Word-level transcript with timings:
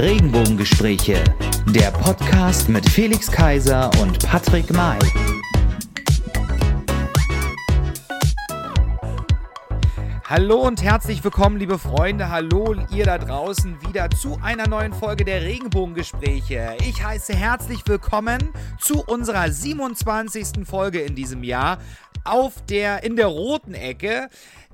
Regenbogengespräche, 0.00 1.22
der 1.74 1.90
Podcast 1.90 2.70
mit 2.70 2.88
Felix 2.88 3.30
Kaiser 3.30 3.90
und 4.00 4.18
Patrick 4.26 4.72
May. 4.72 4.98
Hallo 10.24 10.62
und 10.62 10.82
herzlich 10.82 11.22
willkommen, 11.22 11.58
liebe 11.58 11.78
Freunde. 11.78 12.30
Hallo, 12.30 12.74
ihr 12.90 13.04
da 13.04 13.18
draußen, 13.18 13.76
wieder 13.86 14.08
zu 14.08 14.38
einer 14.42 14.66
neuen 14.66 14.94
Folge 14.94 15.26
der 15.26 15.42
Regenbogengespräche. 15.42 16.78
Ich 16.88 17.04
heiße 17.04 17.34
herzlich 17.34 17.82
willkommen 17.84 18.54
zu 18.80 19.04
unserer 19.04 19.50
27. 19.50 20.66
Folge 20.66 21.00
in 21.00 21.14
diesem 21.14 21.44
Jahr 21.44 21.76
auf 22.24 22.54
der, 22.70 23.02
in 23.02 23.16
der 23.16 23.26
roten 23.26 23.74
Ecke 23.74 24.30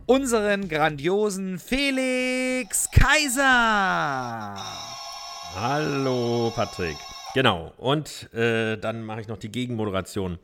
unseren 0.07 0.69
grandiosen 0.69 1.59
Felix 1.59 2.89
Kaiser. 2.93 4.55
Hallo 5.59 6.53
Patrick. 6.55 6.99
Genau, 7.33 7.73
und 7.79 8.31
äh, 8.35 8.77
dann 8.77 9.03
mache 9.03 9.23
ich 9.23 9.29
noch 9.29 9.39
die 9.39 9.51
Gegenmoderation. 9.51 10.39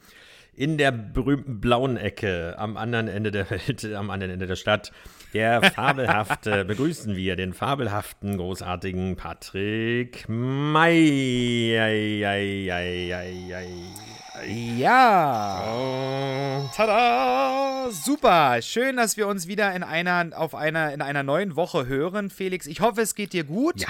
In 0.55 0.79
der 0.79 0.91
berühmten 0.91 1.61
blauen 1.61 1.99
Ecke 1.99 2.55
am 2.57 2.79
anderen 2.79 3.09
Ende 3.09 3.31
der 3.31 3.51
Welt, 3.51 3.85
am 3.95 4.09
anderen 4.09 4.33
Ende 4.33 4.47
der 4.47 4.57
Stadt, 4.57 4.91
der 5.35 5.71
fabelhafte, 5.71 6.65
begrüßen 6.65 7.15
wir 7.15 7.37
den 7.37 7.53
fabelhaften, 7.53 8.39
großartigen 8.39 9.17
Patrick 9.17 10.25
May. 10.31 11.79
Ei, 11.79 12.27
ei, 12.27 12.73
ei, 12.73 13.15
ei, 13.15 13.55
ei. 13.55 14.49
Ja. 14.79 15.63
Oh. 15.77 16.71
Tada! 16.75 17.91
Super! 17.91 18.63
Schön, 18.63 18.97
dass 18.97 19.19
wir 19.19 19.29
uns 19.29 19.47
wieder 19.47 19.75
in 19.75 19.83
einer, 19.83 20.31
auf 20.35 20.55
einer, 20.55 20.95
in 20.95 21.03
einer 21.03 21.23
neuen 21.23 21.55
Woche 21.55 21.87
hören, 21.87 22.31
Felix. 22.31 22.67
Ich 22.67 22.81
hoffe, 22.81 23.03
es 23.03 23.15
geht 23.15 23.35
dir 23.35 23.45
gut. 23.45 23.79
Ja, 23.79 23.89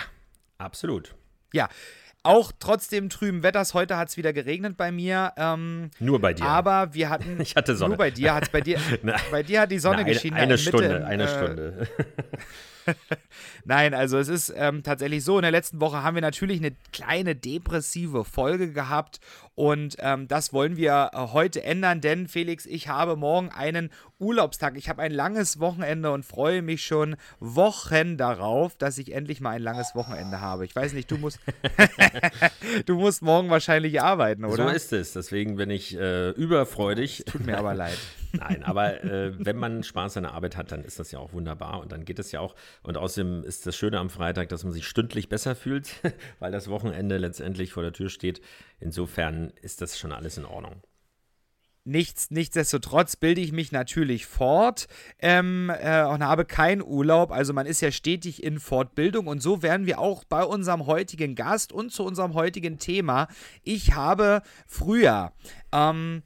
absolut. 0.63 1.15
Ja. 1.53 1.69
Auch 2.25 2.53
trotzdem 2.57 3.11
trüben 3.11 3.43
Wetters. 3.43 3.75
Heute 3.75 3.97
hat 3.97 4.09
es 4.09 4.17
wieder 4.17 4.33
geregnet 4.33 4.77
bei 4.77 4.93
mir. 4.93 5.33
Ähm, 5.37 5.91
Nur 5.99 6.21
bei 6.21 6.35
dir. 6.35 6.45
Aber 6.45 6.95
wir 6.95 7.11
hatten. 7.11 7.37
Ich 7.41 7.57
hatte 7.57 7.75
Sonne. 7.75 7.91
Nur 7.91 7.99
bei 7.99 8.13
dir 8.13 8.33
hat 8.35 8.45
es 8.45 8.49
bei 8.49 8.61
dir. 8.61 8.79
Bei 9.33 9.43
dir 9.43 9.63
hat 9.63 9.73
die 9.73 9.81
Sonne 9.81 9.97
Na, 9.97 10.03
eine, 10.03 10.13
geschienen. 10.13 10.37
Eine 10.37 10.55
in 10.55 10.61
Mitte 10.61 10.69
Stunde, 10.69 10.97
in, 10.97 11.03
eine 11.03 11.25
äh, 11.25 11.29
Stunde. 11.29 11.89
Nein, 13.65 13.95
also 13.95 14.19
es 14.19 14.29
ist 14.29 14.53
ähm, 14.57 14.83
tatsächlich 14.83 15.25
so, 15.25 15.39
in 15.39 15.43
der 15.43 15.51
letzten 15.51 15.81
Woche 15.81 16.03
haben 16.03 16.15
wir 16.15 16.23
natürlich 16.23 16.59
eine 16.59 16.75
kleine 16.93 17.35
depressive 17.35 18.25
Folge 18.25 18.73
gehabt 18.73 19.21
und 19.55 19.97
ähm, 19.99 20.29
das 20.29 20.53
wollen 20.53 20.77
wir 20.77 21.11
äh, 21.13 21.19
heute 21.33 21.63
ändern, 21.63 22.01
denn 22.01 22.29
Felix, 22.29 22.67
ich 22.67 22.89
habe 22.89 23.17
morgen 23.17 23.51
einen 23.51 23.91
Urlaubstag. 24.19 24.77
Ich 24.77 24.89
habe 24.89 25.03
ein 25.03 25.13
langes 25.13 25.61
Wochenende 25.61 26.11
und 26.13 26.25
freue 26.25 26.63
mich 26.63 26.85
schon 26.87 27.17
Wochen 27.41 28.17
darauf, 28.17 28.77
dass 28.77 28.97
ich 28.99 29.13
endlich 29.13 29.41
mal 29.41 29.51
ein 29.51 29.63
langes 29.63 29.95
Wochenende 29.95 30.41
habe. 30.41 30.65
Ich 30.65 30.75
weiß 30.75 30.93
nicht, 30.95 31.11
du 31.11 31.19
musst, 31.19 31.41
du 32.87 32.95
musst 32.95 33.23
morgen 33.23 33.51
wahrscheinlich 33.51 34.01
arbeiten, 34.01 34.45
oder? 34.45 34.69
So 34.69 34.75
ist 34.75 34.93
es. 34.93 35.13
Deswegen 35.13 35.57
bin 35.57 35.71
ich 35.71 35.97
äh, 35.97 36.31
überfreudig. 36.31 37.25
Tut 37.27 37.45
mir 37.45 37.59
aber 37.59 37.75
leid. 37.75 37.99
Nein, 38.33 38.63
aber 38.63 39.03
äh, 39.05 39.33
wenn 39.39 39.57
man 39.57 39.83
Spaß 39.83 40.17
an 40.17 40.25
der 40.25 40.33
Arbeit 40.33 40.57
hat, 40.57 40.73
dann 40.73 40.85
ist 40.85 40.99
das 40.99 41.13
ja 41.13 41.19
auch 41.19 41.33
wunderbar 41.33 41.81
und 41.81 41.93
dann 41.93 42.05
geht 42.05 42.19
es 42.19 42.33
ja 42.33 42.41
auch. 42.41 42.55
Und 42.83 42.97
außerdem 42.97 43.45
ist 43.45 43.67
das 43.67 43.77
Schöne 43.77 43.99
am 43.99 44.11
Freitag, 44.11 44.49
dass 44.49 44.65
man 44.65 44.73
sich 44.73 44.87
stündlich 44.87 45.29
besser 45.29 45.55
fühlt, 45.55 45.91
weil 46.39 46.53
das 46.53 46.69
Wochenende 46.69 47.19
letztendlich 47.19 47.73
vor 47.73 47.83
der 47.83 47.93
Tür 47.93 48.09
steht. 48.09 48.41
Insofern 48.81 49.53
ist 49.61 49.83
das 49.83 49.99
schon 49.99 50.13
alles 50.13 50.39
in 50.39 50.45
Ordnung. 50.45 50.83
Nichts, 51.85 52.31
nichtsdestotrotz 52.31 53.17
bilde 53.17 53.41
ich 53.41 53.51
mich 53.51 53.73
natürlich 53.73 54.27
fort 54.27 54.87
ähm, 55.19 55.69
äh, 55.69 56.05
und 56.05 56.23
habe 56.23 56.45
keinen 56.45 56.81
Urlaub. 56.81 57.33
Also 57.33 57.53
man 57.53 57.67
ist 57.67 57.81
ja 57.81 57.91
stetig 57.91 58.45
in 58.45 58.61
Fortbildung 58.61 59.27
und 59.27 59.43
so 59.43 59.63
werden 59.63 59.85
wir 59.85 59.99
auch 59.99 60.23
bei 60.23 60.45
unserem 60.45 60.87
heutigen 60.87 61.35
Gast 61.35 61.73
und 61.73 61.91
zu 61.91 62.05
unserem 62.05 62.35
heutigen 62.35 62.79
Thema. 62.79 63.27
Ich 63.65 63.95
habe 63.95 64.43
früher 64.69 65.33
ähm, 65.73 66.23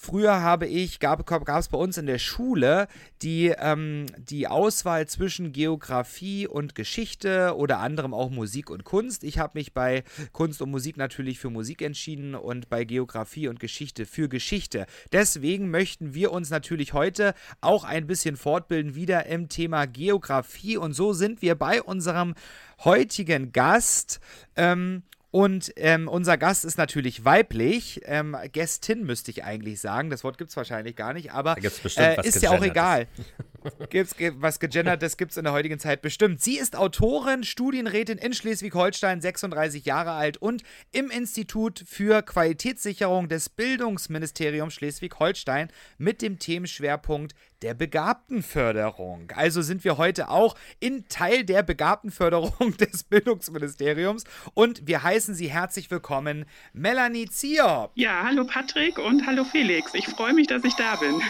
Früher 0.00 0.42
habe 0.42 0.68
ich, 0.68 1.00
gab, 1.00 1.28
es 1.28 1.68
bei 1.68 1.76
uns 1.76 1.98
in 1.98 2.06
der 2.06 2.20
Schule 2.20 2.86
die, 3.20 3.52
ähm, 3.58 4.06
die 4.16 4.46
Auswahl 4.46 5.08
zwischen 5.08 5.50
Geografie 5.50 6.46
und 6.46 6.76
Geschichte 6.76 7.56
oder 7.56 7.80
anderem 7.80 8.14
auch 8.14 8.30
Musik 8.30 8.70
und 8.70 8.84
Kunst. 8.84 9.24
Ich 9.24 9.40
habe 9.40 9.58
mich 9.58 9.74
bei 9.74 10.04
Kunst 10.30 10.62
und 10.62 10.70
Musik 10.70 10.98
natürlich 10.98 11.40
für 11.40 11.50
Musik 11.50 11.82
entschieden 11.82 12.36
und 12.36 12.68
bei 12.68 12.84
Geografie 12.84 13.48
und 13.48 13.58
Geschichte 13.58 14.06
für 14.06 14.28
Geschichte. 14.28 14.86
Deswegen 15.10 15.68
möchten 15.68 16.14
wir 16.14 16.30
uns 16.30 16.48
natürlich 16.48 16.92
heute 16.92 17.34
auch 17.60 17.82
ein 17.82 18.06
bisschen 18.06 18.36
fortbilden 18.36 18.94
wieder 18.94 19.26
im 19.26 19.48
Thema 19.48 19.86
Geografie 19.86 20.76
und 20.76 20.92
so 20.92 21.12
sind 21.12 21.42
wir 21.42 21.56
bei 21.56 21.82
unserem 21.82 22.36
heutigen 22.84 23.50
Gast. 23.50 24.20
Ähm, 24.54 25.02
und 25.38 25.72
ähm, 25.76 26.08
unser 26.08 26.36
Gast 26.36 26.64
ist 26.64 26.78
natürlich 26.78 27.24
weiblich. 27.24 28.00
Ähm, 28.06 28.36
Gästin 28.50 29.06
müsste 29.06 29.30
ich 29.30 29.44
eigentlich 29.44 29.80
sagen. 29.80 30.10
Das 30.10 30.24
Wort 30.24 30.36
gibt 30.36 30.50
es 30.50 30.56
wahrscheinlich 30.56 30.96
gar 30.96 31.12
nicht, 31.12 31.30
aber 31.30 31.56
äh, 31.62 32.26
ist 32.26 32.42
ja 32.42 32.50
auch 32.50 32.60
egal. 32.60 33.06
Gibt's, 33.90 34.16
gibt, 34.16 34.40
was 34.40 34.60
gegendertes 34.60 35.16
gibt 35.16 35.32
es 35.32 35.36
in 35.36 35.44
der 35.44 35.52
heutigen 35.52 35.78
Zeit 35.78 36.02
bestimmt. 36.02 36.40
Sie 36.40 36.58
ist 36.58 36.76
Autorin, 36.76 37.44
Studienrätin 37.44 38.18
in 38.18 38.32
Schleswig-Holstein, 38.32 39.20
36 39.20 39.84
Jahre 39.84 40.12
alt 40.12 40.36
und 40.36 40.62
im 40.92 41.10
Institut 41.10 41.82
für 41.86 42.22
Qualitätssicherung 42.22 43.28
des 43.28 43.48
Bildungsministeriums 43.48 44.74
Schleswig-Holstein 44.74 45.68
mit 45.98 46.22
dem 46.22 46.38
Themenschwerpunkt 46.38 47.34
der 47.62 47.74
Begabtenförderung. 47.74 49.32
Also 49.34 49.62
sind 49.62 49.82
wir 49.84 49.98
heute 49.98 50.28
auch 50.28 50.56
in 50.78 51.08
Teil 51.08 51.44
der 51.44 51.62
Begabtenförderung 51.62 52.76
des 52.80 53.04
Bildungsministeriums 53.04 54.24
und 54.54 54.86
wir 54.86 55.02
heißen 55.02 55.34
Sie 55.34 55.50
herzlich 55.50 55.90
willkommen, 55.90 56.44
Melanie 56.72 57.26
Zier. 57.26 57.90
Ja, 57.94 58.22
hallo 58.24 58.44
Patrick 58.44 58.98
und 58.98 59.26
hallo 59.26 59.44
Felix. 59.44 59.94
Ich 59.94 60.06
freue 60.06 60.34
mich, 60.34 60.46
dass 60.46 60.62
ich 60.64 60.74
da 60.76 60.96
bin. 60.96 61.20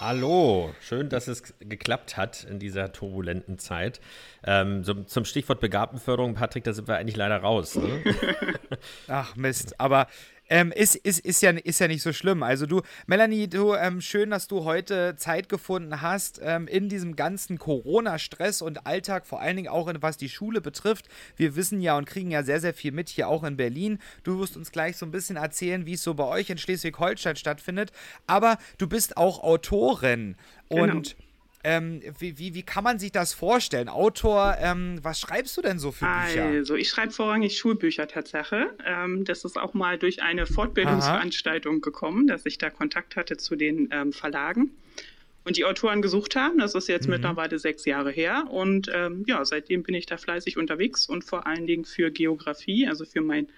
Hallo, 0.00 0.72
schön, 0.80 1.08
dass 1.08 1.26
es 1.26 1.42
geklappt 1.58 2.16
hat 2.16 2.44
in 2.44 2.60
dieser 2.60 2.92
turbulenten 2.92 3.58
Zeit. 3.58 4.00
Ähm, 4.44 4.84
so, 4.84 4.94
zum 4.94 5.24
Stichwort 5.24 5.58
Begabtenförderung, 5.58 6.34
Patrick, 6.34 6.62
da 6.62 6.72
sind 6.72 6.86
wir 6.86 6.96
eigentlich 6.96 7.16
leider 7.16 7.38
raus. 7.38 7.74
Ne? 7.74 8.04
Ach 9.08 9.34
Mist, 9.34 9.80
aber 9.80 10.06
ähm, 10.48 10.72
ist, 10.72 10.96
ist, 10.96 11.20
ist, 11.20 11.42
ja, 11.42 11.50
ist 11.50 11.78
ja 11.80 11.88
nicht 11.88 12.02
so 12.02 12.12
schlimm. 12.12 12.42
Also 12.42 12.66
du, 12.66 12.82
Melanie, 13.06 13.48
du, 13.48 13.74
ähm, 13.74 14.00
schön, 14.00 14.30
dass 14.30 14.48
du 14.48 14.64
heute 14.64 15.16
Zeit 15.16 15.48
gefunden 15.48 16.00
hast 16.00 16.40
ähm, 16.42 16.66
in 16.66 16.88
diesem 16.88 17.16
ganzen 17.16 17.58
Corona-Stress 17.58 18.62
und 18.62 18.86
Alltag, 18.86 19.26
vor 19.26 19.40
allen 19.40 19.56
Dingen 19.56 19.68
auch 19.68 19.88
in, 19.88 20.02
was 20.02 20.16
die 20.16 20.28
Schule 20.28 20.60
betrifft. 20.60 21.06
Wir 21.36 21.56
wissen 21.56 21.80
ja 21.80 21.96
und 21.96 22.06
kriegen 22.06 22.30
ja 22.30 22.42
sehr, 22.42 22.60
sehr 22.60 22.74
viel 22.74 22.92
mit 22.92 23.08
hier 23.08 23.28
auch 23.28 23.44
in 23.44 23.56
Berlin. 23.56 23.98
Du 24.22 24.38
wirst 24.38 24.56
uns 24.56 24.72
gleich 24.72 24.96
so 24.96 25.06
ein 25.06 25.10
bisschen 25.10 25.36
erzählen, 25.36 25.86
wie 25.86 25.94
es 25.94 26.02
so 26.02 26.14
bei 26.14 26.24
euch 26.24 26.50
in 26.50 26.58
Schleswig-Holstein 26.58 27.36
stattfindet. 27.36 27.92
Aber 28.26 28.58
du 28.78 28.88
bist 28.88 29.16
auch 29.16 29.42
Autorin 29.42 30.36
Genau. 30.70 30.96
und 30.96 31.16
ähm, 31.64 32.02
wie, 32.18 32.38
wie, 32.38 32.54
wie 32.54 32.62
kann 32.62 32.84
man 32.84 32.98
sich 32.98 33.10
das 33.10 33.34
vorstellen? 33.34 33.88
Autor, 33.88 34.56
ähm, 34.60 34.98
was 35.02 35.18
schreibst 35.18 35.56
du 35.56 35.62
denn 35.62 35.78
so 35.78 35.90
für 35.90 36.04
Bücher? 36.04 36.44
Also, 36.44 36.76
ich 36.76 36.88
schreibe 36.88 37.12
vorrangig 37.12 37.58
Schulbücher 37.58 38.06
Tatsache. 38.06 38.70
Ähm, 38.86 39.24
das 39.24 39.44
ist 39.44 39.58
auch 39.58 39.74
mal 39.74 39.98
durch 39.98 40.22
eine 40.22 40.46
Fortbildungsveranstaltung 40.46 41.80
gekommen, 41.80 42.26
dass 42.28 42.46
ich 42.46 42.58
da 42.58 42.70
Kontakt 42.70 43.16
hatte 43.16 43.36
zu 43.36 43.56
den 43.56 43.88
ähm, 43.90 44.12
Verlagen 44.12 44.70
und 45.44 45.56
die 45.56 45.64
Autoren 45.64 46.02
gesucht 46.02 46.36
haben. 46.36 46.58
Das 46.58 46.74
ist 46.74 46.88
jetzt 46.88 47.08
mittlerweile 47.08 47.58
sechs 47.58 47.84
Jahre 47.86 48.10
her. 48.10 48.46
Und 48.50 48.90
ähm, 48.94 49.24
ja, 49.26 49.44
seitdem 49.44 49.82
bin 49.82 49.94
ich 49.94 50.06
da 50.06 50.16
fleißig 50.16 50.58
unterwegs 50.58 51.08
und 51.08 51.24
vor 51.24 51.46
allen 51.46 51.66
Dingen 51.66 51.84
für 51.84 52.10
Geografie, 52.10 52.86
also 52.86 53.04
für 53.04 53.22
mein 53.22 53.48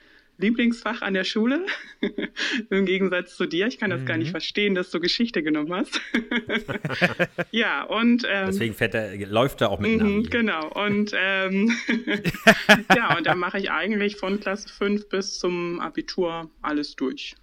Lieblingsfach 0.40 1.02
an 1.02 1.14
der 1.14 1.24
Schule. 1.24 1.64
Im 2.70 2.86
Gegensatz 2.86 3.36
zu 3.36 3.46
dir. 3.46 3.66
Ich 3.66 3.78
kann 3.78 3.90
das 3.90 4.04
gar 4.04 4.16
nicht 4.16 4.30
verstehen, 4.30 4.74
dass 4.74 4.90
du 4.90 5.00
Geschichte 5.00 5.42
genommen 5.42 5.72
hast. 5.72 6.00
ja, 7.50 7.82
und 7.84 8.24
ähm, 8.28 8.46
Deswegen 8.46 8.74
fährt 8.74 8.94
er, 8.94 9.16
läuft 9.26 9.60
er 9.60 9.70
auch 9.70 9.78
mit 9.80 9.90
Mhm, 10.00 10.16
Navi. 10.18 10.28
genau. 10.30 10.68
Und 10.72 11.12
ähm, 11.16 11.72
ja, 12.96 13.16
und 13.16 13.26
da 13.26 13.34
mache 13.34 13.58
ich 13.58 13.70
eigentlich 13.70 14.16
von 14.16 14.40
Klasse 14.40 14.68
5 14.68 15.08
bis 15.08 15.38
zum 15.38 15.80
Abitur 15.80 16.50
alles 16.62 16.96
durch. 16.96 17.34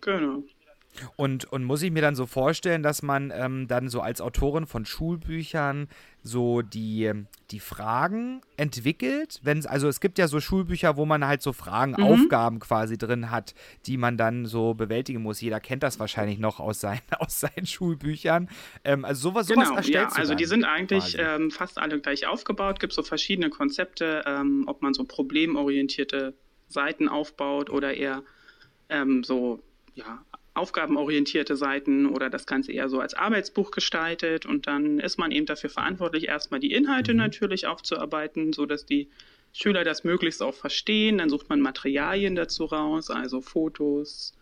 Genau. 0.00 0.44
Und, 1.16 1.44
und 1.52 1.64
muss 1.64 1.82
ich 1.82 1.90
mir 1.90 2.02
dann 2.02 2.14
so 2.14 2.26
vorstellen, 2.26 2.82
dass 2.82 3.02
man 3.02 3.32
ähm, 3.34 3.68
dann 3.68 3.88
so 3.88 4.00
als 4.00 4.20
Autorin 4.20 4.66
von 4.66 4.84
Schulbüchern 4.84 5.88
so 6.22 6.62
die, 6.62 7.12
die 7.50 7.60
Fragen 7.60 8.42
entwickelt? 8.56 9.40
Wenn's, 9.42 9.66
also 9.66 9.88
es 9.88 10.00
gibt 10.00 10.18
ja 10.18 10.28
so 10.28 10.40
Schulbücher, 10.40 10.96
wo 10.96 11.06
man 11.06 11.26
halt 11.26 11.42
so 11.42 11.52
Fragen, 11.52 11.94
Aufgaben 11.96 12.58
quasi 12.58 12.98
drin 12.98 13.30
hat, 13.30 13.54
die 13.86 13.96
man 13.96 14.16
dann 14.16 14.46
so 14.46 14.74
bewältigen 14.74 15.22
muss. 15.22 15.40
Jeder 15.40 15.60
kennt 15.60 15.82
das 15.82 15.98
wahrscheinlich 15.98 16.38
noch 16.38 16.60
aus 16.60 16.80
seinen, 16.80 17.00
aus 17.18 17.40
seinen 17.40 17.66
Schulbüchern. 17.66 18.48
Ähm, 18.84 19.04
also 19.04 19.30
sowas, 19.30 19.46
sowas 19.46 19.68
Genau, 19.68 19.76
erstellst 19.76 20.16
ja, 20.16 20.20
also 20.20 20.34
die 20.34 20.44
sind 20.44 20.64
eigentlich 20.64 21.16
ähm, 21.18 21.50
fast 21.50 21.78
alle 21.78 22.00
gleich 22.00 22.26
aufgebaut. 22.26 22.80
Gibt 22.80 22.92
so 22.92 23.02
verschiedene 23.02 23.50
Konzepte, 23.50 24.22
ähm, 24.26 24.64
ob 24.66 24.82
man 24.82 24.94
so 24.94 25.04
problemorientierte 25.04 26.34
Seiten 26.68 27.08
aufbaut 27.08 27.70
oder 27.70 27.94
eher 27.94 28.22
ähm, 28.90 29.24
so 29.24 29.62
ja, 29.94 30.24
aufgabenorientierte 30.58 31.56
Seiten 31.56 32.06
oder 32.06 32.30
das 32.30 32.46
Ganze 32.46 32.72
eher 32.72 32.88
so 32.88 33.00
als 33.00 33.14
Arbeitsbuch 33.14 33.70
gestaltet. 33.70 34.46
Und 34.46 34.66
dann 34.66 34.98
ist 34.98 35.18
man 35.18 35.32
eben 35.32 35.46
dafür 35.46 35.70
verantwortlich, 35.70 36.28
erstmal 36.28 36.60
die 36.60 36.72
Inhalte 36.72 37.12
mhm. 37.12 37.18
natürlich 37.18 37.66
aufzuarbeiten, 37.66 38.52
sodass 38.52 38.84
die 38.84 39.08
Schüler 39.52 39.84
das 39.84 40.04
möglichst 40.04 40.42
auch 40.42 40.54
verstehen. 40.54 41.18
Dann 41.18 41.30
sucht 41.30 41.48
man 41.48 41.60
Materialien 41.60 42.34
dazu 42.34 42.64
raus, 42.64 43.10
also 43.10 43.40
Fotos, 43.40 44.34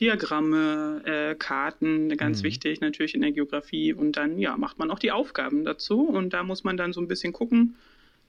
Diagramme, 0.00 1.02
äh, 1.04 1.34
Karten, 1.34 2.16
ganz 2.16 2.40
mhm. 2.40 2.46
wichtig 2.46 2.80
natürlich 2.80 3.14
in 3.14 3.20
der 3.20 3.32
Geografie. 3.32 3.92
Und 3.92 4.16
dann 4.16 4.38
ja, 4.38 4.56
macht 4.56 4.78
man 4.78 4.90
auch 4.90 4.98
die 4.98 5.12
Aufgaben 5.12 5.64
dazu. 5.64 6.08
Und 6.08 6.32
da 6.32 6.42
muss 6.42 6.64
man 6.64 6.76
dann 6.76 6.92
so 6.92 7.00
ein 7.00 7.08
bisschen 7.08 7.32
gucken, 7.32 7.76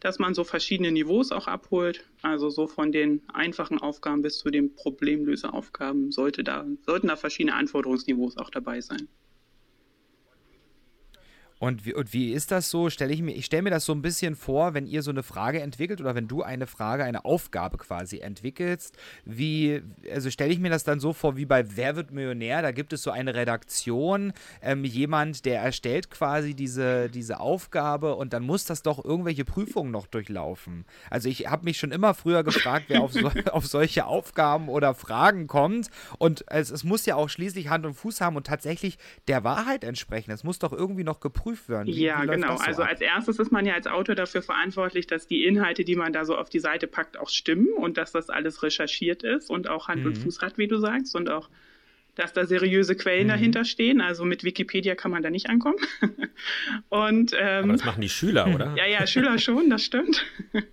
dass 0.01 0.19
man 0.19 0.33
so 0.33 0.44
verschiedene 0.44 0.92
Niveaus 0.92 1.31
auch 1.31 1.48
abholt. 1.48 2.06
Also 2.21 2.50
so 2.50 2.68
von 2.68 2.92
den 2.92 3.21
einfachen 3.30 3.77
Aufgaben 3.80 4.21
bis 4.21 4.39
zu 4.39 4.50
den 4.50 4.75
Problemlöseaufgaben 4.75 6.12
sollte 6.12 6.44
da, 6.44 6.65
sollten 6.86 7.07
da 7.07 7.15
verschiedene 7.15 7.56
Anforderungsniveaus 7.56 8.38
auch 8.38 8.50
dabei 8.50 8.81
sein. 8.81 9.07
Und 11.62 11.86
wie, 11.86 11.94
und 11.94 12.12
wie 12.12 12.34
ist 12.34 12.50
das 12.50 12.72
so? 12.72 12.90
Stelle 12.90 13.13
ich 13.13 13.22
mir, 13.22 13.34
ich 13.34 13.46
stelle 13.46 13.62
mir 13.62 13.69
das 13.69 13.86
so 13.86 13.94
ein 13.94 14.02
bisschen 14.02 14.36
vor, 14.36 14.74
wenn 14.74 14.88
ihr 14.88 15.04
so 15.04 15.12
eine 15.12 15.22
Frage 15.22 15.62
entwickelt 15.62 16.02
oder 16.02 16.16
wenn 16.16 16.28
du 16.28 16.42
eine 16.42 16.66
Frage, 16.66 17.04
eine 17.04 17.24
Aufgabe 17.24 17.78
quasi 17.78 18.18
entwickelst, 18.18 18.98
wie, 19.25 19.84
also 20.12 20.31
stelle 20.31 20.52
ich 20.52 20.58
mir 20.58 20.72
das 20.72 20.84
dann 20.84 21.00
so 21.00 21.13
vor 21.13 21.38
wie 21.38 21.46
bei 21.46 21.78
Wer 21.78 21.96
wird 21.96 22.10
Millionär? 22.10 22.63
Da 22.63 22.72
gibt 22.72 22.94
es 22.94 23.04
so 23.04 23.12
eine 23.12 23.36
Redaktion, 23.36 24.34
ähm, 24.63 24.84
jemand, 24.86 25.46
der 25.46 25.62
erstellt 25.62 26.10
quasi 26.10 26.56
diese, 26.56 27.12
diese 27.12 27.40
Aufgabe 27.40 28.16
und 28.16 28.34
dann 28.34 28.42
muss 28.42 28.66
das 28.66 28.81
doch 28.81 29.06
irgendwelche 29.06 29.46
Prüfungen 29.46 29.92
noch 29.92 30.08
durchlaufen. 30.08 30.86
Also 31.12 31.30
ich 31.30 31.46
habe 31.46 31.66
mich 31.66 31.78
schon 31.78 31.92
immer 31.92 32.16
früher 32.16 32.44
gefragt, 32.44 32.86
wer 32.88 33.02
auf, 33.02 33.13
so, 33.13 33.30
auf 33.52 33.68
solche 33.68 34.08
Aufgaben 34.08 34.68
oder 34.68 34.96
Fragen 34.96 35.46
kommt 35.46 35.92
und 36.18 36.44
es, 36.48 36.72
es 36.72 36.84
muss 36.84 37.06
ja 37.06 37.18
auch 37.18 37.30
schließlich 37.30 37.69
Hand 37.69 37.86
und 37.86 37.94
Fuß 37.94 38.19
haben 38.19 38.36
und 38.36 38.48
tatsächlich 38.48 38.98
der 39.28 39.44
Wahrheit 39.44 39.84
entsprechen. 39.84 40.31
Es 40.31 40.44
muss 40.44 40.58
doch 40.58 40.74
irgendwie 40.74 41.04
noch 41.04 41.19
geprüft 41.19 41.50
geprüft 41.51 41.69
werden. 41.69 41.88
Wie, 41.88 42.03
ja, 42.03 42.24
wie 42.24 42.27
genau. 42.27 42.57
So 42.57 42.63
also 42.63 42.83
ab? 42.83 42.89
als 42.89 43.01
erstes 43.01 43.39
ist 43.39 43.51
man 43.51 43.65
ja 43.65 43.74
als 43.74 43.88
Autor 43.88 44.15
dafür 44.15 44.42
verantwortlich, 44.42 45.07
dass 45.07 45.27
die 45.27 45.45
Inhalte, 45.45 45.83
die 45.83 45.95
man 45.95 46.13
da 46.13 46.25
so 46.25 46.36
auf 46.38 46.50
die 46.50 46.59
Seite 46.59 46.88
packt, 46.88 47.18
auch 47.18 47.30
stimmen 47.30 47.68
und 47.75 47.98
dass 47.98 48.12
das 48.12 48.30
alles 48.30 48.63
recherchiert 48.63 49.24
ist 49.24 49.50
und 49.50 49.68
auch 49.69 49.88
Hand 49.88 50.01
mhm. 50.01 50.07
und 50.07 50.18
Fuß 50.18 50.42
hat, 50.42 50.57
wie 50.57 50.68
du 50.68 50.77
sagst, 50.77 51.15
und 51.15 51.30
auch 51.30 51.50
dass 52.16 52.34
da 52.34 52.46
seriöse 52.46 52.96
Quellen 52.96 53.28
mhm. 53.28 53.31
dahinter 53.31 53.66
stehen. 53.66 54.02
Also 54.02 54.25
mit 54.25 54.44
Wikipedia 54.44 54.96
kann 54.96 55.12
man 55.12 55.24
da 55.24 55.30
nicht 55.30 55.50
ankommen. 55.50 55.78
und, 56.90 57.34
ähm, 57.38 57.63
Aber 57.63 57.74
das 57.74 57.86
machen 57.86 58.02
die 58.02 58.10
Schüler, 58.10 58.54
oder? 58.54 58.74
ja, 58.75 58.86
ja, 58.86 59.08
Schüler 59.08 59.38
schon, 59.40 59.69
das 59.69 59.84
stimmt. 59.84 60.25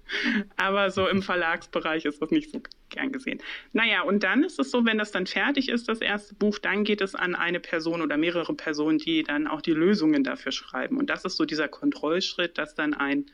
Aber 0.56 0.90
so 0.90 1.06
im 1.08 1.22
Verlagsbereich 1.22 2.04
ist 2.04 2.20
das 2.20 2.30
nicht 2.30 2.50
so 2.50 2.60
gern 2.90 3.12
gesehen. 3.12 3.40
Naja, 3.72 4.02
und 4.02 4.24
dann 4.24 4.42
ist 4.42 4.58
es 4.58 4.70
so, 4.70 4.84
wenn 4.84 4.98
das 4.98 5.12
dann 5.12 5.26
fertig 5.26 5.68
ist, 5.68 5.88
das 5.88 6.00
erste 6.00 6.34
Buch, 6.34 6.58
dann 6.58 6.84
geht 6.84 7.00
es 7.00 7.14
an 7.14 7.34
eine 7.34 7.60
Person 7.60 8.02
oder 8.02 8.16
mehrere 8.16 8.54
Personen, 8.54 8.98
die 8.98 9.22
dann 9.22 9.46
auch 9.46 9.60
die 9.60 9.72
Lösungen 9.72 10.24
dafür 10.24 10.52
schreiben. 10.52 10.96
Und 10.96 11.08
das 11.10 11.24
ist 11.24 11.36
so 11.36 11.44
dieser 11.44 11.68
Kontrollschritt, 11.68 12.58
dass 12.58 12.74
dann 12.74 12.94
ein 12.94 13.26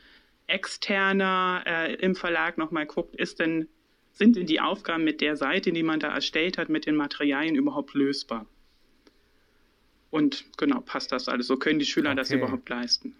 externer 0.47 1.63
äh, 1.65 1.95
im 1.95 2.15
Verlag 2.15 2.57
nochmal 2.57 2.85
guckt, 2.85 3.15
ist 3.15 3.39
denn 3.39 3.67
sind 4.15 4.35
denn 4.37 4.45
die 4.45 4.61
Aufgaben 4.61 5.03
mit 5.03 5.21
der 5.21 5.35
Seite, 5.35 5.71
die 5.71 5.83
man 5.83 5.99
da 5.99 6.07
erstellt 6.07 6.57
hat, 6.57 6.69
mit 6.69 6.85
den 6.85 6.95
Materialien 6.95 7.55
überhaupt 7.55 7.93
lösbar? 7.93 8.45
Und 10.09 10.45
genau, 10.57 10.79
passt 10.79 11.11
das 11.11 11.27
alles? 11.27 11.47
So 11.47 11.57
können 11.57 11.79
die 11.79 11.85
Schüler 11.85 12.11
okay. 12.11 12.17
das 12.17 12.31
überhaupt 12.31 12.69
leisten? 12.69 13.13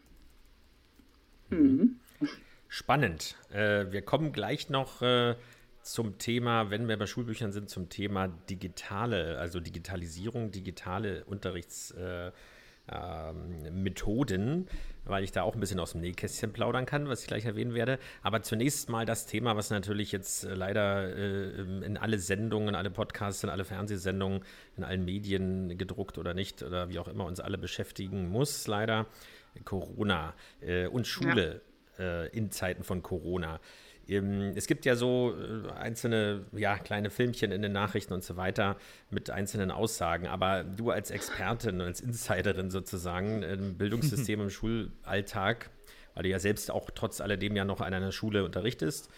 Mhm. 1.50 2.00
Spannend. 2.70 3.36
Äh, 3.52 3.92
wir 3.92 4.02
kommen 4.02 4.32
gleich 4.32 4.70
noch 4.70 5.02
äh, 5.02 5.36
zum 5.82 6.18
Thema, 6.18 6.70
wenn 6.72 6.88
wir 6.88 6.98
bei 6.98 7.06
Schulbüchern 7.06 7.52
sind, 7.52 7.70
zum 7.70 7.90
Thema 7.90 8.28
digitale, 8.28 9.38
also 9.38 9.60
Digitalisierung, 9.60 10.52
digitale 10.52 11.26
Unterrichtsmethoden. 11.26 12.30
Äh, 12.30 12.55
weil 15.06 15.24
ich 15.24 15.32
da 15.32 15.44
auch 15.44 15.54
ein 15.54 15.60
bisschen 15.60 15.80
aus 15.80 15.94
dem 15.94 16.02
Nähkästchen 16.02 16.52
plaudern 16.52 16.86
kann, 16.86 17.08
was 17.08 17.22
ich 17.22 17.28
gleich 17.28 17.46
erwähnen 17.46 17.74
werde. 17.74 18.00
Aber 18.22 18.42
zunächst 18.42 18.90
mal 18.90 19.06
das 19.06 19.26
Thema, 19.26 19.56
was 19.56 19.70
natürlich 19.70 20.12
jetzt 20.12 20.44
äh, 20.44 20.54
leider 20.54 21.16
äh, 21.16 21.86
in 21.86 21.98
alle 21.98 22.18
Sendungen, 22.20 22.76
alle 22.76 22.90
Podcasts, 22.90 23.44
in 23.44 23.50
alle 23.50 23.66
Fernsehsendungen, 23.66 24.44
in 24.78 24.84
allen 24.84 25.06
Medien 25.06 25.78
gedruckt 25.78 26.18
oder 26.18 26.34
nicht 26.34 26.64
oder 26.64 26.90
wie 26.90 27.00
auch 27.00 27.08
immer 27.08 27.26
uns 27.26 27.40
alle 27.40 27.58
beschäftigen 27.58 28.30
muss, 28.30 28.68
leider 28.68 29.06
Corona 29.64 30.34
äh, 30.62 30.88
und 30.88 31.08
Schule 31.08 31.62
ja. 31.98 32.24
äh, 32.24 32.28
in 32.30 32.52
Zeiten 32.52 32.84
von 32.84 33.02
Corona. 33.02 33.60
Ähm, 34.07 34.54
es 34.56 34.68
gibt 34.68 34.86
ja 34.86 34.96
so 34.96 35.36
äh, 35.36 35.72
einzelne, 35.72 36.46
ja, 36.52 36.78
kleine 36.78 37.10
Filmchen 37.10 37.52
in 37.52 37.62
den 37.62 37.72
Nachrichten 37.72 38.13
und 38.13 38.24
so 38.24 38.38
weiter 38.38 38.78
mit 39.10 39.30
einzelnen 39.30 39.72
Aussagen, 39.72 40.28
aber 40.28 40.63
du 40.63 40.92
als 40.92 41.12
Expertin, 41.12 41.81
als 41.81 42.02
Insiderin 42.02 42.69
sozusagen 42.72 43.44
im 43.44 43.74
Bildungssystem 43.78 44.42
im 44.42 44.50
Schulalltag, 44.50 45.69
weil 46.13 46.24
du 46.24 46.30
ja 46.30 46.40
selbst 46.40 46.72
auch 46.72 46.90
trotz 46.94 47.22
alledem 47.22 47.56
ja 47.56 47.66
noch 47.66 47.81
an 47.81 47.94
einer 47.94 48.12
Schule 48.12 48.44
unterrichtest, 48.44 49.10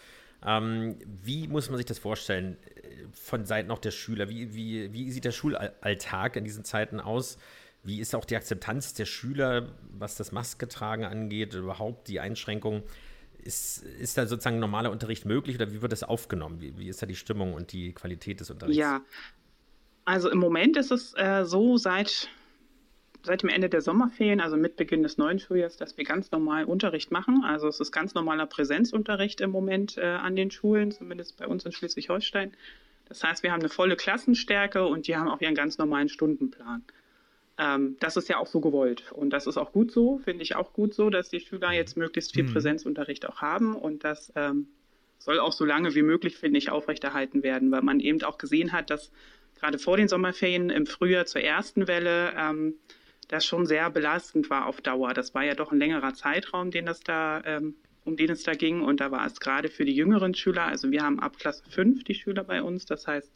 ähm, 0.44 0.98
wie 1.04 1.48
muss 1.48 1.68
man 1.68 1.78
sich 1.78 1.86
das 1.86 1.98
vorstellen 1.98 2.56
äh, 2.76 3.06
von 3.12 3.44
Seiten 3.44 3.70
auch 3.70 3.80
der 3.80 3.90
Schüler? 3.90 4.28
Wie, 4.28 4.54
wie, 4.54 4.92
wie 4.92 5.10
sieht 5.10 5.24
der 5.24 5.32
Schulalltag 5.32 6.36
in 6.36 6.44
diesen 6.44 6.64
Zeiten 6.64 7.00
aus? 7.00 7.38
Wie 7.82 8.00
ist 8.00 8.14
auch 8.14 8.24
die 8.24 8.36
Akzeptanz 8.36 8.94
der 8.94 9.06
Schüler, 9.06 9.68
was 9.90 10.16
das 10.16 10.32
Masketragen 10.32 11.04
angeht, 11.04 11.54
überhaupt 11.54 12.08
die 12.08 12.20
Einschränkungen? 12.20 12.82
Ist, 13.48 13.82
ist 13.82 14.18
da 14.18 14.26
sozusagen 14.26 14.58
normaler 14.58 14.90
Unterricht 14.90 15.24
möglich 15.24 15.56
oder 15.56 15.72
wie 15.72 15.80
wird 15.80 15.90
das 15.90 16.02
aufgenommen? 16.02 16.60
Wie, 16.60 16.76
wie 16.76 16.88
ist 16.90 17.00
da 17.00 17.06
die 17.06 17.16
Stimmung 17.16 17.54
und 17.54 17.72
die 17.72 17.94
Qualität 17.94 18.40
des 18.40 18.50
Unterrichts? 18.50 18.78
Ja, 18.78 19.00
also 20.04 20.28
im 20.28 20.36
Moment 20.36 20.76
ist 20.76 20.90
es 20.90 21.14
äh, 21.16 21.46
so, 21.46 21.78
seit, 21.78 22.28
seit 23.22 23.40
dem 23.40 23.48
Ende 23.48 23.70
der 23.70 23.80
Sommerferien, 23.80 24.42
also 24.42 24.58
mit 24.58 24.76
Beginn 24.76 25.02
des 25.02 25.16
neuen 25.16 25.38
Schuljahres, 25.38 25.78
dass 25.78 25.96
wir 25.96 26.04
ganz 26.04 26.30
normal 26.30 26.66
Unterricht 26.66 27.10
machen. 27.10 27.42
Also 27.42 27.68
es 27.68 27.80
ist 27.80 27.90
ganz 27.90 28.12
normaler 28.12 28.44
Präsenzunterricht 28.44 29.40
im 29.40 29.50
Moment 29.50 29.96
äh, 29.96 30.02
an 30.02 30.36
den 30.36 30.50
Schulen, 30.50 30.92
zumindest 30.92 31.38
bei 31.38 31.46
uns 31.46 31.64
in 31.64 31.72
Schleswig-Holstein. 31.72 32.52
Das 33.06 33.24
heißt, 33.24 33.42
wir 33.42 33.52
haben 33.52 33.60
eine 33.60 33.70
volle 33.70 33.96
Klassenstärke 33.96 34.86
und 34.86 35.06
die 35.06 35.16
haben 35.16 35.28
auch 35.28 35.40
ihren 35.40 35.54
ganz 35.54 35.78
normalen 35.78 36.10
Stundenplan. 36.10 36.84
Ähm, 37.58 37.96
das 37.98 38.16
ist 38.16 38.28
ja 38.28 38.38
auch 38.38 38.46
so 38.46 38.60
gewollt. 38.60 39.10
Und 39.12 39.30
das 39.30 39.46
ist 39.46 39.56
auch 39.56 39.72
gut 39.72 39.90
so, 39.90 40.18
finde 40.18 40.42
ich 40.42 40.54
auch 40.54 40.72
gut 40.72 40.94
so, 40.94 41.10
dass 41.10 41.28
die 41.28 41.40
Schüler 41.40 41.72
jetzt 41.72 41.96
möglichst 41.96 42.32
viel 42.32 42.44
mhm. 42.44 42.52
Präsenzunterricht 42.52 43.26
auch 43.26 43.42
haben. 43.42 43.74
Und 43.74 44.04
das 44.04 44.32
ähm, 44.36 44.68
soll 45.18 45.40
auch 45.40 45.52
so 45.52 45.64
lange 45.64 45.94
wie 45.94 46.02
möglich, 46.02 46.36
finde 46.36 46.58
ich, 46.58 46.70
aufrechterhalten 46.70 47.42
werden, 47.42 47.70
weil 47.72 47.82
man 47.82 47.98
eben 47.98 48.22
auch 48.22 48.38
gesehen 48.38 48.72
hat, 48.72 48.90
dass 48.90 49.10
gerade 49.58 49.78
vor 49.78 49.96
den 49.96 50.06
Sommerferien 50.06 50.70
im 50.70 50.86
Frühjahr 50.86 51.26
zur 51.26 51.40
ersten 51.42 51.88
Welle 51.88 52.32
ähm, 52.36 52.74
das 53.26 53.44
schon 53.44 53.66
sehr 53.66 53.90
belastend 53.90 54.48
war 54.50 54.66
auf 54.66 54.80
Dauer. 54.80 55.12
Das 55.12 55.34
war 55.34 55.44
ja 55.44 55.54
doch 55.54 55.72
ein 55.72 55.78
längerer 55.78 56.14
Zeitraum, 56.14 56.70
den 56.70 56.86
das 56.86 57.00
da, 57.00 57.42
ähm, 57.44 57.74
um 58.04 58.16
den 58.16 58.30
es 58.30 58.44
da 58.44 58.52
ging. 58.52 58.82
Und 58.82 59.00
da 59.00 59.10
war 59.10 59.26
es 59.26 59.40
gerade 59.40 59.68
für 59.68 59.84
die 59.84 59.94
jüngeren 59.94 60.34
Schüler, 60.34 60.64
also 60.64 60.90
wir 60.90 61.02
haben 61.02 61.18
ab 61.18 61.38
Klasse 61.38 61.64
5 61.68 62.04
die 62.04 62.14
Schüler 62.14 62.44
bei 62.44 62.62
uns, 62.62 62.86
das 62.86 63.06
heißt, 63.06 63.32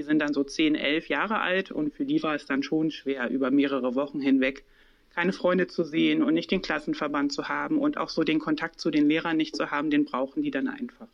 die 0.00 0.04
sind 0.04 0.18
dann 0.20 0.32
so 0.32 0.42
10, 0.42 0.76
11 0.76 1.08
Jahre 1.10 1.40
alt 1.40 1.70
und 1.70 1.92
für 1.92 2.06
die 2.06 2.22
war 2.22 2.34
es 2.34 2.46
dann 2.46 2.62
schon 2.62 2.90
schwer, 2.90 3.28
über 3.28 3.50
mehrere 3.50 3.94
Wochen 3.94 4.18
hinweg 4.18 4.64
keine 5.14 5.34
Freunde 5.34 5.66
zu 5.66 5.84
sehen 5.84 6.22
und 6.22 6.32
nicht 6.32 6.50
den 6.50 6.62
Klassenverband 6.62 7.34
zu 7.34 7.48
haben 7.48 7.78
und 7.78 7.98
auch 7.98 8.08
so 8.08 8.24
den 8.24 8.38
Kontakt 8.38 8.80
zu 8.80 8.90
den 8.90 9.06
Lehrern 9.08 9.36
nicht 9.36 9.54
zu 9.54 9.70
haben, 9.70 9.90
den 9.90 10.06
brauchen 10.06 10.42
die 10.42 10.50
dann 10.50 10.68
einfach. 10.68 11.08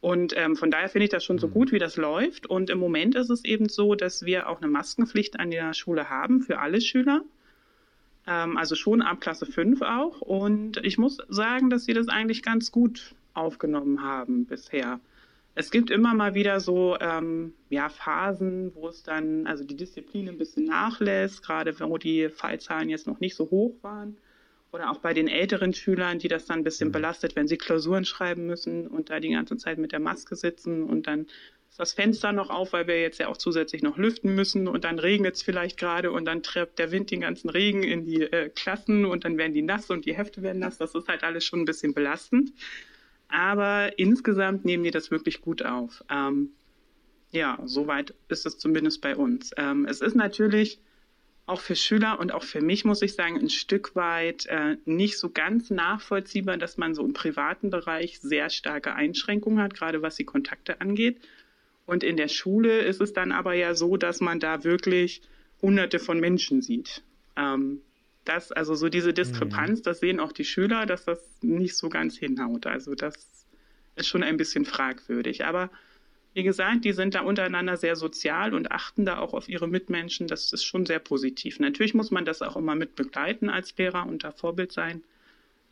Und 0.00 0.32
ähm, 0.38 0.56
von 0.56 0.70
daher 0.70 0.88
finde 0.88 1.04
ich 1.04 1.10
das 1.10 1.22
schon 1.22 1.38
so 1.38 1.48
mhm. 1.48 1.52
gut, 1.52 1.72
wie 1.72 1.78
das 1.78 1.98
läuft. 1.98 2.46
Und 2.46 2.70
im 2.70 2.78
Moment 2.78 3.14
ist 3.14 3.28
es 3.28 3.44
eben 3.44 3.68
so, 3.68 3.94
dass 3.94 4.24
wir 4.24 4.48
auch 4.48 4.62
eine 4.62 4.70
Maskenpflicht 4.70 5.38
an 5.38 5.50
der 5.50 5.74
Schule 5.74 6.08
haben 6.08 6.40
für 6.40 6.60
alle 6.60 6.80
Schüler. 6.80 7.20
Ähm, 8.26 8.56
also 8.56 8.74
schon 8.74 9.02
ab 9.02 9.20
Klasse 9.20 9.44
5 9.44 9.82
auch. 9.82 10.22
Und 10.22 10.78
ich 10.78 10.96
muss 10.96 11.18
sagen, 11.28 11.68
dass 11.68 11.84
sie 11.84 11.92
das 11.92 12.08
eigentlich 12.08 12.42
ganz 12.42 12.72
gut 12.72 13.14
aufgenommen 13.34 14.02
haben 14.02 14.46
bisher 14.46 14.98
es 15.54 15.70
gibt 15.70 15.90
immer 15.90 16.14
mal 16.14 16.34
wieder 16.34 16.60
so 16.60 16.96
ähm, 17.00 17.52
ja, 17.68 17.88
Phasen, 17.88 18.74
wo 18.74 18.88
es 18.88 19.02
dann, 19.02 19.46
also 19.46 19.64
die 19.64 19.76
Disziplin 19.76 20.28
ein 20.28 20.38
bisschen 20.38 20.64
nachlässt, 20.64 21.42
gerade 21.42 21.78
wo 21.80 21.98
die 21.98 22.28
Fallzahlen 22.30 22.88
jetzt 22.88 23.06
noch 23.06 23.20
nicht 23.20 23.34
so 23.34 23.50
hoch 23.50 23.74
waren. 23.82 24.16
Oder 24.72 24.90
auch 24.90 24.98
bei 24.98 25.12
den 25.12 25.28
älteren 25.28 25.74
Schülern, 25.74 26.18
die 26.18 26.28
das 26.28 26.46
dann 26.46 26.60
ein 26.60 26.64
bisschen 26.64 26.88
mhm. 26.88 26.92
belastet, 26.92 27.36
wenn 27.36 27.46
sie 27.46 27.58
Klausuren 27.58 28.06
schreiben 28.06 28.46
müssen 28.46 28.86
und 28.86 29.10
da 29.10 29.20
die 29.20 29.30
ganze 29.30 29.58
Zeit 29.58 29.76
mit 29.76 29.92
der 29.92 30.00
Maske 30.00 30.34
sitzen 30.34 30.84
und 30.84 31.06
dann 31.06 31.26
ist 31.68 31.78
das 31.78 31.92
Fenster 31.92 32.32
noch 32.32 32.50
auf, 32.50 32.72
weil 32.72 32.86
wir 32.86 33.00
jetzt 33.00 33.18
ja 33.18 33.28
auch 33.28 33.36
zusätzlich 33.36 33.82
noch 33.82 33.96
lüften 33.98 34.34
müssen 34.34 34.68
und 34.68 34.84
dann 34.84 34.98
regnet 34.98 35.36
es 35.36 35.42
vielleicht 35.42 35.78
gerade 35.78 36.10
und 36.12 36.26
dann 36.26 36.42
treibt 36.42 36.78
der 36.78 36.90
Wind 36.90 37.10
den 37.10 37.20
ganzen 37.20 37.50
Regen 37.50 37.82
in 37.82 38.04
die 38.04 38.22
äh, 38.22 38.50
Klassen 38.50 39.04
und 39.04 39.24
dann 39.24 39.36
werden 39.36 39.54
die 39.54 39.62
nass 39.62 39.90
und 39.90 40.06
die 40.06 40.14
Hefte 40.14 40.42
werden 40.42 40.58
nass. 40.58 40.78
Das 40.78 40.94
ist 40.94 41.08
halt 41.08 41.22
alles 41.22 41.44
schon 41.44 41.60
ein 41.60 41.64
bisschen 41.66 41.92
belastend 41.92 42.52
aber 43.32 43.98
insgesamt 43.98 44.64
nehmen 44.64 44.84
die 44.84 44.90
das 44.90 45.10
wirklich 45.10 45.40
gut 45.40 45.64
auf. 45.64 46.04
Ähm, 46.10 46.50
ja, 47.30 47.58
soweit 47.64 48.14
ist 48.28 48.44
es 48.44 48.58
zumindest 48.58 49.00
bei 49.00 49.16
uns. 49.16 49.52
Ähm, 49.56 49.86
es 49.86 50.02
ist 50.02 50.14
natürlich 50.14 50.78
auch 51.46 51.60
für 51.60 51.74
Schüler 51.74 52.20
und 52.20 52.32
auch 52.32 52.44
für 52.44 52.60
mich, 52.60 52.84
muss 52.84 53.02
ich 53.02 53.14
sagen, 53.14 53.38
ein 53.38 53.50
Stück 53.50 53.96
weit 53.96 54.46
äh, 54.46 54.76
nicht 54.84 55.18
so 55.18 55.30
ganz 55.30 55.70
nachvollziehbar, 55.70 56.58
dass 56.58 56.76
man 56.76 56.94
so 56.94 57.04
im 57.04 57.14
privaten 57.14 57.70
Bereich 57.70 58.20
sehr 58.20 58.50
starke 58.50 58.94
Einschränkungen 58.94 59.60
hat, 59.60 59.74
gerade 59.74 60.02
was 60.02 60.16
die 60.16 60.24
Kontakte 60.24 60.80
angeht. 60.80 61.20
Und 61.86 62.04
in 62.04 62.16
der 62.16 62.28
Schule 62.28 62.80
ist 62.80 63.00
es 63.00 63.12
dann 63.12 63.32
aber 63.32 63.54
ja 63.54 63.74
so, 63.74 63.96
dass 63.96 64.20
man 64.20 64.40
da 64.40 64.62
wirklich 64.62 65.22
hunderte 65.60 65.98
von 65.98 66.20
Menschen 66.20 66.60
sieht. 66.60 67.02
Ähm, 67.36 67.80
das, 68.24 68.52
also 68.52 68.74
so 68.74 68.88
diese 68.88 69.12
Diskrepanz, 69.12 69.80
mhm. 69.80 69.82
das 69.82 70.00
sehen 70.00 70.20
auch 70.20 70.32
die 70.32 70.44
Schüler, 70.44 70.86
dass 70.86 71.04
das 71.04 71.18
nicht 71.42 71.76
so 71.76 71.88
ganz 71.88 72.16
hinhaut. 72.16 72.66
Also 72.66 72.94
das 72.94 73.46
ist 73.96 74.06
schon 74.06 74.22
ein 74.22 74.36
bisschen 74.36 74.64
fragwürdig. 74.64 75.44
Aber 75.44 75.70
wie 76.34 76.42
gesagt, 76.42 76.84
die 76.84 76.92
sind 76.92 77.14
da 77.14 77.20
untereinander 77.22 77.76
sehr 77.76 77.96
sozial 77.96 78.54
und 78.54 78.70
achten 78.70 79.04
da 79.04 79.18
auch 79.18 79.34
auf 79.34 79.48
ihre 79.48 79.68
Mitmenschen. 79.68 80.28
Das 80.28 80.52
ist 80.52 80.64
schon 80.64 80.86
sehr 80.86 80.98
positiv. 80.98 81.60
Natürlich 81.60 81.94
muss 81.94 82.10
man 82.10 82.24
das 82.24 82.40
auch 82.42 82.56
immer 82.56 82.74
mit 82.74 82.94
begleiten 82.94 83.50
als 83.50 83.76
Lehrer 83.76 84.06
und 84.06 84.24
da 84.24 84.32
Vorbild 84.32 84.72
sein. 84.72 85.02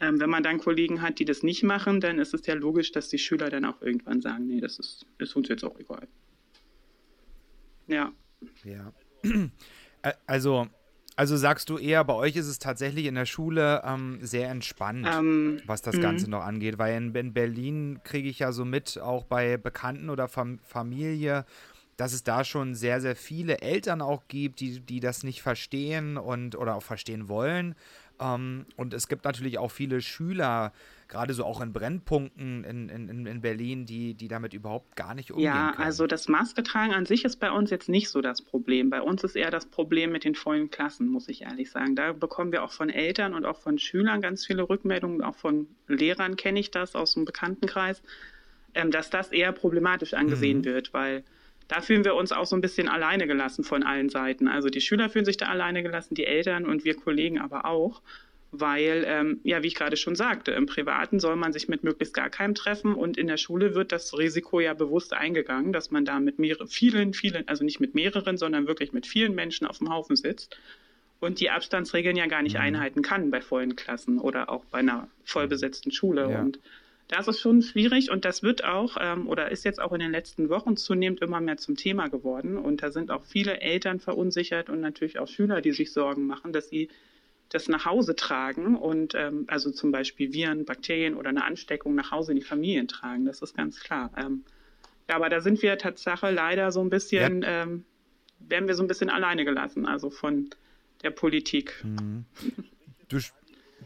Ähm, 0.01 0.21
wenn 0.21 0.31
man 0.31 0.43
dann 0.43 0.59
Kollegen 0.59 1.03
hat, 1.03 1.19
die 1.19 1.25
das 1.25 1.43
nicht 1.43 1.63
machen, 1.63 2.01
dann 2.01 2.19
ist 2.19 2.35
es 2.35 2.47
ja 2.47 2.55
logisch, 2.55 2.93
dass 2.93 3.09
die 3.09 3.19
Schüler 3.19 3.49
dann 3.49 3.65
auch 3.65 3.81
irgendwann 3.81 4.21
sagen, 4.21 4.47
nee, 4.47 4.61
das 4.61 4.79
ist, 4.79 5.07
ist 5.19 5.37
uns 5.37 5.49
jetzt 5.49 5.65
auch 5.65 5.79
egal. 5.79 6.07
Ja. 7.87 8.13
Ja. 8.65 8.93
Also, 10.27 10.67
also 11.17 11.37
sagst 11.37 11.69
du 11.69 11.79
eher, 11.79 12.05
bei 12.05 12.15
euch 12.15 12.37
ist 12.37 12.47
es 12.47 12.59
tatsächlich 12.59 13.07
in 13.07 13.15
der 13.15 13.27
Schule 13.27 13.83
ähm, 13.85 14.19
sehr 14.23 14.51
entspannt, 14.51 15.07
ähm, 15.11 15.61
was 15.67 15.83
das 15.83 16.01
Ganze 16.01 16.27
mhm. 16.27 16.33
noch 16.33 16.43
angeht, 16.43 16.79
weil 16.79 16.97
in, 16.97 17.15
in 17.15 17.33
Berlin 17.33 18.01
kriege 18.05 18.29
ich 18.29 18.39
ja 18.39 18.53
so 18.53 18.65
mit, 18.65 18.99
auch 18.99 19.25
bei 19.25 19.57
Bekannten 19.57 20.11
oder 20.11 20.29
Fam 20.29 20.59
Familie, 20.67 21.45
dass 21.97 22.13
es 22.13 22.23
da 22.23 22.45
schon 22.45 22.75
sehr, 22.75 23.01
sehr 23.01 23.17
viele 23.17 23.61
Eltern 23.61 24.01
auch 24.01 24.23
gibt, 24.29 24.61
die, 24.61 24.81
die 24.81 25.01
das 25.01 25.23
nicht 25.23 25.43
verstehen 25.43 26.17
und 26.17 26.57
oder 26.57 26.75
auch 26.77 26.83
verstehen 26.83 27.29
wollen 27.29 27.75
ähm, 28.21 28.67
und 28.77 28.95
es 28.95 29.09
gibt 29.09 29.25
natürlich 29.25 29.59
auch 29.59 29.71
viele 29.71 30.01
Schüler, 30.01 30.73
gerade 31.11 31.35
so 31.35 31.45
auch 31.45 31.61
in 31.61 31.73
Brennpunkten 31.73 32.65
in, 32.65 32.89
in, 32.89 33.27
in 33.27 33.41
Berlin, 33.43 33.85
die, 33.85 34.15
die 34.15 34.29
damit 34.29 34.55
überhaupt 34.55 34.97
gar 34.97 35.15
nicht 35.15 35.33
umgehen 35.33 35.47
ja, 35.47 35.53
können. 35.53 35.81
Ja, 35.81 35.85
also 35.85 36.07
das 36.07 36.29
Masketragen 36.29 36.95
an 36.95 37.05
sich 37.05 37.25
ist 37.25 37.37
bei 37.37 37.51
uns 37.51 37.71
jetzt 37.71 37.89
nicht 37.89 38.09
so 38.09 38.21
das 38.21 38.41
Problem. 38.41 38.89
Bei 38.89 39.03
uns 39.03 39.25
ist 39.25 39.37
eher 39.37 39.51
das 39.51 39.67
Problem 39.67 40.13
mit 40.13 40.25
den 40.25 40.37
vollen 40.37 40.71
Klassen, 40.71 41.09
muss 41.09 41.29
ich 41.29 41.43
ehrlich 41.43 41.71
sagen. 41.71 41.97
Da 41.97 42.13
bekommen 42.13 42.53
wir 42.53 42.63
auch 42.63 42.73
von 42.73 42.89
Eltern 42.89 43.35
und 43.35 43.45
auch 43.45 43.59
von 43.59 43.79
Schülern 43.79 44.23
ganz 44.23 44.47
viele 44.47 44.69
Rückmeldungen, 44.69 45.23
auch 45.23 45.35
von 45.35 45.67
Lehrern 45.89 46.37
kenne 46.37 46.61
ich 46.61 46.71
das 46.71 46.95
aus 46.95 47.15
dem 47.15 47.25
Bekanntenkreis, 47.25 48.03
ähm, 48.75 48.93
dass 48.93 49.11
das 49.11 49.33
eher 49.33 49.53
problematisch 49.53 50.15
angesehen 50.15 50.59
mhm. 50.59 50.65
wird, 50.65 50.95
weil 50.95 51.25
da 51.67 51.81
fühlen 51.81 52.05
wir 52.05 52.15
uns 52.15 52.33
auch 52.33 52.47
so 52.47 52.57
ein 52.57 52.61
bisschen 52.61 52.89
alleine 52.89 53.27
gelassen 53.27 53.65
von 53.65 53.83
allen 53.83 54.09
Seiten. 54.09 54.49
Also 54.49 54.69
die 54.69 54.81
Schüler 54.81 55.09
fühlen 55.09 55.25
sich 55.25 55.37
da 55.37 55.47
alleine 55.47 55.83
gelassen, 55.83 56.15
die 56.15 56.27
Eltern 56.27 56.67
und 56.67 56.85
wir 56.85 56.95
Kollegen 56.95 57.41
aber 57.41 57.65
auch. 57.65 58.01
Weil, 58.53 59.05
ähm, 59.07 59.41
ja, 59.45 59.63
wie 59.63 59.69
ich 59.69 59.77
gerade 59.77 59.97
schon 59.97 60.17
sagte, 60.17 60.51
im 60.51 60.67
Privaten 60.67 61.21
soll 61.21 61.37
man 61.37 61.53
sich 61.53 61.69
mit 61.69 61.85
möglichst 61.85 62.15
gar 62.15 62.31
keinem 62.31 62.57
treffen 62.57 62.95
und 62.95 63.17
in 63.17 63.29
der 63.29 63.37
Schule 63.37 63.77
wird 63.77 63.93
das 63.93 64.19
Risiko 64.19 64.59
ja 64.59 64.75
bewusst 64.75 65.13
eingegangen, 65.13 65.73
dass 65.73 65.93
man 65.93 66.05
da 66.05 66.19
mit 66.19 66.41
mehreren, 66.41 66.67
vielen, 66.67 67.15
vielen, 67.15 67.47
also 67.47 67.65
nicht 67.65 67.79
mit 67.79 67.95
mehreren, 67.95 68.37
sondern 68.37 68.67
wirklich 68.67 68.93
mit 68.93 69.07
vielen 69.07 69.37
Menschen 69.37 69.69
auf 69.69 69.79
dem 69.79 69.89
Haufen 69.89 70.17
sitzt 70.17 70.59
und 71.21 71.39
die 71.39 71.51
Abstandsregeln 71.51 72.17
ja 72.17 72.27
gar 72.27 72.43
nicht 72.43 72.57
mhm. 72.57 72.63
einhalten 72.63 73.03
kann 73.03 73.31
bei 73.31 73.41
vollen 73.41 73.77
Klassen 73.77 74.19
oder 74.19 74.49
auch 74.51 74.65
bei 74.65 74.79
einer 74.79 75.09
vollbesetzten 75.25 75.93
Schule. 75.93 76.31
Ja. 76.31 76.41
Und 76.41 76.59
das 77.09 77.29
ist 77.29 77.41
schon 77.41 77.63
schwierig 77.63 78.11
und 78.11 78.25
das 78.25 78.43
wird 78.43 78.65
auch 78.65 78.97
ähm, 79.01 79.29
oder 79.29 79.51
ist 79.51 79.65
jetzt 79.65 79.81
auch 79.81 79.93
in 79.93 80.01
den 80.01 80.13
letzten 80.13 80.49
Wochen 80.49 80.77
zunehmend 80.77 81.21
immer 81.21 81.41
mehr 81.41 81.57
zum 81.57 81.77
Thema 81.77 82.09
geworden. 82.09 82.57
Und 82.57 82.83
da 82.83 82.91
sind 82.91 83.11
auch 83.11 83.25
viele 83.25 83.61
Eltern 83.61 84.01
verunsichert 84.01 84.71
und 84.71 84.81
natürlich 84.81 85.19
auch 85.19 85.29
Schüler, 85.29 85.61
die 85.61 85.73
sich 85.73 85.93
Sorgen 85.93 86.27
machen, 86.27 86.53
dass 86.53 86.69
sie 86.69 86.89
das 87.51 87.69
nach 87.69 87.85
Hause 87.85 88.17
tragen 88.17 88.77
und 88.77 89.15
ähm, 89.15 89.45
also 89.49 89.71
zum 89.71 89.91
Beispiel 89.93 90.33
Viren, 90.33 90.65
Bakterien 90.65 91.15
oder 91.17 91.29
eine 91.29 91.45
Ansteckung 91.45 91.95
nach 91.95 92.13
Hause 92.13 92.33
in 92.33 92.39
die 92.39 92.45
Familien 92.45 92.89
tragen. 92.89 93.27
Das 93.27 93.43
ist 93.43 93.57
ganz 93.57 93.81
klar. 93.81 94.11
Ähm, 94.17 94.45
ja, 95.09 95.17
aber 95.17 95.29
da 95.29 95.41
sind 95.41 95.61
wir 95.61 95.77
Tatsache 95.77 96.31
leider 96.31 96.71
so 96.71 96.81
ein 96.81 96.91
bisschen, 96.91 97.43
ja. 97.43 97.65
ähm, 97.65 97.85
werden 98.39 98.69
wir 98.69 98.77
so 98.77 98.85
ein 98.85 98.89
bisschen 98.89 99.11
alleine 99.11 99.45
gelassen, 99.45 99.85
also 99.85 100.11
von 100.11 100.49
der 101.03 101.11
Politik. 101.11 101.75
Mhm. 101.83 102.25
Du, 103.09 103.19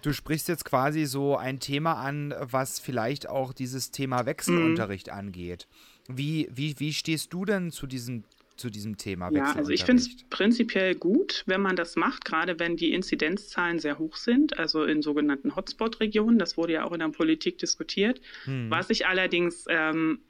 du 0.02 0.12
sprichst 0.12 0.48
jetzt 0.48 0.66
quasi 0.66 1.06
so 1.06 1.36
ein 1.36 1.58
Thema 1.58 1.94
an, 1.94 2.34
was 2.38 2.78
vielleicht 2.78 3.30
auch 3.30 3.54
dieses 3.54 3.90
Thema 3.90 4.26
Wechselunterricht 4.26 5.06
mhm. 5.06 5.14
angeht. 5.14 5.66
Wie, 6.06 6.50
wie, 6.52 6.78
wie 6.78 6.92
stehst 6.92 7.32
du 7.32 7.46
denn 7.46 7.70
zu 7.70 7.86
diesem 7.86 8.24
zu 8.56 8.70
diesem 8.70 8.96
Thema 8.96 9.30
Ja, 9.32 9.52
also 9.52 9.70
ich 9.70 9.84
finde 9.84 10.02
es 10.02 10.24
prinzipiell 10.30 10.94
gut, 10.94 11.42
wenn 11.46 11.60
man 11.60 11.76
das 11.76 11.96
macht, 11.96 12.24
gerade 12.24 12.58
wenn 12.58 12.76
die 12.76 12.92
Inzidenzzahlen 12.92 13.78
sehr 13.78 13.98
hoch 13.98 14.16
sind, 14.16 14.58
also 14.58 14.84
in 14.84 15.02
sogenannten 15.02 15.56
Hotspot-Regionen. 15.56 16.38
Das 16.38 16.56
wurde 16.56 16.74
ja 16.74 16.84
auch 16.84 16.92
in 16.92 17.00
der 17.00 17.08
Politik 17.08 17.58
diskutiert. 17.58 18.20
Hm. 18.44 18.70
Was 18.70 18.90
ich 18.90 19.06
allerdings 19.06 19.64
ähm, 19.68 20.20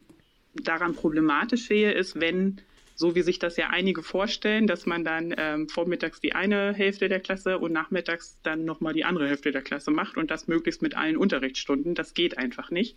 daran 0.54 0.94
problematisch 0.94 1.66
sehe, 1.66 1.92
ist, 1.92 2.18
wenn 2.20 2.60
so 2.96 3.14
wie 3.14 3.22
sich 3.22 3.38
das 3.38 3.56
ja 3.56 3.70
einige 3.70 4.02
vorstellen, 4.02 4.66
dass 4.66 4.86
man 4.86 5.04
dann 5.04 5.34
ähm, 5.36 5.68
vormittags 5.68 6.20
die 6.20 6.34
eine 6.34 6.72
Hälfte 6.72 7.08
der 7.08 7.20
Klasse 7.20 7.58
und 7.58 7.72
nachmittags 7.72 8.38
dann 8.42 8.64
nochmal 8.64 8.92
die 8.92 9.04
andere 9.04 9.28
Hälfte 9.28 9.50
der 9.50 9.62
Klasse 9.62 9.90
macht 9.90 10.16
und 10.16 10.30
das 10.30 10.46
möglichst 10.46 10.80
mit 10.80 10.96
allen 10.96 11.16
Unterrichtsstunden. 11.16 11.94
Das 11.94 12.14
geht 12.14 12.38
einfach 12.38 12.70
nicht, 12.70 12.96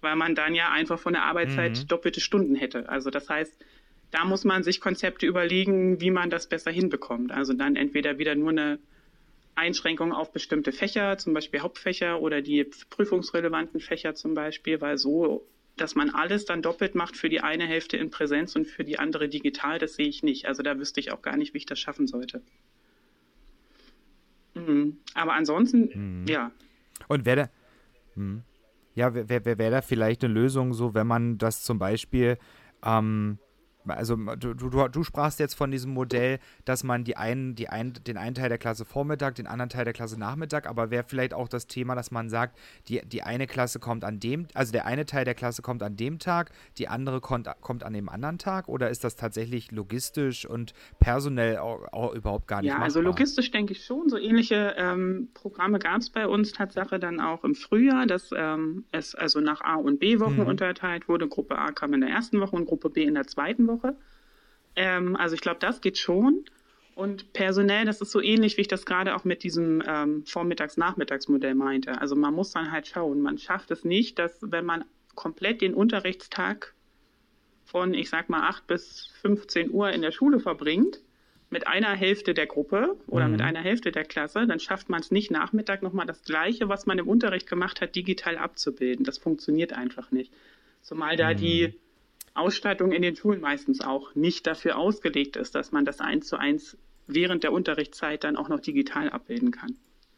weil 0.00 0.16
man 0.16 0.34
dann 0.34 0.54
ja 0.54 0.70
einfach 0.72 0.98
von 0.98 1.12
der 1.12 1.22
Arbeitszeit 1.22 1.78
mhm. 1.78 1.86
doppelte 1.86 2.20
Stunden 2.20 2.56
hätte. 2.56 2.88
Also 2.88 3.10
das 3.10 3.28
heißt, 3.28 3.54
da 4.10 4.24
muss 4.24 4.44
man 4.44 4.62
sich 4.62 4.80
Konzepte 4.80 5.26
überlegen, 5.26 6.00
wie 6.00 6.10
man 6.10 6.30
das 6.30 6.48
besser 6.48 6.70
hinbekommt. 6.70 7.32
Also 7.32 7.52
dann 7.52 7.76
entweder 7.76 8.18
wieder 8.18 8.34
nur 8.34 8.50
eine 8.50 8.78
Einschränkung 9.54 10.12
auf 10.12 10.32
bestimmte 10.32 10.72
Fächer, 10.72 11.18
zum 11.18 11.34
Beispiel 11.34 11.60
Hauptfächer 11.60 12.20
oder 12.20 12.42
die 12.42 12.64
prüfungsrelevanten 12.90 13.80
Fächer 13.80 14.14
zum 14.14 14.34
Beispiel, 14.34 14.80
weil 14.80 14.98
so 14.98 15.46
dass 15.80 15.94
man 15.94 16.10
alles 16.10 16.44
dann 16.44 16.62
doppelt 16.62 16.94
macht 16.94 17.16
für 17.16 17.28
die 17.28 17.40
eine 17.40 17.66
Hälfte 17.66 17.96
in 17.96 18.10
Präsenz 18.10 18.54
und 18.54 18.66
für 18.66 18.84
die 18.84 18.98
andere 18.98 19.28
digital, 19.28 19.78
das 19.78 19.94
sehe 19.94 20.08
ich 20.08 20.22
nicht. 20.22 20.46
Also 20.46 20.62
da 20.62 20.78
wüsste 20.78 21.00
ich 21.00 21.10
auch 21.10 21.22
gar 21.22 21.36
nicht, 21.36 21.54
wie 21.54 21.58
ich 21.58 21.66
das 21.66 21.78
schaffen 21.78 22.06
sollte. 22.06 22.42
Mhm. 24.54 24.98
Aber 25.14 25.34
ansonsten, 25.34 26.22
mhm. 26.22 26.26
ja. 26.26 26.50
Und 27.08 27.24
wäre 27.24 27.36
da, 27.36 27.50
mhm. 28.14 28.42
ja, 28.94 29.14
wäre 29.14 29.44
wär, 29.44 29.58
wär 29.58 29.70
da 29.70 29.80
vielleicht 29.80 30.22
eine 30.22 30.34
Lösung 30.34 30.74
so, 30.74 30.92
wenn 30.94 31.06
man 31.06 31.38
das 31.38 31.62
zum 31.62 31.78
Beispiel 31.78 32.36
ähm, 32.84 33.38
also 33.86 34.16
du, 34.16 34.54
du, 34.54 34.88
du 34.88 35.02
sprachst 35.04 35.40
jetzt 35.40 35.54
von 35.54 35.70
diesem 35.70 35.92
Modell, 35.92 36.38
dass 36.64 36.84
man 36.84 37.04
die 37.04 37.16
einen, 37.16 37.54
die 37.54 37.68
ein, 37.68 37.92
den 38.06 38.16
einen 38.16 38.34
Teil 38.34 38.48
der 38.48 38.58
Klasse 38.58 38.84
Vormittag, 38.84 39.34
den 39.36 39.46
anderen 39.46 39.70
Teil 39.70 39.84
der 39.84 39.94
Klasse 39.94 40.18
Nachmittag, 40.18 40.68
aber 40.68 40.90
wäre 40.90 41.04
vielleicht 41.06 41.34
auch 41.34 41.48
das 41.48 41.66
Thema, 41.66 41.94
dass 41.94 42.10
man 42.10 42.28
sagt, 42.28 42.58
die, 42.88 43.00
die 43.06 43.22
eine 43.22 43.46
Klasse 43.46 43.78
kommt 43.78 44.04
an 44.04 44.20
dem, 44.20 44.46
also 44.54 44.72
der 44.72 44.86
eine 44.86 45.06
Teil 45.06 45.24
der 45.24 45.34
Klasse 45.34 45.62
kommt 45.62 45.82
an 45.82 45.96
dem 45.96 46.18
Tag, 46.18 46.50
die 46.78 46.88
andere 46.88 47.20
kommt, 47.20 47.48
kommt 47.60 47.84
an 47.84 47.92
dem 47.92 48.08
anderen 48.08 48.38
Tag 48.38 48.68
oder 48.68 48.90
ist 48.90 49.04
das 49.04 49.16
tatsächlich 49.16 49.72
logistisch 49.72 50.46
und 50.46 50.74
personell 50.98 51.58
auch, 51.58 51.92
auch 51.92 52.14
überhaupt 52.14 52.46
gar 52.46 52.60
nicht 52.60 52.68
Ja, 52.68 52.74
also 52.74 52.80
machbar? 52.80 52.86
also 52.86 53.00
logistisch 53.00 53.50
denke 53.50 53.72
ich 53.72 53.84
schon. 53.84 54.08
So 54.08 54.18
ähnliche 54.18 54.74
ähm, 54.76 55.28
Programme 55.34 55.78
gab 55.78 56.00
es 56.00 56.10
bei 56.10 56.26
uns 56.26 56.52
Tatsache 56.52 56.98
dann 56.98 57.20
auch 57.20 57.44
im 57.44 57.54
Frühjahr, 57.54 58.06
dass 58.06 58.30
ähm, 58.36 58.84
es 58.92 59.14
also 59.14 59.40
nach 59.40 59.60
A- 59.62 59.76
und 59.76 60.00
B-Wochen 60.00 60.40
mhm. 60.42 60.46
unterteilt 60.46 61.08
wurde. 61.08 61.28
Gruppe 61.28 61.56
A 61.58 61.72
kam 61.72 61.94
in 61.94 62.00
der 62.00 62.10
ersten 62.10 62.40
Woche 62.40 62.56
und 62.56 62.66
Gruppe 62.66 62.90
B 62.90 63.04
in 63.04 63.14
der 63.14 63.26
zweiten 63.26 63.66
Woche. 63.66 63.69
Woche. 63.70 63.96
Ähm, 64.76 65.16
also 65.16 65.34
ich 65.34 65.40
glaube, 65.40 65.60
das 65.60 65.80
geht 65.80 65.98
schon. 65.98 66.44
Und 66.94 67.32
personell, 67.32 67.86
das 67.86 68.00
ist 68.00 68.10
so 68.10 68.20
ähnlich, 68.20 68.56
wie 68.56 68.62
ich 68.62 68.68
das 68.68 68.84
gerade 68.84 69.14
auch 69.14 69.24
mit 69.24 69.42
diesem 69.42 69.82
ähm, 69.86 70.24
Vormittags-Nachmittagsmodell 70.26 71.54
meinte. 71.54 72.00
Also 72.00 72.14
man 72.14 72.34
muss 72.34 72.50
dann 72.50 72.72
halt 72.72 72.86
schauen. 72.86 73.22
Man 73.22 73.38
schafft 73.38 73.70
es 73.70 73.84
nicht, 73.84 74.18
dass 74.18 74.38
wenn 74.42 74.66
man 74.66 74.84
komplett 75.14 75.62
den 75.62 75.74
Unterrichtstag 75.74 76.74
von, 77.64 77.94
ich 77.94 78.10
sag 78.10 78.28
mal, 78.28 78.48
8 78.48 78.66
bis 78.66 79.06
15 79.22 79.70
Uhr 79.70 79.90
in 79.90 80.02
der 80.02 80.10
Schule 80.10 80.40
verbringt, 80.40 81.00
mit 81.50 81.66
einer 81.66 81.94
Hälfte 81.94 82.32
der 82.32 82.46
Gruppe 82.46 82.96
oder 83.06 83.26
mhm. 83.26 83.32
mit 83.32 83.42
einer 83.42 83.60
Hälfte 83.60 83.90
der 83.92 84.04
Klasse, 84.04 84.46
dann 84.46 84.60
schafft 84.60 84.88
man 84.88 85.00
es 85.00 85.10
nicht, 85.10 85.30
Nachmittag 85.30 85.82
nochmal 85.82 86.06
das 86.06 86.22
Gleiche, 86.22 86.68
was 86.68 86.86
man 86.86 86.98
im 86.98 87.08
Unterricht 87.08 87.48
gemacht 87.48 87.80
hat, 87.80 87.96
digital 87.96 88.38
abzubilden. 88.38 89.04
Das 89.04 89.18
funktioniert 89.18 89.72
einfach 89.72 90.12
nicht. 90.12 90.32
Zumal 90.80 91.16
da 91.16 91.32
mhm. 91.32 91.36
die 91.36 91.74
Ausstattung 92.40 92.92
in 92.92 93.02
den 93.02 93.16
Schulen 93.16 93.40
meistens 93.40 93.80
auch 93.80 94.14
nicht 94.14 94.46
dafür 94.46 94.78
ausgelegt 94.78 95.36
ist, 95.36 95.54
dass 95.54 95.72
man 95.72 95.84
das 95.84 96.00
eins 96.00 96.26
zu 96.26 96.36
eins 96.36 96.76
während 97.06 97.42
der 97.42 97.52
Unterrichtszeit 97.52 98.24
dann 98.24 98.36
auch 98.36 98.48
noch 98.48 98.60
digital 98.60 99.10
abbilden 99.10 99.50
kann. 99.50 99.76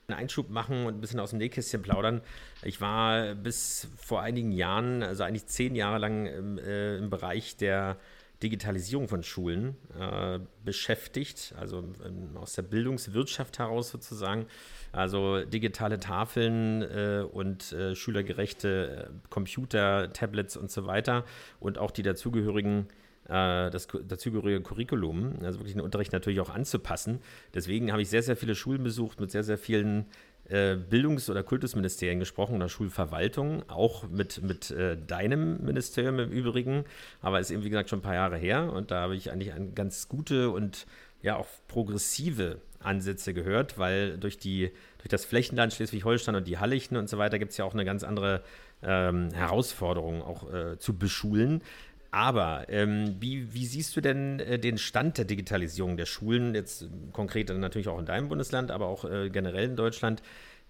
Einen 0.09 0.19
Einschub 0.19 0.51
machen 0.51 0.87
und 0.87 0.95
ein 0.95 1.01
bisschen 1.01 1.21
aus 1.21 1.31
dem 1.31 1.39
Nähkästchen 1.39 1.83
plaudern. 1.83 2.21
Ich 2.65 2.81
war 2.81 3.35
bis 3.35 3.89
vor 3.97 4.21
einigen 4.21 4.53
Jahren, 4.53 5.03
also 5.03 5.23
eigentlich 5.23 5.47
zehn 5.47 5.75
Jahre 5.75 5.99
lang 5.99 6.27
im, 6.27 6.59
äh, 6.59 6.97
im 6.97 7.09
Bereich 7.09 7.57
der 7.57 7.99
Digitalisierung 8.43 9.09
von 9.09 9.23
Schulen 9.23 9.77
äh, 9.99 10.41
beschäftigt, 10.65 11.55
also 11.59 11.85
ähm, 12.05 12.37
aus 12.37 12.55
der 12.55 12.63
Bildungswirtschaft 12.63 13.59
heraus 13.59 13.91
sozusagen. 13.91 14.47
Also 14.93 15.43
digitale 15.45 15.99
Tafeln 15.99 16.83
äh, 16.83 17.25
und 17.31 17.73
äh, 17.73 17.95
schülergerechte 17.95 19.09
äh, 19.09 19.29
Computer, 19.31 20.13
Tablets 20.13 20.57
und 20.57 20.71
so 20.71 20.87
weiter. 20.87 21.25
Und 21.61 21.79
auch 21.79 21.91
die 21.91 22.03
dazugehörigen 22.03 22.89
äh, 23.29 23.71
das 23.71 23.89
dazugehörige 24.07 24.61
Curriculum, 24.61 25.37
also 25.43 25.61
wirklich 25.61 25.75
den 25.75 25.81
Unterricht 25.81 26.13
natürlich 26.13 26.41
auch 26.41 26.51
anzupassen. 26.51 27.21
Deswegen 27.55 27.91
habe 27.91 28.03
ich 28.03 28.11
sehr, 28.11 28.23
sehr 28.23 28.37
viele 28.37 28.55
Schulen 28.55 28.83
besucht 28.83 29.19
mit 29.19 29.31
sehr, 29.31 29.45
sehr 29.45 29.57
vielen 29.57 30.07
äh, 30.49 30.77
Bildungs- 30.77 31.31
oder 31.31 31.43
Kultusministerien 31.43 32.19
gesprochen 32.19 32.57
oder 32.57 32.69
Schulverwaltung, 32.69 33.63
auch 33.71 34.09
mit, 34.11 34.43
mit 34.43 34.75
deinem 35.07 35.65
Ministerium 35.65 36.19
im 36.19 36.31
Übrigen, 36.31 36.85
aber 37.23 37.41
ist 37.41 37.51
eben 37.51 37.63
wie 37.63 37.71
gesagt 37.71 37.89
schon 37.89 38.01
ein 38.01 38.03
paar 38.03 38.15
Jahre 38.15 38.37
her. 38.37 38.73
Und 38.73 38.91
da 38.91 39.03
habe 39.03 39.15
ich 39.15 39.31
eigentlich 39.31 39.53
eine 39.55 39.71
ganz 39.71 40.09
gute 40.09 40.51
und 40.51 40.87
ja 41.23 41.37
auch 41.37 41.47
progressive 41.69 42.61
Ansätze 42.81 43.33
gehört, 43.33 43.79
weil 43.79 44.19
durch 44.19 44.39
die 44.39 44.73
durch 44.99 45.09
das 45.09 45.25
Flächenland 45.25 45.73
Schleswig-Holstein 45.73 46.35
und 46.35 46.47
die 46.47 46.59
Hallichten 46.59 46.97
und 46.97 47.09
so 47.09 47.19
weiter 47.19 47.39
gibt 47.39 47.53
es 47.53 47.57
ja 47.57 47.65
auch 47.65 47.75
eine 47.75 47.85
ganz 47.85 48.05
andere 48.05 48.43
ähm, 48.83 49.31
Herausforderung 49.33 50.23
auch 50.23 50.53
äh, 50.53 50.79
zu 50.79 50.99
beschulen. 50.99 51.63
Aber 52.11 52.67
ähm, 52.69 53.17
wie, 53.21 53.55
wie, 53.55 53.65
siehst 53.65 53.97
du 53.97 54.03
denn 54.03 54.39
äh, 54.39 54.59
den 54.59 54.77
Stand 54.77 55.17
der 55.17 55.25
Digitalisierung 55.25 55.97
der 55.97 56.05
Schulen, 56.05 56.55
jetzt 56.55 56.87
konkret 57.13 57.49
natürlich 57.49 57.89
auch 57.89 57.99
in 57.99 58.05
deinem 58.05 58.29
Bundesland, 58.29 58.71
aber 58.71 58.87
auch 58.87 59.07
äh, 59.07 59.31
generell 59.31 59.65
in 59.65 59.77
Deutschland? 59.77 60.23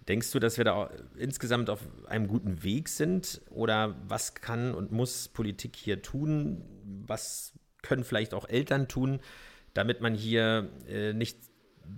Denkst 0.08 0.30
du, 0.30 0.38
dass 0.38 0.56
wir 0.56 0.64
da 0.64 0.90
insgesamt 1.16 1.68
auf 1.68 1.80
einem 2.06 2.28
guten 2.28 2.62
Weg 2.62 2.88
sind? 2.88 3.40
Oder 3.50 3.96
was 4.06 4.34
kann 4.34 4.72
und 4.72 4.92
muss 4.92 5.28
Politik 5.28 5.74
hier 5.74 6.00
tun? 6.00 6.62
Was 7.06 7.52
können 7.82 8.04
vielleicht 8.04 8.34
auch 8.34 8.48
Eltern 8.48 8.86
tun, 8.86 9.20
damit 9.74 10.00
man 10.00 10.14
hier 10.14 10.68
äh, 10.88 11.12
nicht 11.12 11.38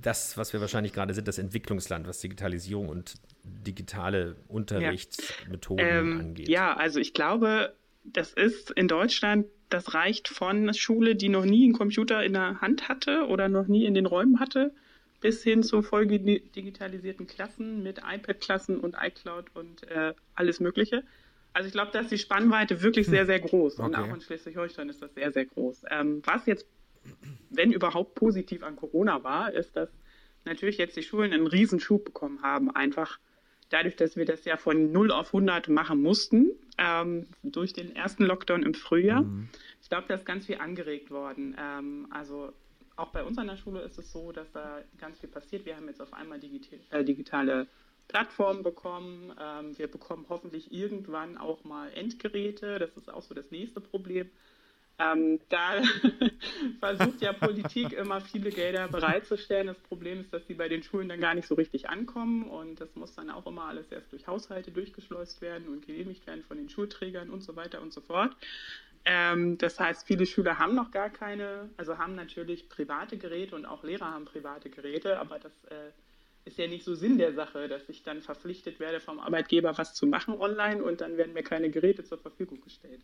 das, 0.02 0.36
was 0.36 0.52
wir 0.52 0.60
wahrscheinlich 0.60 0.92
gerade 0.92 1.14
sind, 1.14 1.28
das 1.28 1.38
Entwicklungsland, 1.38 2.06
was 2.06 2.20
Digitalisierung 2.20 2.88
und 2.88 3.14
digitale 3.44 4.36
Unterrichtsmethoden 4.48 5.86
ja. 5.86 5.98
ähm, 5.98 6.20
angeht. 6.20 6.48
Ja, 6.48 6.74
also 6.76 7.00
ich 7.00 7.14
glaube, 7.14 7.74
das 8.04 8.32
ist 8.32 8.70
in 8.70 8.88
Deutschland, 8.88 9.46
das 9.70 9.94
reicht 9.94 10.28
von 10.28 10.72
Schule, 10.74 11.16
die 11.16 11.28
noch 11.28 11.44
nie 11.44 11.64
einen 11.64 11.72
Computer 11.72 12.22
in 12.22 12.34
der 12.34 12.60
Hand 12.60 12.88
hatte 12.88 13.26
oder 13.28 13.48
noch 13.48 13.66
nie 13.66 13.84
in 13.86 13.94
den 13.94 14.06
Räumen 14.06 14.40
hatte, 14.40 14.72
bis 15.20 15.42
hin 15.42 15.62
zu 15.62 15.82
voll 15.82 16.06
digitalisierten 16.06 17.26
Klassen 17.26 17.82
mit 17.82 17.98
iPad-Klassen 17.98 18.78
und 18.78 18.96
iCloud 19.00 19.46
und 19.54 19.88
äh, 19.88 20.14
alles 20.34 20.60
Mögliche. 20.60 21.02
Also 21.54 21.68
ich 21.68 21.72
glaube, 21.72 21.90
da 21.92 22.00
ist 22.00 22.10
die 22.10 22.18
Spannweite 22.18 22.82
wirklich 22.82 23.06
sehr, 23.06 23.20
hm. 23.20 23.26
sehr 23.26 23.40
groß. 23.40 23.78
Okay. 23.78 23.86
Und 23.86 23.94
auch 23.94 24.12
in 24.12 24.20
Schleswig-Holstein 24.20 24.88
ist 24.88 25.00
das 25.00 25.14
sehr, 25.14 25.32
sehr 25.32 25.46
groß. 25.46 25.84
Ähm, 25.90 26.20
was 26.24 26.46
jetzt 26.46 26.66
wenn 27.50 27.72
überhaupt 27.72 28.14
positiv 28.14 28.62
an 28.62 28.76
Corona 28.76 29.22
war, 29.24 29.52
ist, 29.52 29.76
dass 29.76 29.90
natürlich 30.44 30.78
jetzt 30.78 30.96
die 30.96 31.02
Schulen 31.02 31.32
einen 31.32 31.46
Riesenschub 31.46 32.04
bekommen 32.04 32.42
haben. 32.42 32.70
Einfach 32.70 33.18
dadurch, 33.70 33.96
dass 33.96 34.16
wir 34.16 34.24
das 34.24 34.44
ja 34.44 34.56
von 34.56 34.92
0 34.92 35.10
auf 35.10 35.28
100 35.28 35.68
machen 35.68 36.02
mussten, 36.02 36.50
ähm, 36.78 37.26
durch 37.42 37.72
den 37.72 37.94
ersten 37.94 38.24
Lockdown 38.24 38.62
im 38.62 38.74
Frühjahr. 38.74 39.22
Mhm. 39.22 39.48
Ich 39.82 39.88
glaube, 39.88 40.06
da 40.08 40.14
ist 40.14 40.26
ganz 40.26 40.46
viel 40.46 40.58
angeregt 40.58 41.10
worden. 41.10 41.56
Ähm, 41.58 42.06
also 42.10 42.52
auch 42.96 43.08
bei 43.08 43.24
uns 43.24 43.38
an 43.38 43.46
der 43.46 43.56
Schule 43.56 43.80
ist 43.80 43.98
es 43.98 44.12
so, 44.12 44.32
dass 44.32 44.50
da 44.52 44.80
ganz 44.98 45.18
viel 45.18 45.28
passiert. 45.28 45.66
Wir 45.66 45.76
haben 45.76 45.88
jetzt 45.88 46.00
auf 46.00 46.12
einmal 46.12 46.38
digitale, 46.38 46.80
äh, 46.90 47.04
digitale 47.04 47.66
Plattformen 48.08 48.62
bekommen. 48.62 49.32
Ähm, 49.40 49.76
wir 49.78 49.88
bekommen 49.88 50.26
hoffentlich 50.28 50.72
irgendwann 50.72 51.36
auch 51.36 51.64
mal 51.64 51.90
Endgeräte. 51.92 52.78
Das 52.78 52.96
ist 52.96 53.12
auch 53.12 53.22
so 53.22 53.34
das 53.34 53.50
nächste 53.50 53.80
Problem. 53.80 54.30
Ähm, 54.98 55.40
da 55.48 55.82
versucht 56.80 57.20
ja 57.20 57.32
Politik 57.32 57.92
immer 57.92 58.20
viele 58.20 58.50
Gelder 58.50 58.86
bereitzustellen. 58.86 59.66
Das 59.66 59.78
Problem 59.78 60.20
ist, 60.20 60.32
dass 60.32 60.46
die 60.46 60.54
bei 60.54 60.68
den 60.68 60.84
Schulen 60.84 61.08
dann 61.08 61.20
gar 61.20 61.34
nicht 61.34 61.48
so 61.48 61.56
richtig 61.56 61.88
ankommen 61.88 62.44
und 62.44 62.80
das 62.80 62.94
muss 62.94 63.14
dann 63.14 63.30
auch 63.30 63.46
immer 63.46 63.64
alles 63.64 63.90
erst 63.90 64.12
durch 64.12 64.28
Haushalte 64.28 64.70
durchgeschleust 64.70 65.40
werden 65.40 65.68
und 65.68 65.84
genehmigt 65.84 66.26
werden 66.28 66.44
von 66.44 66.58
den 66.58 66.68
Schulträgern 66.68 67.30
und 67.30 67.42
so 67.42 67.56
weiter 67.56 67.82
und 67.82 67.92
so 67.92 68.00
fort. 68.00 68.36
Ähm, 69.04 69.58
das 69.58 69.80
heißt, 69.80 70.06
viele 70.06 70.26
Schüler 70.26 70.58
haben 70.58 70.74
noch 70.74 70.90
gar 70.90 71.10
keine, 71.10 71.68
also 71.76 71.98
haben 71.98 72.14
natürlich 72.14 72.68
private 72.68 73.18
Geräte 73.18 73.56
und 73.56 73.66
auch 73.66 73.82
Lehrer 73.82 74.06
haben 74.12 74.24
private 74.24 74.70
Geräte, 74.70 75.18
aber 75.18 75.38
das 75.38 75.52
äh, 75.64 75.90
ist 76.44 76.58
ja 76.58 76.66
nicht 76.66 76.84
so 76.84 76.94
Sinn 76.94 77.18
der 77.18 77.32
Sache, 77.32 77.68
dass 77.68 77.88
ich 77.88 78.02
dann 78.02 78.22
verpflichtet 78.22 78.80
werde 78.80 79.00
vom 79.00 79.18
Arbeitgeber 79.18 79.76
was 79.76 79.94
zu 79.94 80.06
machen 80.06 80.34
online 80.34 80.82
und 80.82 81.00
dann 81.00 81.16
werden 81.16 81.34
mir 81.34 81.42
keine 81.42 81.70
Geräte 81.70 82.04
zur 82.04 82.18
Verfügung 82.18 82.60
gestellt. 82.60 83.00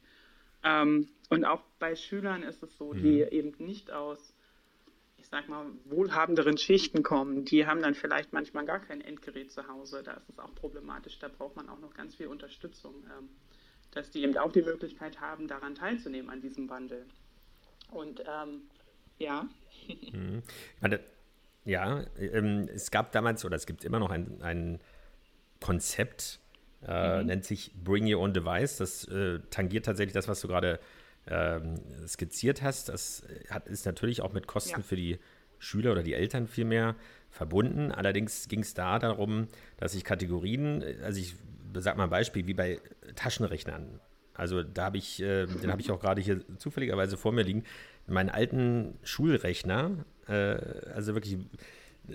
Ähm, 0.63 1.09
und 1.29 1.45
auch 1.45 1.63
bei 1.79 1.95
Schülern 1.95 2.43
ist 2.43 2.63
es 2.63 2.77
so, 2.77 2.93
die 2.93 3.25
mhm. 3.25 3.29
eben 3.31 3.55
nicht 3.65 3.91
aus, 3.91 4.35
ich 5.17 5.29
sag 5.29 5.49
mal, 5.49 5.67
wohlhabenderen 5.85 6.59
Schichten 6.59 7.03
kommen, 7.03 7.45
die 7.45 7.67
haben 7.67 7.83
dann 7.83 7.95
vielleicht 7.95 8.33
manchmal 8.33 8.67
gar 8.67 8.81
kein 8.81 9.01
Endgerät 9.01 9.53
zu 9.53 9.67
Hause. 9.69 10.03
Da 10.03 10.13
ist 10.15 10.29
es 10.29 10.39
auch 10.39 10.55
problematisch. 10.55 11.19
Da 11.19 11.29
braucht 11.29 11.57
man 11.57 11.69
auch 11.69 11.79
noch 11.79 11.95
ganz 11.95 12.17
viel 12.17 12.27
Unterstützung, 12.27 12.95
ähm, 13.19 13.29
dass 13.93 14.11
die 14.11 14.23
eben 14.23 14.37
auch 14.37 14.53
die 14.53 14.63
Möglichkeit 14.63 15.21
haben, 15.21 15.49
daran 15.49 15.75
teilzunehmen, 15.75 16.31
an 16.31 16.41
diesem 16.41 16.69
Wandel. 16.69 17.07
Und 17.91 18.21
ähm, 18.21 18.63
ja. 19.19 19.47
Mhm. 20.13 20.43
Ja, 21.65 22.05
ähm, 22.19 22.69
es 22.73 22.91
gab 22.91 23.13
damals 23.13 23.45
oder 23.45 23.57
es 23.57 23.67
gibt 23.67 23.85
immer 23.85 23.99
noch 23.99 24.11
ein, 24.11 24.41
ein 24.43 24.81
Konzept, 25.61 26.41
äh, 26.87 27.21
mhm. 27.21 27.27
nennt 27.27 27.45
sich 27.45 27.73
Bring 27.83 28.13
Your 28.13 28.21
Own 28.21 28.33
Device. 28.33 28.77
Das 28.79 29.05
äh, 29.09 29.41
tangiert 29.51 29.87
tatsächlich 29.87 30.15
das, 30.15 30.29
was 30.29 30.41
du 30.41 30.49
gerade 30.49 30.81
ähm, 31.27 31.75
skizziert 32.07 32.63
hast. 32.63 32.89
Das 32.89 33.23
hat, 33.51 33.69
ist 33.69 33.87
natürlich 33.87 34.23
auch 34.23 34.33
mit 34.33 34.47
Kosten 34.47 34.81
ja. 34.81 34.83
für 34.83 34.97
die 34.97 35.19
Schüler 35.59 35.93
oder 35.93 36.03
die 36.03 36.15
Eltern 36.15 36.47
vielmehr 36.47 36.97
verbunden. 37.31 37.93
Allerdings 37.93 38.49
ging 38.49 38.61
es 38.61 38.75
da 38.75 38.99
darum, 38.99 39.49
dass 39.77 39.95
ich 39.95 40.05
Kategorien, 40.05 40.83
also 41.03 41.21
ich 41.21 41.37
sag 41.75 41.97
mal 41.97 42.05
ein 42.05 42.11
Beispiel, 42.11 42.47
wie 42.47 42.55
bei 42.55 42.81
Taschenrechnern. 43.15 44.01
Also 44.35 44.63
da 44.63 44.85
habe 44.85 44.97
ich, 44.97 45.21
äh, 45.21 45.47
den 45.47 45.71
habe 45.71 45.83
ich 45.83 45.91
auch 45.91 46.01
gerade 46.01 46.21
hier 46.23 46.41
zufälligerweise 46.57 47.17
vor 47.17 47.33
mir 47.33 47.43
liegen, 47.43 47.65
meinen 48.07 48.31
alten 48.31 48.99
Schulrechner, 49.03 50.05
äh, 50.27 50.57
also 50.95 51.15
wirklich 51.15 51.37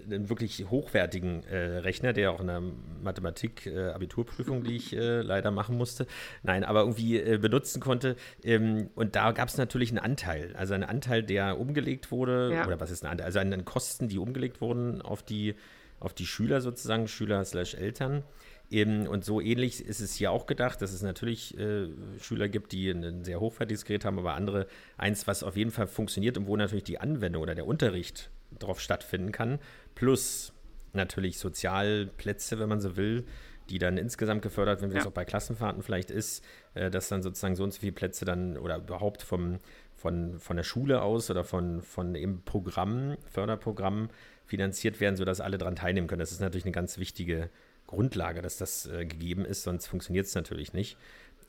einen 0.03 0.29
wirklich 0.29 0.65
hochwertigen 0.69 1.43
äh, 1.43 1.77
Rechner, 1.77 2.13
der 2.13 2.31
auch 2.31 2.39
in 2.39 2.47
der 2.47 2.61
Mathematik-Abiturprüfung, 3.03 4.63
äh, 4.63 4.67
die 4.67 4.75
ich 4.75 4.95
äh, 4.95 5.21
leider 5.21 5.51
machen 5.51 5.77
musste, 5.77 6.07
nein, 6.43 6.63
aber 6.63 6.81
irgendwie 6.81 7.19
äh, 7.19 7.37
benutzen 7.37 7.81
konnte. 7.81 8.15
Ähm, 8.43 8.89
und 8.95 9.15
da 9.15 9.31
gab 9.31 9.49
es 9.49 9.57
natürlich 9.57 9.89
einen 9.89 9.99
Anteil, 9.99 10.53
also 10.55 10.73
einen 10.73 10.83
Anteil, 10.83 11.23
der 11.23 11.59
umgelegt 11.59 12.11
wurde, 12.11 12.51
ja. 12.53 12.67
oder 12.67 12.79
was 12.79 12.91
ist 12.91 13.03
ein 13.03 13.11
Anteil, 13.11 13.25
also 13.25 13.39
einen 13.39 13.65
Kosten, 13.65 14.07
die 14.07 14.17
umgelegt 14.17 14.61
wurden 14.61 15.01
auf 15.01 15.23
die, 15.23 15.55
auf 15.99 16.13
die 16.13 16.25
Schüler 16.25 16.61
sozusagen, 16.61 17.07
Schüler 17.07 17.43
slash 17.45 17.75
Eltern. 17.75 18.23
Eben, 18.71 19.07
und 19.07 19.23
so 19.23 19.41
ähnlich 19.41 19.85
ist 19.85 19.99
es 19.99 20.15
hier 20.15 20.31
auch 20.31 20.47
gedacht, 20.47 20.81
dass 20.81 20.91
es 20.91 21.03
natürlich 21.03 21.57
äh, 21.57 21.87
Schüler 22.19 22.49
gibt, 22.49 22.71
die 22.71 22.89
ein 22.89 23.23
sehr 23.23 23.39
hochwertiges 23.39 23.85
Gerät 23.85 24.05
haben, 24.05 24.17
aber 24.17 24.33
andere 24.33 24.65
eins, 24.97 25.27
was 25.27 25.43
auf 25.43 25.55
jeden 25.55 25.69
Fall 25.69 25.87
funktioniert 25.87 26.37
und 26.37 26.47
wo 26.47 26.57
natürlich 26.57 26.83
die 26.83 26.99
Anwendung 26.99 27.43
oder 27.43 27.53
der 27.53 27.67
Unterricht 27.67 28.31
darauf 28.59 28.79
stattfinden 28.79 29.31
kann. 29.31 29.59
Plus 29.95 30.53
natürlich 30.93 31.39
Sozialplätze, 31.39 32.59
wenn 32.59 32.69
man 32.69 32.81
so 32.81 32.95
will, 32.95 33.25
die 33.69 33.79
dann 33.79 33.97
insgesamt 33.97 34.41
gefördert 34.41 34.81
werden, 34.81 34.91
wie 34.91 34.95
ja. 34.95 35.01
es 35.01 35.07
auch 35.07 35.11
bei 35.11 35.25
Klassenfahrten 35.25 35.81
vielleicht 35.81 36.11
ist, 36.11 36.43
äh, 36.75 36.91
dass 36.91 37.09
dann 37.09 37.23
sozusagen 37.23 37.55
so 37.55 37.63
und 37.63 37.73
so 37.73 37.79
viele 37.79 37.91
Plätze 37.91 38.25
dann 38.25 38.57
oder 38.57 38.77
überhaupt 38.77 39.23
vom, 39.23 39.59
von, 39.95 40.39
von 40.39 40.57
der 40.57 40.63
Schule 40.63 41.01
aus 41.01 41.31
oder 41.31 41.43
von, 41.43 41.81
von 41.81 42.15
eben 42.15 42.43
Programmen, 42.43 43.17
Förderprogrammen 43.25 44.09
finanziert 44.45 44.99
werden, 44.99 45.15
sodass 45.15 45.41
alle 45.41 45.57
daran 45.57 45.75
teilnehmen 45.75 46.07
können. 46.07 46.19
Das 46.19 46.31
ist 46.31 46.41
natürlich 46.41 46.65
eine 46.65 46.73
ganz 46.73 46.97
wichtige 46.99 47.49
Grundlage, 47.87 48.41
dass 48.41 48.57
das 48.57 48.85
äh, 48.87 49.05
gegeben 49.05 49.45
ist, 49.45 49.63
sonst 49.63 49.87
funktioniert 49.87 50.27
es 50.27 50.35
natürlich 50.35 50.73
nicht. 50.73 50.97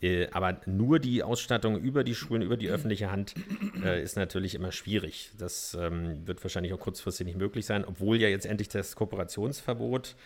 Äh, 0.02 0.28
aber 0.30 0.60
nur 0.66 0.98
die 0.98 1.22
Ausstattung 1.22 1.78
über 1.78 2.04
die 2.04 2.14
Schulen, 2.14 2.42
über 2.42 2.56
die 2.56 2.68
öffentliche 2.68 3.10
Hand 3.10 3.34
äh, 3.82 4.02
ist 4.02 4.16
natürlich 4.16 4.54
immer 4.54 4.72
schwierig. 4.72 5.30
Das 5.38 5.76
ähm, 5.80 6.26
wird 6.26 6.42
wahrscheinlich 6.44 6.72
auch 6.72 6.80
kurzfristig 6.80 7.26
nicht 7.26 7.38
möglich 7.38 7.66
sein, 7.66 7.84
obwohl 7.84 8.20
ja 8.20 8.28
jetzt 8.28 8.46
endlich 8.46 8.68
das 8.68 8.94
Kooperationsverbot, 8.96 10.16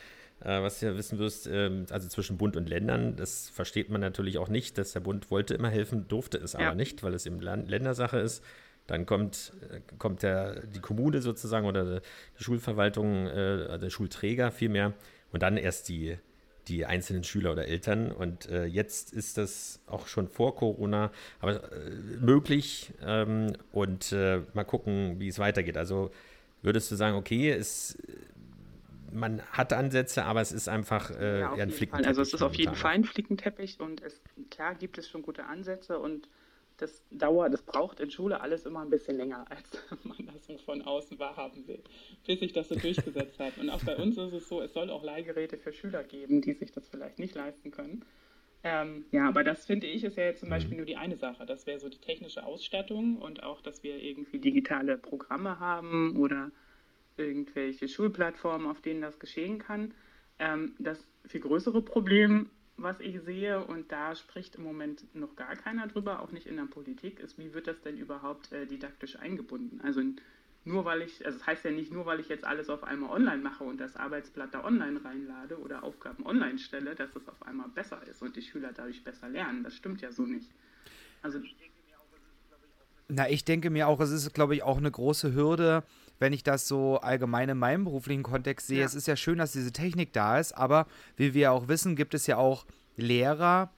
äh, 0.40 0.62
was 0.62 0.80
ja 0.80 0.96
wissen 0.96 1.18
wirst, 1.18 1.46
ähm, 1.46 1.86
also 1.90 2.08
zwischen 2.08 2.36
Bund 2.36 2.56
und 2.56 2.68
Ländern, 2.68 3.16
das 3.16 3.48
versteht 3.48 3.90
man 3.90 4.00
natürlich 4.00 4.38
auch 4.38 4.48
nicht, 4.48 4.76
dass 4.76 4.92
der 4.92 5.00
Bund 5.00 5.30
wollte 5.30 5.54
immer 5.54 5.70
helfen, 5.70 6.08
durfte 6.08 6.38
es 6.38 6.54
aber 6.54 6.74
nicht, 6.74 7.02
weil 7.02 7.14
es 7.14 7.26
eben 7.26 7.40
Land 7.40 7.70
Ländersache 7.70 8.18
ist. 8.18 8.42
Dann 8.86 9.06
kommt, 9.06 9.52
äh, 9.70 9.80
kommt 9.98 10.24
der, 10.24 10.66
die 10.66 10.80
Kommune 10.80 11.22
sozusagen 11.22 11.66
oder 11.66 12.00
die 12.00 12.42
Schulverwaltung, 12.42 13.28
äh, 13.28 13.66
also 13.68 13.84
der 13.84 13.90
Schulträger 13.90 14.50
vielmehr 14.50 14.94
und 15.30 15.42
dann 15.44 15.56
erst 15.56 15.88
die, 15.88 16.18
die 16.70 16.86
einzelnen 16.86 17.24
Schüler 17.24 17.52
oder 17.52 17.66
Eltern. 17.66 18.12
Und 18.12 18.48
äh, 18.48 18.64
jetzt 18.64 19.12
ist 19.12 19.36
das 19.36 19.80
auch 19.86 20.06
schon 20.06 20.28
vor 20.28 20.54
Corona 20.56 21.10
aber 21.40 21.72
äh, 21.72 21.90
möglich. 22.20 22.92
Ähm, 23.04 23.52
und 23.72 24.12
äh, 24.12 24.40
mal 24.54 24.64
gucken, 24.64 25.18
wie 25.18 25.28
es 25.28 25.38
weitergeht. 25.38 25.76
Also 25.76 26.10
würdest 26.62 26.90
du 26.90 26.96
sagen, 26.96 27.16
okay, 27.16 27.50
es, 27.50 27.98
man 29.12 29.42
hat 29.52 29.72
Ansätze, 29.72 30.24
aber 30.24 30.40
es 30.40 30.52
ist 30.52 30.68
einfach 30.68 31.10
äh, 31.10 31.40
ja, 31.40 31.52
ein 31.52 31.70
Flickenteppich. 31.70 32.06
Also 32.06 32.22
es 32.22 32.32
ist 32.32 32.42
auf 32.42 32.54
jeden 32.54 32.76
Fall 32.76 32.92
ein 32.92 33.04
Flickenteppich 33.04 33.80
und 33.80 34.02
es, 34.02 34.20
klar 34.50 34.74
gibt 34.74 34.98
es 34.98 35.08
schon 35.08 35.22
gute 35.22 35.46
Ansätze 35.46 35.98
und 35.98 36.28
das 36.80 37.04
dauert, 37.10 37.52
das 37.52 37.62
braucht 37.62 38.00
in 38.00 38.10
Schule 38.10 38.40
alles 38.40 38.66
immer 38.66 38.80
ein 38.80 38.90
bisschen 38.90 39.16
länger, 39.16 39.44
als 39.50 39.78
man 40.04 40.26
das 40.26 40.46
so 40.46 40.58
von 40.58 40.82
außen 40.82 41.18
wahrhaben 41.18 41.66
will, 41.66 41.82
bis 42.26 42.40
sich 42.40 42.52
das 42.52 42.68
so 42.68 42.74
durchgesetzt 42.74 43.38
hat. 43.38 43.58
Und 43.58 43.70
auch 43.70 43.82
bei 43.84 43.96
uns 43.96 44.16
ist 44.18 44.32
es 44.32 44.48
so, 44.48 44.60
es 44.60 44.72
soll 44.72 44.90
auch 44.90 45.02
Leihgeräte 45.02 45.58
für 45.58 45.72
Schüler 45.72 46.04
geben, 46.04 46.40
die 46.40 46.52
sich 46.54 46.72
das 46.72 46.88
vielleicht 46.88 47.18
nicht 47.18 47.34
leisten 47.34 47.70
können. 47.70 48.04
Ähm, 48.62 49.06
ja, 49.10 49.26
aber 49.26 49.42
das 49.42 49.64
finde 49.64 49.86
ich 49.86 50.04
ist 50.04 50.16
ja 50.16 50.24
jetzt 50.24 50.40
zum 50.40 50.48
mhm. 50.48 50.52
Beispiel 50.52 50.76
nur 50.76 50.86
die 50.86 50.96
eine 50.96 51.16
Sache. 51.16 51.46
Das 51.46 51.66
wäre 51.66 51.78
so 51.78 51.88
die 51.88 52.00
technische 52.00 52.44
Ausstattung 52.44 53.16
und 53.16 53.42
auch, 53.42 53.62
dass 53.62 53.82
wir 53.82 54.02
irgendwie 54.02 54.38
digitale 54.38 54.98
Programme 54.98 55.58
haben 55.58 56.16
oder 56.16 56.50
irgendwelche 57.16 57.88
Schulplattformen, 57.88 58.70
auf 58.70 58.80
denen 58.80 59.00
das 59.00 59.18
geschehen 59.18 59.58
kann. 59.58 59.94
Ähm, 60.38 60.74
das 60.78 61.06
viel 61.26 61.40
größere 61.40 61.82
Problem, 61.82 62.50
was 62.82 63.00
ich 63.00 63.20
sehe, 63.22 63.64
und 63.64 63.90
da 63.92 64.14
spricht 64.14 64.56
im 64.56 64.64
Moment 64.64 65.14
noch 65.14 65.36
gar 65.36 65.56
keiner 65.56 65.86
drüber, 65.86 66.20
auch 66.20 66.32
nicht 66.32 66.46
in 66.46 66.56
der 66.56 66.64
Politik, 66.64 67.20
ist, 67.20 67.38
wie 67.38 67.52
wird 67.54 67.66
das 67.66 67.80
denn 67.82 67.98
überhaupt 67.98 68.52
äh, 68.52 68.66
didaktisch 68.66 69.18
eingebunden? 69.18 69.80
Also 69.82 70.02
nur 70.64 70.84
weil 70.84 71.02
ich, 71.02 71.24
also 71.24 71.38
das 71.38 71.46
heißt 71.46 71.64
ja 71.64 71.70
nicht 71.70 71.92
nur, 71.92 72.06
weil 72.06 72.20
ich 72.20 72.28
jetzt 72.28 72.44
alles 72.44 72.68
auf 72.68 72.84
einmal 72.84 73.10
online 73.10 73.42
mache 73.42 73.64
und 73.64 73.80
das 73.80 73.96
Arbeitsblatt 73.96 74.54
da 74.54 74.64
online 74.64 75.02
reinlade 75.04 75.58
oder 75.58 75.82
Aufgaben 75.82 76.26
online 76.26 76.58
stelle, 76.58 76.94
dass 76.94 77.16
es 77.16 77.28
auf 77.28 77.42
einmal 77.46 77.68
besser 77.68 78.00
ist 78.06 78.20
und 78.22 78.36
die 78.36 78.42
Schüler 78.42 78.72
dadurch 78.74 79.02
besser 79.02 79.28
lernen. 79.28 79.64
Das 79.64 79.74
stimmt 79.74 80.02
ja 80.02 80.12
so 80.12 80.22
nicht. 80.22 80.50
Also 81.22 81.40
na, 83.12 83.28
ich 83.28 83.44
denke 83.44 83.70
mir 83.70 83.88
auch, 83.88 83.98
es 84.00 84.10
ist, 84.10 84.32
glaube 84.34 84.54
ich, 84.54 84.62
auch 84.62 84.78
eine 84.78 84.90
große 84.90 85.34
Hürde, 85.34 85.82
wenn 86.20 86.32
ich 86.32 86.44
das 86.44 86.68
so 86.68 87.00
allgemein 87.00 87.48
in 87.48 87.58
meinem 87.58 87.84
beruflichen 87.84 88.22
Kontext 88.22 88.68
sehe. 88.68 88.80
Ja. 88.80 88.86
Es 88.86 88.94
ist 88.94 89.08
ja 89.08 89.16
schön, 89.16 89.38
dass 89.38 89.52
diese 89.52 89.72
Technik 89.72 90.12
da 90.12 90.38
ist, 90.38 90.52
aber 90.52 90.86
wie 91.16 91.34
wir 91.34 91.50
auch 91.50 91.66
wissen, 91.66 91.96
gibt 91.96 92.14
es 92.14 92.28
ja 92.28 92.36
auch 92.36 92.66
Lehrer, 92.96 93.72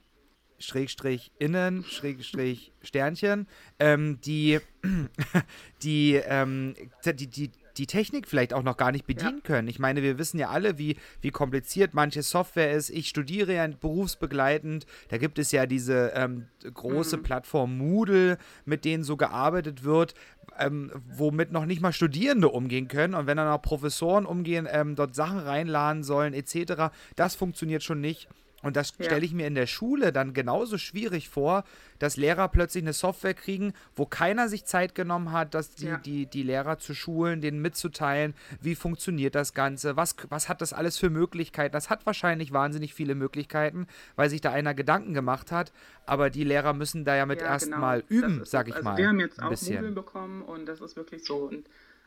Schrägstrich 0.58 1.32
innen, 1.38 1.84
Schrägstrich 1.84 2.72
Sternchen, 2.82 3.48
ähm, 3.78 4.20
die, 4.20 4.60
die, 5.82 6.14
ähm, 6.14 6.74
die, 7.04 7.26
die, 7.26 7.50
die 7.78 7.86
Technik 7.86 8.28
vielleicht 8.28 8.54
auch 8.54 8.62
noch 8.62 8.76
gar 8.76 8.92
nicht 8.92 9.06
bedienen 9.06 9.38
ja. 9.38 9.42
können. 9.42 9.68
Ich 9.68 9.78
meine, 9.78 10.02
wir 10.02 10.18
wissen 10.18 10.38
ja 10.38 10.50
alle, 10.50 10.78
wie, 10.78 10.96
wie 11.20 11.30
kompliziert 11.30 11.94
manche 11.94 12.22
Software 12.22 12.72
ist. 12.72 12.90
Ich 12.90 13.08
studiere 13.08 13.54
ja 13.54 13.66
berufsbegleitend. 13.66 14.86
Da 15.08 15.18
gibt 15.18 15.38
es 15.38 15.52
ja 15.52 15.66
diese 15.66 16.12
ähm, 16.14 16.46
große 16.72 17.18
mhm. 17.18 17.22
Plattform 17.22 17.78
Moodle, 17.78 18.38
mit 18.64 18.84
denen 18.84 19.04
so 19.04 19.16
gearbeitet 19.16 19.84
wird, 19.84 20.14
ähm, 20.58 20.92
womit 21.16 21.52
noch 21.52 21.66
nicht 21.66 21.80
mal 21.80 21.92
Studierende 21.92 22.48
umgehen 22.48 22.88
können. 22.88 23.14
Und 23.14 23.26
wenn 23.26 23.36
dann 23.36 23.48
auch 23.48 23.62
Professoren 23.62 24.26
umgehen, 24.26 24.68
ähm, 24.70 24.94
dort 24.96 25.14
Sachen 25.14 25.38
reinladen 25.38 26.02
sollen, 26.02 26.34
etc., 26.34 26.90
das 27.16 27.34
funktioniert 27.34 27.82
schon 27.82 28.00
nicht. 28.00 28.28
Und 28.62 28.76
das 28.76 28.94
ja. 28.98 29.06
stelle 29.06 29.24
ich 29.24 29.34
mir 29.34 29.46
in 29.46 29.54
der 29.54 29.66
Schule 29.66 30.12
dann 30.12 30.32
genauso 30.32 30.78
schwierig 30.78 31.28
vor, 31.28 31.64
dass 31.98 32.16
Lehrer 32.16 32.48
plötzlich 32.48 32.84
eine 32.84 32.92
Software 32.92 33.34
kriegen, 33.34 33.74
wo 33.94 34.06
keiner 34.06 34.48
sich 34.48 34.64
Zeit 34.64 34.94
genommen 34.94 35.32
hat, 35.32 35.54
dass 35.54 35.74
die, 35.74 35.86
ja. 35.86 35.96
die, 35.98 36.26
die 36.26 36.42
Lehrer 36.42 36.78
zu 36.78 36.94
schulen, 36.94 37.40
denen 37.40 37.60
mitzuteilen, 37.60 38.34
wie 38.60 38.74
funktioniert 38.74 39.34
das 39.34 39.52
Ganze, 39.54 39.96
was, 39.96 40.16
was 40.28 40.48
hat 40.48 40.60
das 40.60 40.72
alles 40.72 40.98
für 40.98 41.10
Möglichkeiten. 41.10 41.72
Das 41.72 41.90
hat 41.90 42.06
wahrscheinlich 42.06 42.52
wahnsinnig 42.52 42.94
viele 42.94 43.14
Möglichkeiten, 43.14 43.86
weil 44.16 44.30
sich 44.30 44.40
da 44.40 44.52
einer 44.52 44.74
Gedanken 44.74 45.12
gemacht 45.12 45.52
hat, 45.52 45.72
aber 46.06 46.30
die 46.30 46.44
Lehrer 46.44 46.72
müssen 46.72 47.04
da 47.04 47.16
ja 47.16 47.26
mit 47.26 47.40
ja, 47.40 47.48
erstmal 47.48 48.02
genau. 48.02 48.26
üben, 48.26 48.44
sag 48.44 48.68
ich 48.68 48.74
also 48.74 48.84
mal. 48.84 48.96
Wir 48.96 49.08
haben 49.08 49.20
jetzt 49.20 49.42
auch 49.42 49.50
Moodle 49.50 49.92
bekommen 49.92 50.42
und 50.42 50.66
das 50.66 50.80
ist 50.80 50.96
wirklich 50.96 51.24
so. 51.24 51.36
Und 51.36 51.66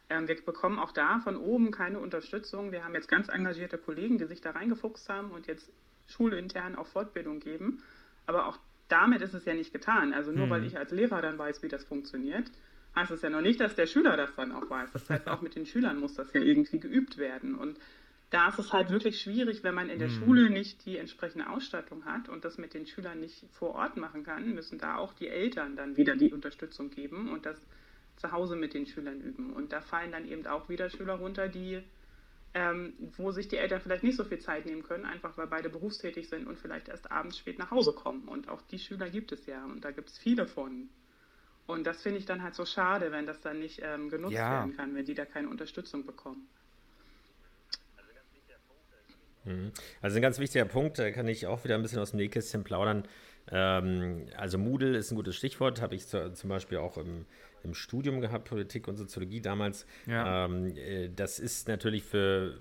ähm, 0.09 0.27
wir 0.27 0.35
bekommen 0.43 0.79
auch 0.79 0.91
da 0.91 1.19
von 1.19 1.35
oben 1.35 1.71
keine 1.71 1.99
Unterstützung. 1.99 2.71
Wir 2.71 2.83
haben 2.83 2.93
jetzt 2.93 3.07
ganz 3.07 3.27
engagierte 3.27 3.77
Kollegen, 3.77 4.17
die 4.17 4.25
sich 4.25 4.41
da 4.41 4.51
reingefuchst 4.51 5.09
haben 5.09 5.31
und 5.31 5.47
jetzt 5.47 5.69
schulintern 6.07 6.75
auch 6.75 6.87
Fortbildung 6.87 7.39
geben. 7.39 7.81
Aber 8.25 8.47
auch 8.47 8.57
damit 8.87 9.21
ist 9.21 9.33
es 9.33 9.45
ja 9.45 9.53
nicht 9.53 9.73
getan. 9.73 10.13
Also 10.13 10.31
nur 10.31 10.47
mhm. 10.47 10.51
weil 10.51 10.65
ich 10.65 10.77
als 10.77 10.91
Lehrer 10.91 11.21
dann 11.21 11.37
weiß, 11.37 11.63
wie 11.63 11.67
das 11.67 11.83
funktioniert, 11.85 12.51
heißt 12.95 13.11
es 13.11 13.21
ja 13.21 13.29
noch 13.29 13.41
nicht, 13.41 13.59
dass 13.59 13.75
der 13.75 13.87
Schüler 13.87 14.15
das 14.15 14.35
dann 14.35 14.51
auch 14.51 14.69
weiß. 14.69 14.91
Das 14.93 15.09
heißt, 15.09 15.27
auch 15.27 15.41
mit 15.41 15.55
den 15.55 15.65
Schülern 15.65 15.99
muss 15.99 16.15
das 16.15 16.31
ja 16.33 16.41
irgendwie 16.41 16.79
geübt 16.79 17.17
werden. 17.17 17.55
Und 17.55 17.77
da 18.29 18.49
ist 18.49 18.59
es 18.59 18.73
halt 18.73 18.89
wirklich 18.89 19.21
schwierig, 19.21 19.63
wenn 19.63 19.75
man 19.75 19.89
in 19.89 19.99
der 19.99 20.09
mhm. 20.09 20.13
Schule 20.13 20.49
nicht 20.49 20.85
die 20.85 20.97
entsprechende 20.97 21.49
Ausstattung 21.49 22.05
hat 22.05 22.29
und 22.29 22.45
das 22.45 22.57
mit 22.57 22.73
den 22.73 22.85
Schülern 22.85 23.19
nicht 23.19 23.45
vor 23.51 23.75
Ort 23.75 23.97
machen 23.97 24.23
kann, 24.23 24.53
müssen 24.53 24.77
da 24.79 24.97
auch 24.97 25.13
die 25.13 25.27
Eltern 25.27 25.75
dann 25.75 25.97
wieder 25.97 26.15
die 26.15 26.31
Unterstützung 26.31 26.89
geben 26.89 27.29
und 27.31 27.45
das 27.45 27.59
zu 28.17 28.31
Hause 28.31 28.55
mit 28.55 28.73
den 28.73 28.85
Schülern 28.85 29.19
üben. 29.21 29.53
Und 29.53 29.73
da 29.73 29.81
fallen 29.81 30.11
dann 30.11 30.27
eben 30.27 30.45
auch 30.47 30.69
wieder 30.69 30.89
Schüler 30.89 31.15
runter, 31.15 31.47
die 31.47 31.81
ähm, 32.55 32.93
wo 33.17 33.31
sich 33.31 33.49
die 33.49 33.57
Eltern 33.57 33.81
vielleicht 33.81 34.03
nicht 34.03 34.15
so 34.15 34.23
viel 34.23 34.39
Zeit 34.39 34.65
nehmen 34.65 34.81
können, 34.81 35.05
einfach 35.05 35.37
weil 35.37 35.45
beide 35.45 35.69
berufstätig 35.69 36.29
sind 36.29 36.47
und 36.47 36.57
vielleicht 36.57 36.87
erst 36.87 37.11
abends 37.11 37.37
spät 37.37 37.59
nach 37.59 37.69
Hause 37.69 37.91
kommen. 37.91 38.29
Und 38.29 38.47
auch 38.47 38.61
die 38.61 38.79
Schüler 38.79 39.09
gibt 39.09 39.33
es 39.33 39.45
ja 39.45 39.63
und 39.65 39.83
da 39.83 39.91
gibt 39.91 40.09
es 40.09 40.17
viele 40.17 40.47
von. 40.47 40.89
Und 41.67 41.85
das 41.85 42.01
finde 42.01 42.19
ich 42.19 42.25
dann 42.25 42.41
halt 42.41 42.55
so 42.55 42.65
schade, 42.65 43.11
wenn 43.11 43.25
das 43.25 43.41
dann 43.41 43.59
nicht 43.59 43.81
ähm, 43.83 44.09
genutzt 44.09 44.35
ja. 44.35 44.51
werden 44.51 44.77
kann, 44.77 44.95
wenn 44.95 45.03
die 45.03 45.15
da 45.15 45.25
keine 45.25 45.49
Unterstützung 45.49 46.05
bekommen. 46.05 46.47
Mhm. 49.43 49.73
Also 50.01 50.15
ein 50.15 50.21
ganz 50.21 50.39
wichtiger 50.39 50.65
Punkt, 50.65 50.97
da 50.97 51.11
kann 51.11 51.27
ich 51.27 51.47
auch 51.47 51.65
wieder 51.65 51.75
ein 51.75 51.81
bisschen 51.81 51.99
aus 51.99 52.11
dem 52.11 52.17
Nähkästchen 52.17 52.63
plaudern. 52.63 53.03
Ähm, 53.51 54.27
also 54.37 54.57
Moodle 54.57 54.97
ist 54.97 55.11
ein 55.11 55.15
gutes 55.15 55.35
Stichwort, 55.35 55.81
habe 55.81 55.95
ich 55.95 56.07
zu, 56.07 56.31
zum 56.31 56.49
Beispiel 56.49 56.77
auch 56.77 56.97
im, 56.97 57.25
im 57.65 57.73
Studium 57.73 58.21
gehabt, 58.21 58.47
Politik 58.47 58.87
und 58.87 58.95
Soziologie 58.95 59.41
damals. 59.41 59.85
Ja. 60.05 60.45
Ähm, 60.45 60.77
äh, 60.77 61.09
das 61.13 61.39
ist 61.39 61.67
natürlich 61.67 62.03
für 62.03 62.55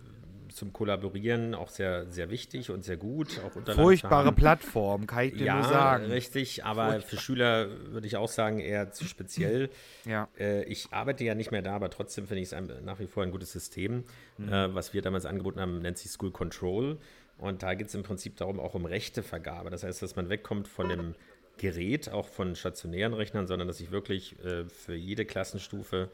zum 0.55 0.73
Kollaborieren 0.73 1.55
auch 1.55 1.69
sehr, 1.69 2.07
sehr 2.11 2.31
wichtig 2.31 2.71
und 2.71 2.85
sehr 2.85 2.97
gut. 2.97 3.41
Auch 3.45 3.75
Furchtbare 3.75 4.33
Plattform, 4.33 5.07
kann 5.07 5.25
ich 5.25 5.35
dir 5.35 5.47
ja, 5.47 5.55
nur 5.57 5.65
sagen. 5.65 6.07
richtig, 6.07 6.65
aber 6.65 6.93
Furchtbar. 6.93 7.09
für 7.09 7.17
Schüler 7.17 7.69
würde 7.93 8.07
ich 8.07 8.17
auch 8.17 8.29
sagen, 8.29 8.61
eher 8.61 8.93
zu 8.93 9.05
speziell. 9.05 9.71
Ja. 10.05 10.29
Äh, 10.39 10.65
ich 10.65 10.89
arbeite 10.93 11.25
ja 11.25 11.35
nicht 11.35 11.51
mehr 11.51 11.63
da, 11.63 11.75
aber 11.75 11.89
trotzdem 11.89 12.27
finde 12.27 12.43
ich 12.43 12.53
es 12.53 12.83
nach 12.85 12.99
wie 12.99 13.07
vor 13.07 13.23
ein 13.23 13.31
gutes 13.31 13.53
System. 13.53 14.05
Mhm. 14.37 14.53
Äh, 14.53 14.75
was 14.75 14.93
wir 14.93 15.01
damals 15.01 15.25
angeboten 15.25 15.61
haben, 15.61 15.79
nennt 15.81 15.97
sich 15.97 16.11
School 16.11 16.31
Control. 16.31 16.99
Und 17.39 17.63
da 17.63 17.75
geht 17.75 17.89
es 17.89 17.95
im 17.95 18.03
Prinzip 18.03 18.37
darum, 18.37 18.61
auch 18.61 18.75
um 18.75 18.85
Rechtevergabe. 18.85 19.71
Das 19.71 19.83
heißt, 19.83 20.03
dass 20.03 20.15
man 20.15 20.29
wegkommt 20.29 20.69
von 20.69 20.89
dem 20.89 21.15
Gerät, 21.59 22.11
auch 22.11 22.29
von 22.29 22.57
stationären 22.57 23.15
Rechnern, 23.15 23.47
sondern 23.47 23.69
dass 23.69 23.81
ich 23.81 23.91
wirklich 23.91 24.39
äh, 24.45 24.65
für 24.65 24.95
jede 24.95 25.25
Klassenstufe 25.25 26.11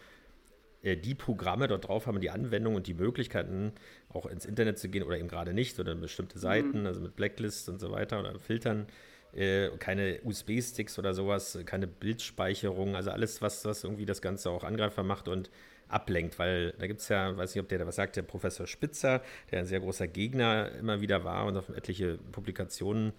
äh, 0.82 0.96
die 0.96 1.14
Programme 1.14 1.68
dort 1.68 1.88
drauf 1.88 2.06
habe, 2.06 2.20
die 2.20 2.30
Anwendungen 2.30 2.76
und 2.76 2.86
die 2.86 2.94
Möglichkeiten, 2.94 3.72
auch 4.08 4.26
ins 4.26 4.44
Internet 4.44 4.78
zu 4.78 4.88
gehen 4.88 5.02
oder 5.02 5.18
eben 5.18 5.28
gerade 5.28 5.52
nicht, 5.52 5.78
oder 5.78 5.94
bestimmte 5.94 6.38
mhm. 6.38 6.42
Seiten, 6.42 6.80
mhm. 6.80 6.86
also 6.86 7.00
mit 7.00 7.16
Blacklists 7.16 7.68
und 7.68 7.80
so 7.80 7.90
weiter 7.90 8.20
oder 8.20 8.38
Filtern. 8.38 8.86
Äh, 9.32 9.70
keine 9.78 10.20
USB-Sticks 10.24 10.98
oder 10.98 11.14
sowas, 11.14 11.58
keine 11.64 11.86
Bildspeicherung, 11.86 12.96
also 12.96 13.10
alles, 13.10 13.40
was, 13.40 13.64
was 13.64 13.84
irgendwie 13.84 14.06
das 14.06 14.22
Ganze 14.22 14.50
auch 14.50 14.64
angreifbar 14.64 15.04
macht 15.04 15.28
und 15.28 15.50
ablenkt, 15.88 16.38
weil 16.38 16.72
da 16.78 16.86
gibt 16.86 17.00
es 17.00 17.08
ja, 17.08 17.36
weiß 17.36 17.54
nicht, 17.54 17.62
ob 17.62 17.68
der 17.68 17.78
da 17.78 17.86
was 17.86 17.96
sagt, 17.96 18.16
der 18.16 18.22
Professor 18.22 18.66
Spitzer, 18.66 19.22
der 19.50 19.60
ein 19.60 19.66
sehr 19.66 19.80
großer 19.80 20.06
Gegner 20.06 20.70
immer 20.78 21.00
wieder 21.00 21.24
war 21.24 21.46
und 21.46 21.56
auf 21.56 21.68
etliche 21.68 22.18
Publikationen 22.32 23.12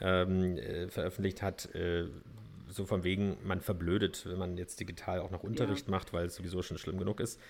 ähm, 0.00 0.58
äh, 0.58 0.88
veröffentlicht 0.88 1.42
hat, 1.42 1.74
äh, 1.74 2.06
so 2.70 2.84
von 2.86 3.04
wegen, 3.04 3.36
man 3.44 3.60
verblödet, 3.60 4.24
wenn 4.26 4.38
man 4.38 4.56
jetzt 4.56 4.80
digital 4.80 5.20
auch 5.20 5.30
noch 5.30 5.42
Unterricht 5.42 5.86
ja. 5.86 5.90
macht, 5.90 6.12
weil 6.12 6.26
es 6.26 6.34
sowieso 6.34 6.62
schon 6.62 6.78
schlimm 6.78 6.98
genug 6.98 7.20
ist. 7.20 7.40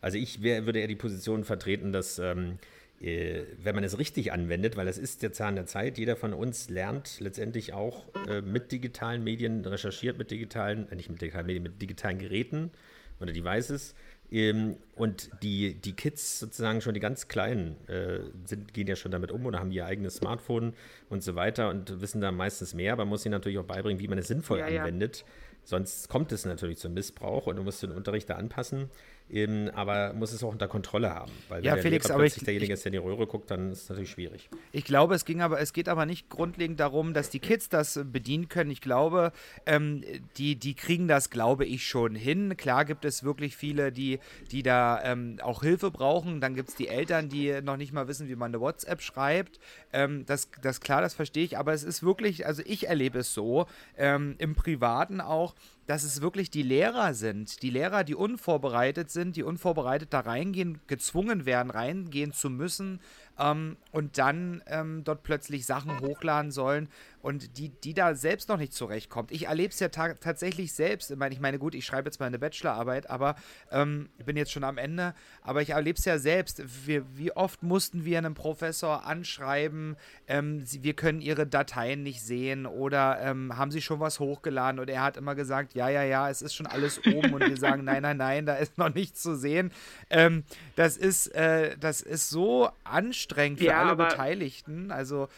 Also 0.00 0.16
ich 0.16 0.42
wär, 0.42 0.64
würde 0.64 0.80
eher 0.80 0.88
die 0.88 0.96
Position 0.96 1.44
vertreten, 1.44 1.92
dass 1.92 2.18
ähm, 2.18 2.58
äh, 3.00 3.44
wenn 3.62 3.74
man 3.74 3.84
es 3.84 3.98
richtig 3.98 4.32
anwendet, 4.32 4.76
weil 4.76 4.86
das 4.86 4.98
ist 4.98 5.22
der 5.22 5.32
Zahn 5.32 5.54
der 5.54 5.66
Zeit, 5.66 5.98
jeder 5.98 6.16
von 6.16 6.34
uns 6.34 6.68
lernt 6.68 7.18
letztendlich 7.20 7.72
auch 7.72 8.04
äh, 8.28 8.42
mit 8.42 8.72
digitalen 8.72 9.24
Medien, 9.24 9.64
recherchiert 9.64 10.18
mit 10.18 10.30
digitalen, 10.30 10.90
äh, 10.90 10.96
nicht 10.96 11.10
mit 11.10 11.20
digitalen 11.20 11.46
Medien, 11.46 11.62
mit 11.62 11.80
digitalen 11.80 12.18
Geräten 12.18 12.70
oder 13.18 13.32
Devices 13.32 13.94
ähm, 14.30 14.76
und 14.94 15.30
die, 15.42 15.74
die 15.74 15.92
Kids 15.94 16.38
sozusagen 16.38 16.80
schon 16.80 16.94
die 16.94 17.00
ganz 17.00 17.28
Kleinen 17.28 17.76
äh, 17.88 18.20
sind, 18.44 18.72
gehen 18.74 18.86
ja 18.86 18.96
schon 18.96 19.10
damit 19.10 19.32
um 19.32 19.46
oder 19.46 19.58
haben 19.58 19.72
ihr 19.72 19.86
eigenes 19.86 20.16
Smartphone 20.16 20.74
und 21.08 21.22
so 21.22 21.34
weiter 21.34 21.70
und 21.70 22.00
wissen 22.00 22.20
da 22.20 22.30
meistens 22.30 22.74
mehr, 22.74 22.92
aber 22.92 23.04
man 23.04 23.10
muss 23.10 23.24
ihnen 23.24 23.32
natürlich 23.32 23.58
auch 23.58 23.64
beibringen, 23.64 24.00
wie 24.00 24.08
man 24.08 24.18
es 24.18 24.28
sinnvoll 24.28 24.58
ja, 24.58 24.66
anwendet. 24.66 25.18
Ja. 25.18 25.24
Sonst 25.64 26.08
kommt 26.08 26.32
es 26.32 26.44
natürlich 26.44 26.78
zum 26.78 26.94
Missbrauch 26.94 27.46
und 27.46 27.56
du 27.56 27.62
musst 27.62 27.82
den 27.82 27.92
Unterricht 27.92 28.30
da 28.30 28.36
anpassen. 28.36 28.88
Ähm, 29.32 29.70
aber 29.74 30.12
muss 30.12 30.32
es 30.32 30.42
auch 30.42 30.52
unter 30.52 30.68
Kontrolle 30.68 31.14
haben. 31.14 31.32
Weil 31.48 31.64
ja, 31.64 31.74
wenn 31.74 31.82
Felix, 31.82 32.06
der 32.06 32.16
aber 32.16 32.24
ich, 32.24 32.34
derjenige 32.34 32.72
ist, 32.72 32.84
der 32.84 32.92
in 32.92 33.00
die 33.00 33.06
Röhre 33.06 33.26
guckt, 33.26 33.50
dann 33.50 33.70
ist 33.70 33.82
es 33.82 33.88
natürlich 33.88 34.10
schwierig. 34.10 34.48
Ich 34.72 34.84
glaube, 34.84 35.14
es 35.14 35.24
ging 35.24 35.40
aber, 35.40 35.60
es 35.60 35.72
geht 35.72 35.88
aber 35.88 36.06
nicht 36.06 36.28
grundlegend 36.28 36.80
darum, 36.80 37.14
dass 37.14 37.30
die 37.30 37.38
Kids 37.38 37.68
das 37.68 38.00
bedienen 38.04 38.48
können. 38.48 38.70
Ich 38.70 38.80
glaube, 38.80 39.32
ähm, 39.66 40.02
die, 40.36 40.56
die 40.56 40.74
kriegen 40.74 41.08
das, 41.08 41.30
glaube 41.30 41.64
ich, 41.64 41.86
schon 41.86 42.14
hin. 42.14 42.56
Klar 42.56 42.84
gibt 42.84 43.04
es 43.04 43.22
wirklich 43.22 43.56
viele, 43.56 43.92
die, 43.92 44.18
die 44.50 44.62
da 44.62 45.02
ähm, 45.04 45.38
auch 45.42 45.62
Hilfe 45.62 45.90
brauchen. 45.90 46.40
Dann 46.40 46.54
gibt 46.54 46.70
es 46.70 46.74
die 46.74 46.88
Eltern, 46.88 47.28
die 47.28 47.60
noch 47.62 47.76
nicht 47.76 47.92
mal 47.92 48.08
wissen, 48.08 48.28
wie 48.28 48.36
man 48.36 48.50
eine 48.50 48.60
WhatsApp 48.60 49.00
schreibt. 49.02 49.60
Ähm, 49.92 50.24
das, 50.26 50.48
das 50.62 50.80
klar, 50.80 51.00
das 51.00 51.14
verstehe 51.14 51.44
ich. 51.44 51.58
Aber 51.58 51.72
es 51.72 51.84
ist 51.84 52.02
wirklich, 52.02 52.46
also 52.46 52.62
ich 52.64 52.88
erlebe 52.88 53.20
es 53.20 53.32
so, 53.32 53.66
ähm, 53.96 54.34
im 54.38 54.54
Privaten 54.54 55.20
auch, 55.20 55.54
dass 55.90 56.04
es 56.04 56.20
wirklich 56.20 56.52
die 56.52 56.62
Lehrer 56.62 57.14
sind, 57.14 57.62
die 57.62 57.70
Lehrer, 57.70 58.04
die 58.04 58.14
unvorbereitet 58.14 59.10
sind, 59.10 59.34
die 59.34 59.42
unvorbereitet 59.42 60.12
da 60.12 60.20
reingehen, 60.20 60.78
gezwungen 60.86 61.46
werden, 61.46 61.72
reingehen 61.72 62.32
zu 62.32 62.48
müssen, 62.48 63.00
ähm, 63.40 63.76
und 63.90 64.16
dann 64.16 64.62
ähm, 64.66 65.02
dort 65.02 65.24
plötzlich 65.24 65.66
Sachen 65.66 65.98
hochladen 65.98 66.52
sollen 66.52 66.88
und 67.22 67.58
die, 67.58 67.68
die 67.68 67.94
da 67.94 68.14
selbst 68.14 68.48
noch 68.48 68.56
nicht 68.56 68.72
zurechtkommt. 68.72 69.30
Ich 69.32 69.46
erlebe 69.46 69.72
es 69.72 69.80
ja 69.80 69.88
ta 69.88 70.14
tatsächlich 70.14 70.72
selbst. 70.72 71.10
Ich 71.10 71.16
meine, 71.16 71.34
ich 71.34 71.40
meine, 71.40 71.58
gut, 71.58 71.74
ich 71.74 71.84
schreibe 71.84 72.08
jetzt 72.08 72.20
mal 72.20 72.26
eine 72.26 72.38
Bachelorarbeit, 72.38 73.08
aber 73.10 73.36
ähm, 73.70 74.08
ich 74.18 74.24
bin 74.24 74.36
jetzt 74.36 74.52
schon 74.52 74.64
am 74.64 74.78
Ende, 74.78 75.14
aber 75.42 75.62
ich 75.62 75.70
erlebe 75.70 75.98
es 75.98 76.04
ja 76.04 76.18
selbst. 76.18 76.62
Wir, 76.86 77.04
wie 77.16 77.32
oft 77.32 77.62
mussten 77.62 78.04
wir 78.04 78.18
einem 78.18 78.34
Professor 78.34 79.04
anschreiben, 79.04 79.96
ähm, 80.28 80.64
sie, 80.64 80.82
wir 80.82 80.94
können 80.94 81.20
ihre 81.20 81.46
Dateien 81.46 82.02
nicht 82.02 82.22
sehen 82.22 82.66
oder 82.66 83.20
ähm, 83.20 83.56
haben 83.56 83.70
sie 83.70 83.82
schon 83.82 84.00
was 84.00 84.20
hochgeladen 84.20 84.80
und 84.80 84.88
er 84.88 85.02
hat 85.02 85.16
immer 85.16 85.34
gesagt, 85.34 85.74
ja, 85.74 85.88
ja, 85.88 86.02
ja, 86.02 86.28
es 86.30 86.42
ist 86.42 86.54
schon 86.54 86.66
alles 86.66 87.00
oben 87.06 87.34
und 87.34 87.40
wir 87.40 87.56
sagen, 87.56 87.84
nein, 87.84 88.02
nein, 88.02 88.16
nein, 88.16 88.46
da 88.46 88.54
ist 88.54 88.78
noch 88.78 88.94
nichts 88.94 89.22
zu 89.22 89.36
sehen. 89.36 89.72
Ähm, 90.08 90.44
das 90.76 90.96
ist, 90.96 91.34
äh, 91.34 91.76
das 91.78 92.00
ist 92.00 92.28
so 92.28 92.70
anstrengend 92.84 93.30
anstrengend 93.30 93.58
für 93.60 93.66
ja, 93.66 93.82
alle 93.82 93.96
Beteiligten. 93.96 94.90
Also 94.90 95.28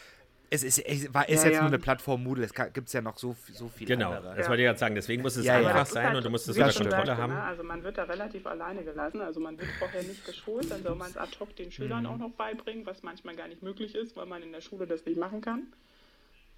es 0.52 0.62
ist, 0.62 0.78
es 0.80 1.14
war, 1.14 1.26
ist 1.28 1.42
ja, 1.42 1.48
jetzt 1.48 1.54
ja. 1.56 1.62
nur 1.62 1.68
eine 1.68 1.78
Plattform 1.78 2.22
Moodle, 2.22 2.44
es 2.44 2.52
gibt 2.52 2.86
es 2.86 2.92
ja 2.92 3.00
noch 3.00 3.16
so, 3.16 3.34
so 3.52 3.68
viel 3.68 3.86
Genau, 3.86 4.12
andere. 4.12 4.36
das 4.36 4.48
wollte 4.50 4.62
ich 4.62 4.66
gerade 4.66 4.78
sagen, 4.78 4.94
deswegen 4.94 5.22
muss 5.22 5.36
es 5.36 5.48
einfach 5.48 5.86
sein 5.86 6.08
halt, 6.08 6.18
und 6.18 6.24
du 6.26 6.30
musst 6.30 6.46
es 6.46 6.56
unter 6.58 6.72
Kontrolle 6.72 7.16
haben. 7.16 7.32
Ne? 7.32 7.42
Also 7.42 7.62
man 7.62 7.82
wird 7.82 7.96
da 7.96 8.04
relativ 8.04 8.46
alleine 8.46 8.84
gelassen, 8.84 9.22
also 9.22 9.40
man 9.40 9.58
wird 9.58 9.70
vorher 9.78 10.02
nicht 10.02 10.26
geschult, 10.26 10.70
dann 10.70 10.82
soll 10.82 10.94
man 10.94 11.10
es 11.10 11.16
ad 11.16 11.34
hoc 11.40 11.56
den 11.56 11.72
Schülern 11.72 12.02
mhm. 12.02 12.10
auch 12.10 12.18
noch 12.18 12.32
beibringen, 12.32 12.84
was 12.84 13.02
manchmal 13.02 13.34
gar 13.34 13.48
nicht 13.48 13.62
möglich 13.62 13.94
ist, 13.94 14.14
weil 14.14 14.26
man 14.26 14.42
in 14.42 14.52
der 14.52 14.60
Schule 14.60 14.86
das 14.86 15.06
nicht 15.06 15.18
machen 15.18 15.40
kann. 15.40 15.72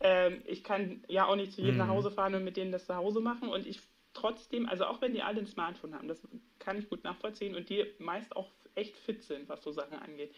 Ähm, 0.01 0.43
ich 0.45 0.65
kann 0.65 1.05
ja 1.07 1.27
auch 1.27 1.37
nicht 1.37 1.53
zu 1.53 1.61
jedem 1.61 1.75
mhm. 1.75 1.81
nach 1.83 1.89
Hause 1.89 2.11
fahren 2.11 2.35
und 2.35 2.43
mit 2.43 2.57
denen 2.57 2.73
das 2.73 2.87
zu 2.87 2.97
Hause 2.97 3.21
machen 3.21 3.49
und 3.49 3.65
ich 3.65 3.81
trotzdem, 4.13 4.69
also 4.69 4.87
auch 4.87 5.01
wenn 5.03 5.13
die 5.13 5.23
alle 5.23 5.39
ein 5.39 5.47
Smartphone 5.47 5.95
haben, 5.95 6.09
das 6.09 6.21
kann 6.59 6.79
ich 6.79 6.89
gut 6.89 7.05
nachvollziehen 7.05 7.55
und 7.55 7.69
die 7.69 7.87
meist 8.01 8.35
auch 8.35 8.51
echt 8.75 8.97
fit 8.97 9.23
sind, 9.23 9.49
was 9.49 9.63
so 9.63 9.71
Sachen 9.71 9.99
angeht 9.99 10.35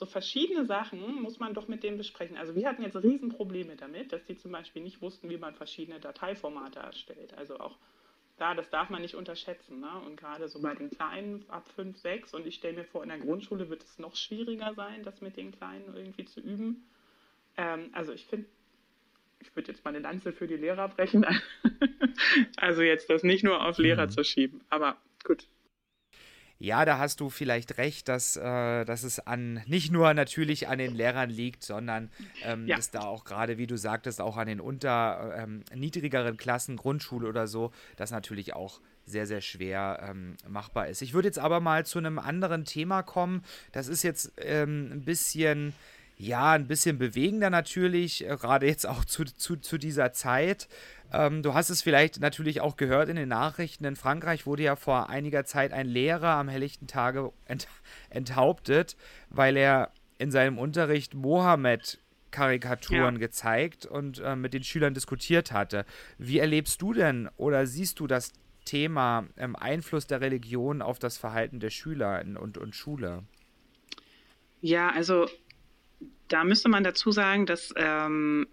so 0.00 0.06
verschiedene 0.06 0.64
Sachen 0.64 1.20
muss 1.20 1.40
man 1.40 1.52
doch 1.52 1.68
mit 1.68 1.82
denen 1.82 1.98
besprechen. 1.98 2.38
Also 2.38 2.54
wir 2.54 2.66
hatten 2.66 2.82
jetzt 2.82 2.96
Riesenprobleme 2.96 3.76
damit, 3.76 4.14
dass 4.14 4.24
die 4.24 4.34
zum 4.34 4.50
Beispiel 4.50 4.82
nicht 4.82 5.02
wussten, 5.02 5.28
wie 5.28 5.36
man 5.36 5.54
verschiedene 5.54 6.00
Dateiformate 6.00 6.78
erstellt. 6.78 7.34
Also 7.34 7.60
auch 7.60 7.76
da, 8.38 8.54
das 8.54 8.70
darf 8.70 8.88
man 8.88 9.02
nicht 9.02 9.14
unterschätzen. 9.14 9.80
Ne? 9.80 9.90
Und 10.06 10.16
gerade 10.16 10.48
so 10.48 10.62
bei 10.62 10.74
den 10.74 10.88
Kleinen 10.88 11.44
ab 11.48 11.68
5, 11.76 11.98
6 11.98 12.32
und 12.32 12.46
ich 12.46 12.54
stelle 12.54 12.78
mir 12.78 12.84
vor, 12.84 13.02
in 13.02 13.10
der 13.10 13.18
Grundschule 13.18 13.68
wird 13.68 13.82
es 13.82 13.98
noch 13.98 14.16
schwieriger 14.16 14.72
sein, 14.72 15.02
das 15.02 15.20
mit 15.20 15.36
den 15.36 15.52
Kleinen 15.52 15.94
irgendwie 15.94 16.24
zu 16.24 16.40
üben. 16.40 16.88
Ähm, 17.58 17.90
also 17.92 18.14
ich 18.14 18.24
finde, 18.24 18.46
ich 19.40 19.54
würde 19.54 19.70
jetzt 19.70 19.84
mal 19.84 19.90
eine 19.90 19.98
Lanze 19.98 20.32
für 20.32 20.46
die 20.46 20.56
Lehrer 20.56 20.88
brechen. 20.88 21.26
also 22.56 22.80
jetzt 22.80 23.10
das 23.10 23.22
nicht 23.22 23.44
nur 23.44 23.62
auf 23.66 23.76
Lehrer 23.76 24.06
mhm. 24.06 24.10
zu 24.12 24.24
schieben. 24.24 24.62
Aber 24.70 24.96
gut, 25.24 25.46
ja, 26.60 26.84
da 26.84 26.98
hast 26.98 27.20
du 27.20 27.30
vielleicht 27.30 27.78
recht, 27.78 28.06
dass, 28.06 28.36
äh, 28.36 28.84
dass 28.84 29.02
es 29.02 29.18
an 29.18 29.62
nicht 29.66 29.90
nur 29.90 30.12
natürlich 30.12 30.68
an 30.68 30.78
den 30.78 30.94
Lehrern 30.94 31.30
liegt, 31.30 31.64
sondern 31.64 32.10
ähm, 32.44 32.66
ja. 32.66 32.76
dass 32.76 32.90
da 32.90 33.00
auch 33.00 33.24
gerade, 33.24 33.56
wie 33.56 33.66
du 33.66 33.78
sagtest, 33.78 34.20
auch 34.20 34.36
an 34.36 34.46
den 34.46 34.60
unter 34.60 35.34
ähm, 35.38 35.64
niedrigeren 35.74 36.36
Klassen, 36.36 36.76
Grundschule 36.76 37.26
oder 37.26 37.46
so, 37.46 37.72
das 37.96 38.10
natürlich 38.10 38.54
auch 38.54 38.82
sehr, 39.06 39.26
sehr 39.26 39.40
schwer 39.40 40.06
ähm, 40.06 40.36
machbar 40.46 40.88
ist. 40.88 41.00
Ich 41.00 41.14
würde 41.14 41.28
jetzt 41.28 41.38
aber 41.38 41.60
mal 41.60 41.86
zu 41.86 41.98
einem 41.98 42.18
anderen 42.18 42.66
Thema 42.66 43.02
kommen. 43.02 43.42
Das 43.72 43.88
ist 43.88 44.02
jetzt 44.02 44.30
ähm, 44.36 44.90
ein 44.92 45.04
bisschen 45.04 45.72
ja, 46.20 46.52
ein 46.52 46.66
bisschen 46.66 46.98
bewegender 46.98 47.48
natürlich, 47.48 48.28
äh, 48.28 48.36
gerade 48.36 48.66
jetzt 48.66 48.86
auch 48.86 49.06
zu, 49.06 49.24
zu, 49.24 49.56
zu 49.56 49.78
dieser 49.78 50.12
Zeit. 50.12 50.68
Ähm, 51.12 51.42
du 51.42 51.54
hast 51.54 51.70
es 51.70 51.80
vielleicht 51.80 52.20
natürlich 52.20 52.60
auch 52.60 52.76
gehört 52.76 53.08
in 53.08 53.16
den 53.16 53.30
Nachrichten. 53.30 53.86
In 53.86 53.96
Frankreich 53.96 54.44
wurde 54.44 54.62
ja 54.62 54.76
vor 54.76 55.08
einiger 55.08 55.46
Zeit 55.46 55.72
ein 55.72 55.86
Lehrer 55.86 56.32
am 56.32 56.48
helllichten 56.48 56.86
Tage 56.86 57.32
ent 57.46 57.68
enthauptet, 58.10 58.98
weil 59.30 59.56
er 59.56 59.92
in 60.18 60.30
seinem 60.30 60.58
Unterricht 60.58 61.14
Mohammed 61.14 61.98
Karikaturen 62.30 63.14
ja. 63.14 63.20
gezeigt 63.20 63.86
und 63.86 64.20
äh, 64.20 64.36
mit 64.36 64.52
den 64.52 64.62
Schülern 64.62 64.92
diskutiert 64.92 65.52
hatte. 65.52 65.86
Wie 66.18 66.38
erlebst 66.38 66.82
du 66.82 66.92
denn 66.92 67.30
oder 67.38 67.66
siehst 67.66 67.98
du 67.98 68.06
das 68.06 68.34
Thema 68.66 69.26
ähm, 69.38 69.56
Einfluss 69.56 70.06
der 70.06 70.20
Religion 70.20 70.82
auf 70.82 70.98
das 70.98 71.16
Verhalten 71.16 71.60
der 71.60 71.70
Schüler 71.70 72.22
und, 72.38 72.58
und 72.58 72.76
Schule? 72.76 73.24
Ja, 74.60 74.90
also 74.90 75.26
da 76.28 76.44
müsste 76.44 76.68
man 76.68 76.84
dazu 76.84 77.10
sagen, 77.10 77.46
dass 77.46 77.72
ähm, 77.76 78.46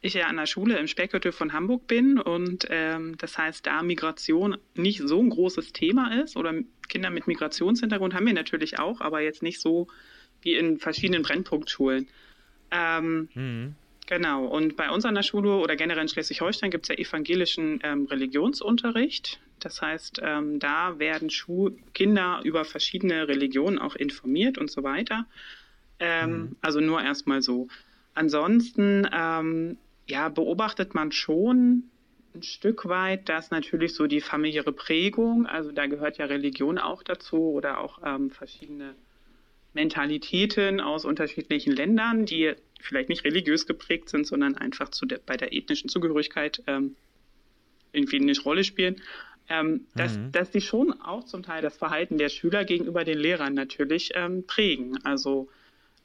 ich 0.00 0.14
ja 0.14 0.26
an 0.26 0.36
der 0.36 0.46
Schule 0.46 0.78
im 0.78 0.86
Speckgürtel 0.86 1.32
von 1.32 1.52
Hamburg 1.52 1.86
bin 1.86 2.18
und 2.18 2.66
ähm, 2.70 3.16
das 3.18 3.36
heißt, 3.36 3.66
da 3.66 3.82
Migration 3.82 4.56
nicht 4.74 5.00
so 5.00 5.20
ein 5.20 5.30
großes 5.30 5.72
Thema 5.72 6.20
ist 6.22 6.36
oder 6.36 6.54
Kinder 6.88 7.10
mit 7.10 7.26
Migrationshintergrund 7.26 8.14
haben 8.14 8.26
wir 8.26 8.32
natürlich 8.32 8.78
auch, 8.78 9.00
aber 9.00 9.20
jetzt 9.20 9.42
nicht 9.42 9.60
so 9.60 9.88
wie 10.42 10.54
in 10.54 10.78
verschiedenen 10.78 11.22
Brennpunktschulen. 11.22 12.08
Ähm, 12.70 13.28
mhm. 13.34 13.74
Genau, 14.06 14.46
und 14.46 14.76
bei 14.76 14.88
uns 14.88 15.04
an 15.04 15.14
der 15.14 15.22
Schule 15.22 15.56
oder 15.56 15.76
generell 15.76 16.02
in 16.02 16.08
Schleswig-Holstein 16.08 16.70
gibt 16.70 16.84
es 16.84 16.88
ja 16.88 16.94
evangelischen 16.94 17.80
ähm, 17.82 18.06
Religionsunterricht. 18.06 19.38
Das 19.60 19.82
heißt, 19.82 20.20
ähm, 20.24 20.58
da 20.60 20.98
werden 20.98 21.28
Schul 21.28 21.76
Kinder 21.92 22.40
über 22.44 22.64
verschiedene 22.64 23.28
Religionen 23.28 23.78
auch 23.78 23.96
informiert 23.96 24.56
und 24.56 24.70
so 24.70 24.82
weiter. 24.82 25.26
Ähm, 26.00 26.30
mhm. 26.30 26.56
Also 26.60 26.80
nur 26.80 27.02
erstmal 27.02 27.42
so. 27.42 27.68
Ansonsten 28.14 29.08
ähm, 29.12 29.78
ja, 30.06 30.28
beobachtet 30.28 30.94
man 30.94 31.12
schon 31.12 31.84
ein 32.34 32.42
Stück 32.42 32.88
weit, 32.88 33.28
dass 33.28 33.50
natürlich 33.50 33.94
so 33.94 34.06
die 34.06 34.20
familiäre 34.20 34.72
Prägung, 34.72 35.46
also 35.46 35.72
da 35.72 35.86
gehört 35.86 36.18
ja 36.18 36.26
Religion 36.26 36.78
auch 36.78 37.02
dazu 37.02 37.36
oder 37.36 37.80
auch 37.80 38.00
ähm, 38.04 38.30
verschiedene 38.30 38.94
Mentalitäten 39.74 40.80
aus 40.80 41.04
unterschiedlichen 41.04 41.72
Ländern, 41.72 42.26
die 42.26 42.54
vielleicht 42.80 43.08
nicht 43.08 43.24
religiös 43.24 43.66
geprägt 43.66 44.08
sind, 44.08 44.26
sondern 44.26 44.56
einfach 44.56 44.88
zu 44.90 45.06
der, 45.06 45.20
bei 45.24 45.36
der 45.36 45.52
ethnischen 45.52 45.88
Zugehörigkeit 45.88 46.62
ähm, 46.66 46.96
irgendwie 47.92 48.20
eine 48.20 48.38
Rolle 48.40 48.64
spielen, 48.64 49.00
ähm, 49.48 49.86
dass, 49.94 50.16
mhm. 50.16 50.32
dass 50.32 50.50
die 50.50 50.60
schon 50.60 50.92
auch 51.00 51.24
zum 51.24 51.42
Teil 51.42 51.62
das 51.62 51.76
Verhalten 51.76 52.18
der 52.18 52.28
Schüler 52.28 52.64
gegenüber 52.64 53.04
den 53.04 53.18
Lehrern 53.18 53.54
natürlich 53.54 54.12
ähm, 54.14 54.46
prägen. 54.46 54.98
Also 55.04 55.48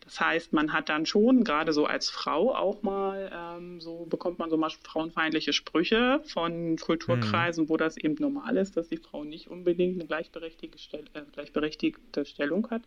das 0.03 0.19
heißt, 0.19 0.53
man 0.53 0.73
hat 0.73 0.89
dann 0.89 1.05
schon, 1.05 1.43
gerade 1.43 1.71
so 1.71 1.85
als 1.85 2.09
Frau 2.09 2.53
auch 2.53 2.81
mal, 2.83 3.31
ähm, 3.33 3.79
so 3.79 4.05
bekommt 4.05 4.39
man 4.39 4.49
so 4.49 4.57
mal 4.57 4.69
frauenfeindliche 4.69 5.53
Sprüche 5.53 6.21
von 6.25 6.75
Kulturkreisen, 6.77 7.65
mhm. 7.65 7.69
wo 7.69 7.77
das 7.77 7.95
eben 7.97 8.15
normal 8.19 8.57
ist, 8.57 8.75
dass 8.75 8.89
die 8.89 8.97
Frau 8.97 9.23
nicht 9.23 9.47
unbedingt 9.47 9.95
eine 9.95 10.05
gleichberechtigte, 10.05 10.77
Stell 10.77 11.05
äh, 11.13 11.21
gleichberechtigte 11.31 12.25
Stellung 12.25 12.69
hat. 12.69 12.81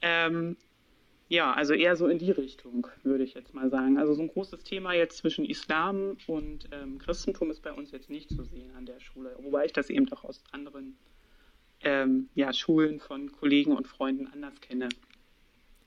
Ähm, 0.00 0.56
ja, 1.28 1.52
also 1.52 1.74
eher 1.74 1.96
so 1.96 2.08
in 2.08 2.18
die 2.18 2.30
Richtung, 2.30 2.86
würde 3.02 3.24
ich 3.24 3.34
jetzt 3.34 3.54
mal 3.54 3.70
sagen. 3.70 3.98
Also 3.98 4.14
so 4.14 4.22
ein 4.22 4.28
großes 4.28 4.64
Thema 4.64 4.92
jetzt 4.92 5.18
zwischen 5.18 5.44
Islam 5.44 6.16
und 6.26 6.68
ähm, 6.72 6.98
Christentum 6.98 7.50
ist 7.50 7.62
bei 7.62 7.72
uns 7.72 7.90
jetzt 7.90 8.10
nicht 8.10 8.30
zu 8.30 8.44
sehen 8.44 8.70
an 8.76 8.86
der 8.86 9.00
Schule, 9.00 9.34
wobei 9.40 9.66
ich 9.66 9.72
das 9.72 9.90
eben 9.90 10.06
doch 10.06 10.24
aus 10.24 10.42
anderen 10.50 10.96
ähm, 11.80 12.28
ja, 12.34 12.52
Schulen 12.52 13.00
von 13.00 13.32
Kollegen 13.32 13.76
und 13.76 13.86
Freunden 13.86 14.26
anders 14.28 14.60
kenne. 14.60 14.88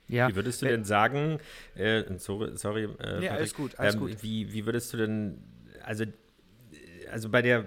Ja. 0.08 0.30
Wie 0.30 0.36
würdest 0.36 0.62
du 0.62 0.68
denn 0.68 0.84
sagen, 0.84 1.40
äh, 1.76 2.04
sorry, 2.18 2.56
sorry 2.56 2.84
äh, 2.84 2.88
nee, 2.88 2.98
Patrick, 3.00 3.32
alles 3.32 3.54
gut, 3.54 3.80
alles 3.80 3.96
ähm, 3.96 4.00
gut. 4.02 4.24
Wie, 4.24 4.54
wie 4.54 4.66
würdest 4.66 4.94
du 4.94 4.98
denn, 4.98 5.44
also, 5.84 6.06
also 7.12 7.30
bei 7.30 7.42
der 7.42 7.60
äh, 7.60 7.64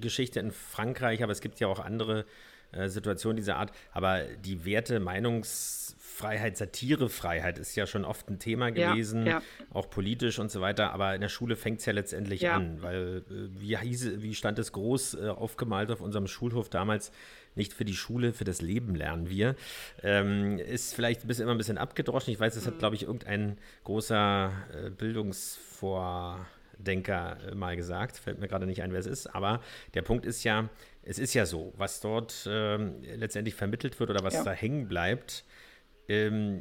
Geschichte 0.00 0.40
in 0.40 0.52
Frankreich, 0.52 1.22
aber 1.22 1.32
es 1.32 1.40
gibt 1.40 1.58
ja 1.60 1.66
auch 1.66 1.80
andere 1.80 2.24
äh, 2.72 2.88
Situationen 2.88 3.36
dieser 3.36 3.56
Art, 3.56 3.72
aber 3.90 4.22
die 4.44 4.64
Werte, 4.64 5.00
Meinungsfreiheit, 5.00 6.56
Satirefreiheit 6.56 7.58
ist 7.58 7.74
ja 7.74 7.86
schon 7.86 8.04
oft 8.04 8.30
ein 8.30 8.38
Thema 8.38 8.70
gewesen, 8.70 9.26
ja, 9.26 9.40
ja. 9.40 9.42
auch 9.70 9.90
politisch 9.90 10.38
und 10.38 10.50
so 10.50 10.60
weiter, 10.60 10.92
aber 10.92 11.14
in 11.14 11.20
der 11.20 11.28
Schule 11.28 11.56
fängt 11.56 11.80
es 11.80 11.86
ja 11.86 11.92
letztendlich 11.92 12.42
ja. 12.42 12.54
an, 12.54 12.80
weil 12.80 13.24
äh, 13.28 13.60
wie, 13.60 13.76
hieß, 13.76 14.22
wie 14.22 14.34
stand 14.34 14.58
es 14.58 14.72
groß 14.72 15.14
äh, 15.14 15.28
aufgemalt 15.28 15.90
auf 15.90 16.00
unserem 16.00 16.28
Schulhof 16.28 16.70
damals, 16.70 17.10
nicht 17.54 17.72
für 17.72 17.84
die 17.84 17.94
Schule, 17.94 18.32
für 18.32 18.42
das 18.44 18.62
Leben 18.62 18.94
lernen 18.94 19.28
wir. 19.28 19.56
Ähm, 20.02 20.58
ist 20.58 20.94
vielleicht 20.94 21.24
ein 21.24 21.28
bisschen, 21.28 21.44
immer 21.44 21.52
ein 21.52 21.58
bisschen 21.58 21.78
abgedroschen. 21.78 22.32
Ich 22.32 22.40
weiß, 22.40 22.54
das 22.54 22.66
hat, 22.66 22.78
glaube 22.78 22.96
ich, 22.96 23.02
irgendein 23.02 23.58
großer 23.84 24.52
äh, 24.72 24.90
Bildungsvordenker 24.90 27.50
äh, 27.50 27.54
mal 27.54 27.76
gesagt. 27.76 28.16
Fällt 28.16 28.40
mir 28.40 28.48
gerade 28.48 28.66
nicht 28.66 28.82
ein, 28.82 28.92
wer 28.92 29.00
es 29.00 29.06
ist. 29.06 29.28
Aber 29.28 29.60
der 29.94 30.02
Punkt 30.02 30.26
ist 30.26 30.44
ja, 30.44 30.68
es 31.02 31.18
ist 31.18 31.34
ja 31.34 31.46
so, 31.46 31.72
was 31.76 32.00
dort 32.00 32.46
ähm, 32.48 33.02
letztendlich 33.16 33.54
vermittelt 33.54 33.98
wird 34.00 34.10
oder 34.10 34.22
was 34.22 34.34
ja. 34.34 34.44
da 34.44 34.52
hängen 34.52 34.88
bleibt, 34.88 35.44
ähm, 36.08 36.60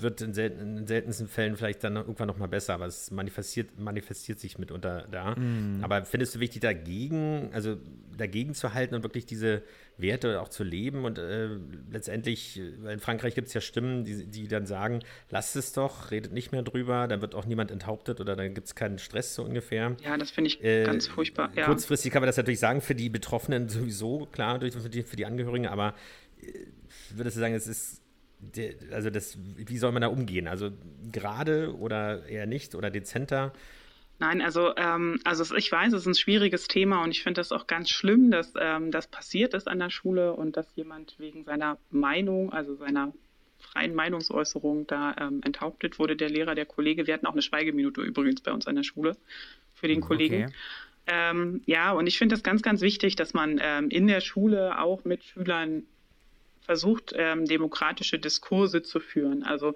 wird 0.00 0.20
in, 0.20 0.34
selten, 0.34 0.78
in, 0.78 0.86
seltensten 0.86 1.28
Fällen 1.28 1.56
vielleicht 1.56 1.84
dann 1.84 1.96
irgendwann 1.96 2.28
noch 2.28 2.38
mal 2.38 2.48
besser, 2.48 2.74
aber 2.74 2.86
es 2.86 3.10
manifestiert, 3.10 3.78
manifestiert 3.78 4.40
sich 4.40 4.58
mitunter 4.58 5.06
da. 5.10 5.34
Mm. 5.34 5.80
Aber 5.82 6.04
findest 6.04 6.34
du 6.34 6.40
wichtig, 6.40 6.62
dagegen, 6.62 7.50
also 7.52 7.76
dagegen 8.16 8.54
zu 8.54 8.74
halten 8.74 8.94
und 8.94 9.02
wirklich 9.02 9.26
diese 9.26 9.62
Werte 9.96 10.40
auch 10.40 10.48
zu 10.48 10.64
leben 10.64 11.04
und 11.04 11.18
äh, 11.18 11.48
letztendlich, 11.90 12.58
in 12.58 13.00
Frankreich 13.00 13.34
gibt 13.34 13.48
es 13.48 13.54
ja 13.54 13.60
Stimmen, 13.60 14.04
die, 14.04 14.26
die 14.26 14.48
dann 14.48 14.66
sagen, 14.66 15.00
lasst 15.30 15.56
es 15.56 15.72
doch, 15.72 16.10
redet 16.10 16.32
nicht 16.32 16.52
mehr 16.52 16.62
drüber, 16.62 17.08
dann 17.08 17.20
wird 17.20 17.34
auch 17.34 17.46
niemand 17.46 17.70
enthauptet 17.70 18.20
oder 18.20 18.36
dann 18.36 18.54
gibt 18.54 18.66
es 18.66 18.74
keinen 18.74 18.98
Stress 18.98 19.34
so 19.34 19.44
ungefähr. 19.44 19.96
Ja, 20.02 20.16
das 20.16 20.30
finde 20.30 20.48
ich 20.48 20.62
äh, 20.62 20.84
ganz 20.84 21.06
furchtbar. 21.06 21.52
Ja. 21.56 21.66
Kurzfristig 21.66 22.12
kann 22.12 22.22
man 22.22 22.28
das 22.28 22.36
natürlich 22.36 22.60
sagen, 22.60 22.80
für 22.80 22.94
die 22.94 23.08
Betroffenen 23.08 23.68
sowieso, 23.68 24.26
klar, 24.26 24.60
für 24.60 24.88
die, 24.88 25.02
für 25.02 25.16
die 25.16 25.26
Angehörigen, 25.26 25.66
aber 25.66 25.94
äh, 26.40 26.66
würdest 27.10 27.36
du 27.36 27.40
sagen, 27.40 27.54
es 27.54 27.66
ist 27.66 28.03
also 28.92 29.10
das, 29.10 29.38
wie 29.56 29.78
soll 29.78 29.92
man 29.92 30.02
da 30.02 30.08
umgehen? 30.08 30.48
Also 30.48 30.70
gerade 31.10 31.74
oder 31.76 32.26
eher 32.26 32.46
nicht 32.46 32.74
oder 32.74 32.90
dezenter? 32.90 33.52
Nein, 34.18 34.42
also, 34.42 34.76
ähm, 34.76 35.18
also 35.24 35.56
ich 35.56 35.70
weiß, 35.70 35.92
es 35.92 36.02
ist 36.02 36.06
ein 36.06 36.14
schwieriges 36.14 36.68
Thema 36.68 37.02
und 37.02 37.10
ich 37.10 37.22
finde 37.22 37.40
das 37.40 37.50
auch 37.50 37.66
ganz 37.66 37.90
schlimm, 37.90 38.30
dass 38.30 38.52
ähm, 38.58 38.90
das 38.92 39.08
passiert 39.08 39.54
ist 39.54 39.66
an 39.66 39.80
der 39.80 39.90
Schule 39.90 40.34
und 40.34 40.56
dass 40.56 40.66
jemand 40.76 41.18
wegen 41.18 41.44
seiner 41.44 41.78
Meinung, 41.90 42.52
also 42.52 42.76
seiner 42.76 43.12
freien 43.58 43.94
Meinungsäußerung 43.94 44.86
da 44.86 45.16
ähm, 45.18 45.40
enthauptet 45.44 45.98
wurde, 45.98 46.16
der 46.16 46.28
Lehrer, 46.28 46.54
der 46.54 46.66
Kollege. 46.66 47.06
Wir 47.06 47.14
hatten 47.14 47.26
auch 47.26 47.32
eine 47.32 47.42
Schweigeminute 47.42 48.02
übrigens 48.02 48.40
bei 48.40 48.52
uns 48.52 48.66
an 48.66 48.76
der 48.76 48.84
Schule 48.84 49.16
für 49.74 49.88
den 49.88 50.00
Kollegen. 50.00 50.44
Okay. 50.44 50.54
Ähm, 51.06 51.62
ja, 51.66 51.92
und 51.92 52.06
ich 52.06 52.16
finde 52.16 52.34
das 52.34 52.42
ganz, 52.42 52.62
ganz 52.62 52.80
wichtig, 52.80 53.16
dass 53.16 53.34
man 53.34 53.60
ähm, 53.62 53.90
in 53.90 54.06
der 54.06 54.20
Schule 54.20 54.78
auch 54.80 55.04
mit 55.04 55.24
Schülern 55.24 55.84
versucht, 56.64 57.12
ähm, 57.16 57.46
demokratische 57.46 58.18
Diskurse 58.18 58.82
zu 58.82 59.00
führen. 59.00 59.44
Also 59.44 59.74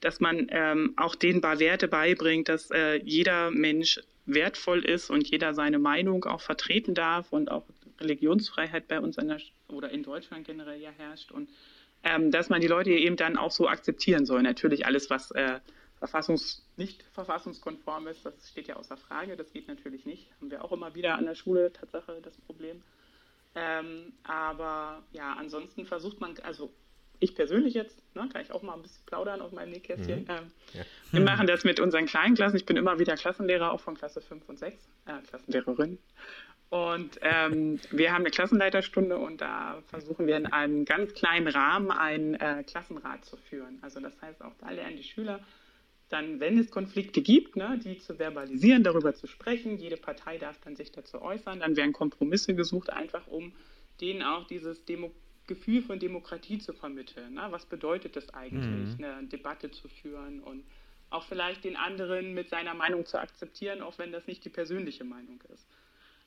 dass 0.00 0.20
man 0.20 0.46
ähm, 0.50 0.94
auch 0.96 1.14
paar 1.40 1.58
Werte 1.58 1.88
beibringt, 1.88 2.48
dass 2.48 2.70
äh, 2.70 2.96
jeder 3.02 3.50
Mensch 3.50 4.00
wertvoll 4.26 4.84
ist 4.84 5.10
und 5.10 5.28
jeder 5.28 5.54
seine 5.54 5.78
Meinung 5.78 6.24
auch 6.24 6.40
vertreten 6.40 6.94
darf 6.94 7.32
und 7.32 7.50
auch 7.50 7.64
Religionsfreiheit 8.00 8.88
bei 8.88 9.00
uns 9.00 9.16
der, 9.16 9.40
oder 9.68 9.90
in 9.90 10.02
Deutschland 10.02 10.46
generell 10.46 10.80
ja 10.80 10.90
herrscht 10.90 11.32
und 11.32 11.48
ähm, 12.02 12.30
dass 12.30 12.50
man 12.50 12.60
die 12.60 12.66
Leute 12.66 12.90
eben 12.90 13.16
dann 13.16 13.36
auch 13.36 13.50
so 13.50 13.68
akzeptieren 13.68 14.26
soll. 14.26 14.42
Natürlich 14.42 14.84
alles, 14.84 15.08
was 15.08 15.30
äh, 15.30 15.60
verfassungs 15.98 16.62
nicht 16.76 17.02
verfassungskonform 17.14 18.06
ist, 18.08 18.26
das 18.26 18.34
steht 18.50 18.68
ja 18.68 18.76
außer 18.76 18.96
Frage, 18.96 19.36
das 19.36 19.52
geht 19.52 19.66
natürlich 19.66 20.04
nicht. 20.04 20.28
Haben 20.36 20.50
wir 20.50 20.62
auch 20.62 20.72
immer 20.72 20.94
wieder 20.94 21.14
an 21.14 21.24
der 21.24 21.34
Schule 21.34 21.72
Tatsache 21.72 22.20
das 22.22 22.36
Problem. 22.36 22.82
Ähm, 23.56 24.12
aber 24.22 25.02
ja, 25.12 25.34
ansonsten 25.38 25.86
versucht 25.86 26.20
man, 26.20 26.34
also 26.42 26.72
ich 27.18 27.34
persönlich 27.34 27.72
jetzt, 27.72 27.98
ne, 28.14 28.28
kann 28.30 28.42
ich 28.42 28.52
auch 28.52 28.62
mal 28.62 28.74
ein 28.74 28.82
bisschen 28.82 29.04
plaudern 29.06 29.40
auf 29.40 29.52
meinem 29.52 29.70
Nähkästchen. 29.70 30.24
Mhm. 30.24 30.28
Ähm, 30.28 30.50
ja. 30.74 30.82
Wir 31.12 31.20
machen 31.22 31.46
das 31.46 31.64
mit 31.64 31.80
unseren 31.80 32.04
kleinen 32.04 32.34
Klassen. 32.34 32.56
Ich 32.56 32.66
bin 32.66 32.76
immer 32.76 32.98
wieder 32.98 33.16
Klassenlehrer, 33.16 33.72
auch 33.72 33.80
von 33.80 33.96
Klasse 33.96 34.20
5 34.20 34.46
und 34.48 34.58
6, 34.58 34.88
äh, 35.06 35.12
Klassenlehrerin. 35.26 35.98
Und 36.68 37.18
ähm, 37.22 37.80
wir 37.90 38.12
haben 38.12 38.22
eine 38.22 38.30
Klassenleiterstunde 38.30 39.16
und 39.16 39.40
da 39.40 39.82
versuchen 39.86 40.26
wir 40.26 40.36
in 40.36 40.46
einem 40.46 40.84
ganz 40.84 41.14
kleinen 41.14 41.46
Rahmen 41.46 41.92
einen 41.92 42.34
äh, 42.34 42.64
Klassenrat 42.64 43.24
zu 43.24 43.36
führen. 43.36 43.78
Also 43.82 44.00
das 44.00 44.20
heißt, 44.20 44.42
auch 44.42 44.52
da 44.58 44.70
lernen 44.70 44.96
die 44.96 45.04
Schüler 45.04 45.40
dann, 46.08 46.38
wenn 46.40 46.58
es 46.58 46.70
Konflikte 46.70 47.20
gibt, 47.20 47.56
ne, 47.56 47.80
die 47.82 47.98
zu 47.98 48.14
verbalisieren, 48.14 48.84
darüber 48.84 49.14
zu 49.14 49.26
sprechen. 49.26 49.78
Jede 49.78 49.96
Partei 49.96 50.38
darf 50.38 50.58
dann 50.60 50.76
sich 50.76 50.92
dazu 50.92 51.20
äußern. 51.20 51.60
Dann 51.60 51.76
werden 51.76 51.92
Kompromisse 51.92 52.54
gesucht, 52.54 52.90
einfach 52.90 53.26
um 53.26 53.52
denen 54.00 54.22
auch 54.22 54.46
dieses 54.46 54.84
Demo 54.84 55.12
Gefühl 55.46 55.80
von 55.82 56.00
Demokratie 56.00 56.58
zu 56.58 56.72
vermitteln. 56.72 57.34
Ne? 57.34 57.46
Was 57.50 57.66
bedeutet 57.66 58.16
es 58.16 58.34
eigentlich, 58.34 58.98
mhm. 58.98 59.04
eine 59.04 59.26
Debatte 59.28 59.70
zu 59.70 59.88
führen 59.88 60.40
und 60.40 60.64
auch 61.08 61.24
vielleicht 61.24 61.64
den 61.64 61.76
anderen 61.76 62.34
mit 62.34 62.48
seiner 62.48 62.74
Meinung 62.74 63.06
zu 63.06 63.20
akzeptieren, 63.20 63.80
auch 63.80 63.96
wenn 63.98 64.10
das 64.10 64.26
nicht 64.26 64.44
die 64.44 64.48
persönliche 64.48 65.04
Meinung 65.04 65.40
ist. 65.52 65.66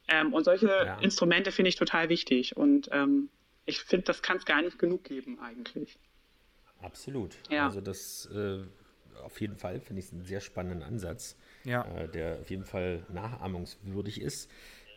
Ähm, 0.07 0.33
und 0.33 0.45
solche 0.45 0.67
ja. 0.67 0.99
Instrumente 0.99 1.51
finde 1.51 1.69
ich 1.69 1.75
total 1.75 2.07
wichtig 2.07 2.55
und 2.55 2.89
ähm, 2.91 3.29
ich 3.65 3.81
finde, 3.81 4.05
das 4.05 4.21
kann 4.21 4.37
es 4.37 4.45
gar 4.45 4.61
nicht 4.61 4.79
genug 4.79 5.03
geben 5.03 5.39
eigentlich. 5.39 5.97
Absolut. 6.81 7.35
Ja. 7.49 7.65
Also 7.65 7.81
das 7.81 8.25
äh, 8.33 8.63
auf 9.19 9.39
jeden 9.41 9.57
Fall 9.57 9.79
finde 9.79 10.01
ich 10.01 10.11
einen 10.11 10.25
sehr 10.25 10.41
spannenden 10.41 10.83
Ansatz, 10.83 11.35
ja. 11.63 11.85
äh, 11.95 12.07
der 12.07 12.39
auf 12.39 12.49
jeden 12.49 12.65
Fall 12.65 13.03
nachahmungswürdig 13.09 14.21
ist. 14.21 14.49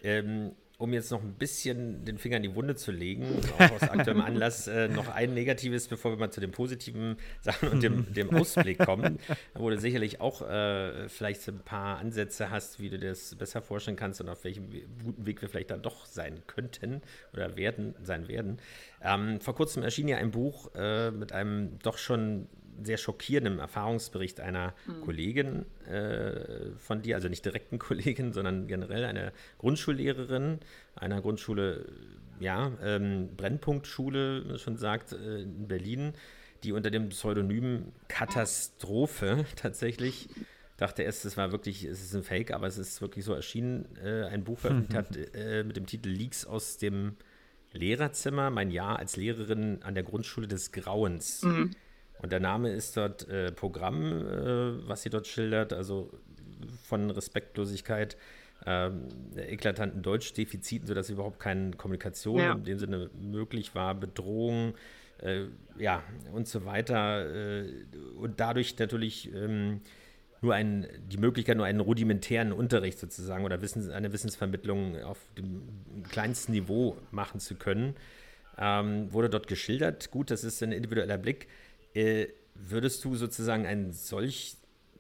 Ähm, 0.03 0.53
um 0.83 0.93
jetzt 0.93 1.13
noch 1.13 1.23
ein 1.23 1.35
bisschen 1.35 2.05
den 2.05 2.19
Finger 2.19 2.39
in 2.39 2.43
die 2.43 2.55
Wunde 2.57 2.75
zu 2.75 2.91
legen, 2.91 3.25
auch 3.57 3.71
aus 3.71 3.83
aktuellem 3.83 4.21
Anlass, 4.25 4.67
äh, 4.67 4.89
noch 4.89 5.09
ein 5.09 5.33
negatives, 5.33 5.87
bevor 5.87 6.11
wir 6.11 6.19
mal 6.19 6.33
zu 6.33 6.41
den 6.41 6.51
positiven 6.51 7.19
Sachen 7.41 7.69
und 7.69 7.85
dem, 7.85 8.13
dem 8.13 8.35
Ausblick 8.35 8.81
kommen, 8.81 9.21
wo 9.55 9.71
du 9.71 9.79
sicherlich 9.79 10.21
auch 10.21 10.43
äh, 10.43 11.09
vielleicht 11.09 11.47
ein 11.49 11.61
paar 11.61 11.99
Ansätze 11.99 12.51
hast, 12.51 12.81
wie 12.81 12.91
du 12.91 12.99
das 12.99 13.37
besser 13.37 13.63
vorstellen 13.63 13.97
kannst 13.97 14.21
und 14.21 14.29
auf 14.29 14.43
welchem 14.43 14.71
guten 15.05 15.25
Weg 15.25 15.41
wir 15.41 15.49
vielleicht 15.49 15.71
dann 15.71 15.83
doch 15.83 16.05
sein 16.05 16.43
könnten 16.49 17.01
oder 17.33 17.57
werden, 17.57 17.95
sein 18.03 18.27
werden. 18.27 18.59
Ähm, 19.03 19.41
vor 19.41 19.55
kurzem 19.55 19.85
erschien 19.85 20.09
ja 20.09 20.17
ein 20.17 20.33
Buch 20.33 20.75
äh, 20.75 21.13
mit 21.13 21.31
einem 21.33 21.79
doch 21.85 21.97
schon 21.97 22.49
sehr 22.85 22.99
schockierendem 22.99 23.59
Erfahrungsbericht 23.59 24.41
einer 24.41 24.75
mhm. 24.87 25.01
Kollegin 25.03 25.67
äh, 25.87 26.71
von 26.79 27.03
dir, 27.03 27.17
also 27.17 27.29
nicht 27.29 27.45
direkten 27.45 27.79
Kollegin, 27.81 28.33
sondern 28.33 28.67
generell 28.67 29.05
einer 29.05 29.33
Grundschullehrerin 29.59 30.61
einer 30.95 31.21
Grundschule, 31.21 31.87
ja, 32.41 32.73
ähm, 32.83 33.31
Brennpunktschule, 33.37 34.45
wie 34.45 34.49
man 34.49 34.59
schon 34.59 34.77
sagt, 34.77 35.13
äh, 35.13 35.43
in 35.43 35.69
Berlin, 35.69 36.13
die 36.65 36.73
unter 36.73 36.91
dem 36.91 37.09
Pseudonym 37.09 37.93
Katastrophe 38.09 39.45
tatsächlich 39.57 40.29
dachte 40.77 41.03
erst, 41.03 41.25
es 41.25 41.37
war 41.37 41.53
wirklich, 41.53 41.85
es 41.85 42.03
ist 42.03 42.15
ein 42.15 42.25
Fake, 42.25 42.53
aber 42.53 42.67
es 42.67 42.77
ist 42.77 43.01
wirklich 43.01 43.25
so 43.25 43.33
erschienen, 43.35 43.87
äh, 44.03 44.25
ein 44.25 44.43
Buch 44.43 44.59
veröffentlicht 44.59 44.95
hat 44.95 45.17
äh, 45.35 45.63
mit 45.63 45.77
dem 45.77 45.87
Titel 45.87 46.09
Leaks 46.09 46.45
aus 46.45 46.77
dem 46.77 47.17
Lehrerzimmer, 47.73 48.51
mein 48.51 48.71
Jahr 48.71 48.99
als 48.99 49.17
Lehrerin 49.17 49.83
an 49.83 49.95
der 49.95 50.03
Grundschule 50.03 50.49
des 50.49 50.73
Grauens. 50.73 51.43
Mhm. 51.43 51.71
Und 52.23 52.33
der 52.33 52.41
Name 52.41 52.71
ist 52.71 52.97
dort 52.97 53.29
äh, 53.29 53.53
Programm, 53.53 54.27
äh, 54.27 54.89
was 54.89 55.03
sie 55.03 55.11
dort 55.11 55.27
schildert, 55.27 55.73
also 55.73 56.11
von 56.85 57.11
Respektlosigkeit, 57.11 58.17
äh, 58.65 58.91
eklatanten 59.37 60.03
Deutschdefiziten, 60.03 60.87
sodass 60.87 61.11
überhaupt 61.11 61.41
keine 61.41 61.73
Kommunikation 61.73 62.39
ja. 62.39 62.53
in 62.53 62.65
dem 62.65 62.79
Sinne 62.79 63.11
möglich 63.21 63.75
war, 63.75 63.95
Bedrohung, 63.95 64.75
äh, 65.19 65.47
ja, 65.79 66.03
und 66.33 66.47
so 66.47 66.65
weiter. 66.65 67.29
Äh, 67.29 67.73
und 68.17 68.39
dadurch 68.39 68.79
natürlich 68.79 69.33
ähm, 69.35 69.81
nur 70.43 70.55
ein, 70.55 70.87
die 71.09 71.19
Möglichkeit, 71.19 71.57
nur 71.57 71.67
einen 71.67 71.81
rudimentären 71.81 72.53
Unterricht 72.53 72.99
sozusagen 72.99 73.45
oder 73.45 73.63
Wissens, 73.63 73.89
eine 73.89 74.13
Wissensvermittlung 74.13 75.01
auf 75.03 75.19
dem 75.39 75.63
kleinsten 76.11 76.53
Niveau 76.53 76.97
machen 77.11 77.41
zu 77.41 77.55
können. 77.55 77.95
Ähm, 78.59 79.13
wurde 79.13 79.31
dort 79.31 79.47
geschildert. 79.47 80.11
Gut, 80.11 80.31
das 80.31 80.45
ist 80.45 80.63
ein 80.63 80.73
individueller 80.73 81.17
Blick. 81.17 81.49
Äh, 81.95 82.29
würdest 82.55 83.05
du 83.05 83.15
sozusagen 83.17 83.67
ein 83.67 83.93
solch 83.93 84.57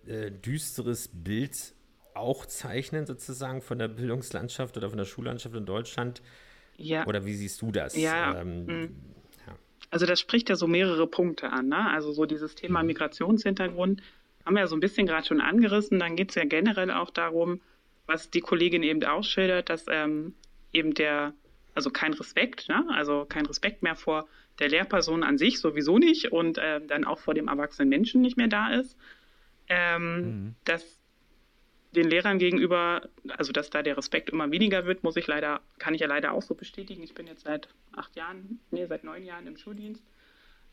äh, 0.07 0.31
düsteres 0.31 1.09
Bild 1.13 1.75
auch 2.15 2.47
zeichnen, 2.47 3.07
sozusagen 3.07 3.63
von 3.63 3.79
der 3.79 3.89
Bildungslandschaft 3.89 4.77
oder 4.77 4.89
von 4.89 4.99
der 4.99 5.05
Schullandschaft 5.05 5.55
in 5.55 5.67
Deutschland? 5.67 6.23
Ja. 6.77 7.07
Oder 7.07 7.25
wie 7.25 7.35
siehst 7.35 7.63
du 7.63 7.73
das? 7.73 7.97
Ja. 7.97 8.41
Ähm, 8.41 8.67
mhm. 8.67 8.97
ja. 9.47 9.57
Also 9.91 10.07
das 10.07 10.21
spricht 10.21 10.49
ja 10.49 10.57
so 10.57 10.67
mehrere 10.67 11.07
Punkte 11.07 11.51
an. 11.51 11.69
Ne? 11.69 11.91
Also 11.91 12.13
so 12.13 12.27
dieses 12.27 12.55
Thema 12.55 12.81
mhm. 12.81 12.89
Migrationshintergrund 12.89 14.03
haben 14.45 14.55
wir 14.55 14.61
ja 14.61 14.67
so 14.67 14.77
ein 14.77 14.81
bisschen 14.81 15.07
gerade 15.07 15.27
schon 15.27 15.41
angerissen. 15.41 15.99
Dann 15.99 16.17
geht 16.17 16.31
es 16.31 16.35
ja 16.35 16.45
generell 16.45 16.91
auch 16.91 17.11
darum, 17.11 17.61
was 18.07 18.31
die 18.31 18.41
Kollegin 18.41 18.83
eben 18.83 19.03
ausschildert, 19.05 19.71
dass 19.71 19.87
ähm, 19.89 20.35
eben 20.73 20.95
der, 20.95 21.33
also 21.75 21.91
kein 21.91 22.13
Respekt, 22.15 22.69
ne? 22.69 22.85
also 22.91 23.25
kein 23.25 23.47
Respekt 23.47 23.83
mehr 23.83 23.97
vor 23.97 24.27
der 24.59 24.69
Lehrperson 24.69 25.23
an 25.23 25.39
sich 25.39 25.59
sowieso 25.59 25.99
nicht 25.99 26.33
und 26.33 26.59
äh, 26.59 26.81
dann 26.87 27.05
auch 27.05 27.19
vor 27.19 27.35
dem 27.35 27.49
erwachsenen 27.49 27.89
Menschen 27.89 28.21
nicht 28.21 28.37
mehr 28.37 28.49
da 28.49 28.73
ist. 28.73 28.97
Ähm, 29.69 30.17
mhm. 30.17 30.55
Dass 30.65 31.03
den 31.95 32.09
Lehrern 32.09 32.39
gegenüber, 32.39 33.09
also 33.29 33.53
dass 33.53 33.71
da 33.71 33.83
der 33.83 33.97
Respekt 33.97 34.31
immer 34.31 34.51
weniger 34.51 34.87
wird, 34.87 35.05
muss 35.05 35.17
ich 35.17 35.27
leider, 35.27 35.61
kann 35.79 35.95
ich 35.95 36.01
ja 36.01 36.07
leider 36.07 36.33
auch 36.33 36.43
so 36.43 36.55
bestätigen. 36.55 37.03
Ich 37.03 37.15
bin 37.15 37.27
jetzt 37.27 37.45
seit 37.45 37.69
acht 37.93 38.17
Jahren, 38.17 38.61
nee, 38.71 38.87
seit 38.87 39.05
neun 39.05 39.25
Jahren 39.25 39.47
im 39.47 39.57
Schuldienst. 39.57 40.03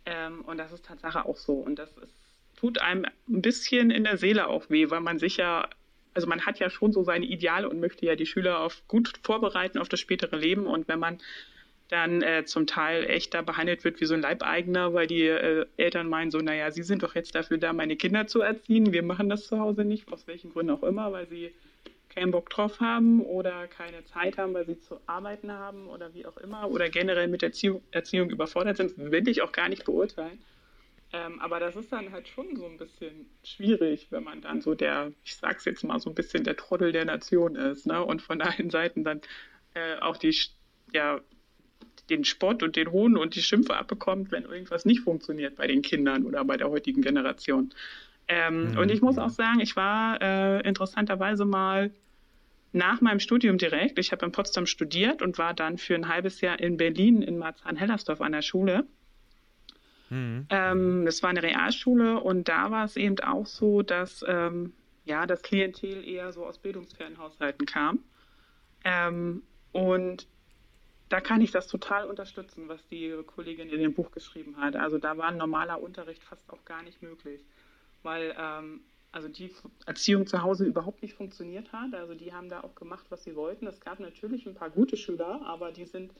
Ähm, 0.06 0.42
und 0.46 0.58
das 0.58 0.72
ist 0.72 0.86
Tatsache 0.86 1.26
auch 1.26 1.36
so. 1.36 1.54
Und 1.54 1.78
das 1.78 1.98
ist, 1.98 2.14
tut 2.56 2.80
einem 2.80 3.06
ein 3.28 3.42
bisschen 3.42 3.92
in 3.92 4.06
der 4.06 4.18
Seele 4.18 4.48
auch 4.48 4.70
weh, 4.70 4.90
weil 4.90 5.02
man 5.02 5.20
sich 5.20 5.38
ja, 5.38 5.70
also 6.14 6.28
man 6.28 6.46
hat 6.46 6.60
ja 6.60 6.70
schon 6.70 6.94
so 6.94 7.04
seine 7.04 7.26
Ideale 7.26 7.70
und 7.70 7.80
möchte 7.80 8.06
ja 8.06 8.16
die 8.16 8.26
Schüler 8.26 8.62
auf 8.62 8.82
gut 8.88 9.20
vorbereiten 9.22 9.78
auf 9.78 9.90
das 9.90 10.00
spätere 10.00 10.38
Leben. 10.38 10.68
Und 10.68 10.88
wenn 10.88 11.00
man 11.00 11.20
dann 11.90 12.22
äh, 12.22 12.46
zum 12.46 12.68
Teil 12.68 13.10
echt 13.10 13.34
da 13.34 13.42
behandelt 13.42 13.84
wird 13.84 14.00
wie 14.00 14.06
so 14.06 14.14
ein 14.14 14.22
Leibeigener, 14.22 14.94
weil 14.94 15.08
die 15.08 15.24
äh, 15.24 15.66
Eltern 15.78 16.08
meinen 16.08 16.32
so, 16.32 16.38
naja, 16.38 16.72
sie 16.72 16.84
sind 16.84 17.04
doch 17.04 17.16
jetzt 17.16 17.36
dafür 17.36 17.58
da, 17.58 17.74
meine 17.74 17.96
Kinder 17.96 18.28
zu 18.28 18.42
erziehen. 18.42 18.94
Wir 18.94 19.04
machen 19.04 19.28
das 19.28 19.48
zu 19.48 19.60
Hause 19.60 19.84
nicht, 19.84 20.12
aus 20.14 20.28
welchen 20.28 20.54
Gründen 20.54 20.72
auch 20.72 20.84
immer, 20.84 21.12
weil 21.12 21.28
sie 21.28 21.52
keinen 22.10 22.32
Bock 22.32 22.50
drauf 22.50 22.80
haben 22.80 23.22
oder 23.22 23.68
keine 23.68 24.06
Zeit 24.06 24.38
haben, 24.38 24.54
weil 24.54 24.66
sie 24.66 24.80
zu 24.80 25.00
arbeiten 25.08 25.52
haben 25.52 25.88
oder 25.88 26.14
wie 26.14 26.26
auch 26.26 26.38
immer 26.38 26.70
oder 26.70 26.90
generell 26.90 27.28
mit 27.28 27.44
Erziehung, 27.44 27.82
Erziehung 27.92 28.30
überfordert 28.30 28.78
sind, 28.78 28.98
will 28.98 29.28
ich 29.28 29.42
auch 29.42 29.52
gar 29.52 29.70
nicht 29.70 29.86
beurteilen. 29.86 30.40
Ähm, 31.12 31.40
aber 31.40 31.60
das 31.60 31.76
ist 31.76 31.92
dann 31.92 32.12
halt 32.12 32.28
schon 32.28 32.56
so 32.56 32.66
ein 32.68 32.78
bisschen 32.78 33.28
schwierig, 33.44 34.08
wenn 34.12 34.24
man 34.24 34.42
dann 34.42 34.62
so 34.62 34.76
der, 34.76 35.12
ich 35.24 35.36
sag's 35.36 35.66
jetzt 35.66 35.84
mal, 35.84 36.00
so 36.00 36.10
ein 36.12 36.16
bisschen 36.16 36.44
der 36.44 36.56
Trottel 36.56 36.92
der 36.92 37.06
Nation 37.06 37.56
ist, 37.56 37.88
ne? 37.88 38.04
Und 38.04 38.22
von 38.22 38.42
allen 38.42 38.70
Seiten 38.70 39.04
dann 39.04 39.22
äh, 39.74 39.98
auch 40.02 40.18
die 40.18 40.36
ja, 40.94 41.20
den 42.10 42.26
Spott 42.26 42.64
und 42.64 42.76
den 42.76 42.92
Hohn 42.92 43.18
und 43.18 43.36
die 43.36 43.42
Schimpfe 43.42 43.76
abbekommt, 43.76 44.32
wenn 44.32 44.44
irgendwas 44.44 44.86
nicht 44.86 45.02
funktioniert 45.02 45.56
bei 45.56 45.68
den 45.68 45.82
Kindern 45.82 46.26
oder 46.26 46.44
bei 46.46 46.58
der 46.58 46.70
heutigen 46.70 47.02
Generation. 47.02 47.74
Ähm, 48.28 48.72
mhm. 48.72 48.78
Und 48.78 48.92
ich 48.92 49.02
muss 49.02 49.18
auch 49.18 49.30
sagen, 49.30 49.60
ich 49.60 49.76
war 49.76 50.22
äh, 50.22 50.62
interessanterweise 50.68 51.46
mal 51.46 51.92
nach 52.72 53.02
meinem 53.02 53.20
Studium 53.20 53.58
direkt, 53.58 53.98
ich 53.98 54.12
habe 54.12 54.26
in 54.26 54.32
Potsdam 54.32 54.68
studiert 54.68 55.22
und 55.22 55.38
war 55.38 55.54
dann 55.54 55.78
für 55.78 55.96
ein 55.96 56.08
halbes 56.08 56.42
Jahr 56.42 56.60
in 56.60 56.78
Berlin 56.78 57.22
in 57.22 57.38
Marzahn-Hellersdorf 57.40 58.22
an 58.22 58.32
der 58.32 58.44
Schule. 58.44 58.86
Mhm. 60.10 60.46
Ähm, 60.50 61.06
das 61.06 61.24
war 61.24 61.32
eine 61.32 61.42
Realschule 61.42 62.20
und 62.20 62.48
da 62.48 62.70
war 62.70 62.86
es 62.86 62.96
eben 62.96 63.20
auch 63.20 63.46
so, 63.46 63.82
dass 63.82 64.24
ähm, 64.28 64.74
ja, 65.06 65.26
das 65.26 65.42
Klientel 65.42 66.08
eher 66.08 66.32
so 66.32 66.46
aus 66.46 66.60
bildungsfernen 66.60 67.18
Haushalten 67.18 67.66
kam. 67.66 68.00
Ähm, 68.84 69.42
und 69.72 70.28
da 71.10 71.22
kann 71.22 71.42
ich 71.42 71.52
das 71.52 71.68
total 71.68 72.08
unterstützen, 72.08 72.68
was 72.68 72.86
die 72.88 73.14
Kollegin 73.26 73.70
in 73.70 73.80
dem 73.80 73.94
Buch 73.94 74.12
geschrieben 74.12 74.58
hat. 74.58 74.76
Also 74.76 74.98
da 74.98 75.18
war 75.18 75.30
ein 75.30 75.38
normaler 75.38 75.82
Unterricht 75.82 76.24
fast 76.24 76.50
auch 76.52 76.64
gar 76.66 76.84
nicht 76.84 77.02
möglich, 77.02 77.42
weil 78.04 78.36
ähm, 78.38 78.82
also 79.12 79.28
die 79.28 79.52
Erziehung 79.86 80.28
zu 80.28 80.44
Hause 80.44 80.66
überhaupt 80.66 81.02
nicht 81.02 81.16
funktioniert 81.16 81.72
hat. 81.74 81.94
Also 81.96 82.14
die 82.14 82.32
haben 82.32 82.50
da 82.50 82.62
auch 82.62 82.76
gemacht, 82.76 83.06
was 83.10 83.24
sie 83.24 83.36
wollten. 83.36 83.66
Es 83.68 83.80
gab 83.80 84.00
natürlich 84.00 84.46
ein 84.46 84.54
paar 84.54 84.70
gute 84.70 84.98
Schüler, 84.98 85.42
aber 85.46 85.72
die 85.72 85.86
sind 85.86 86.14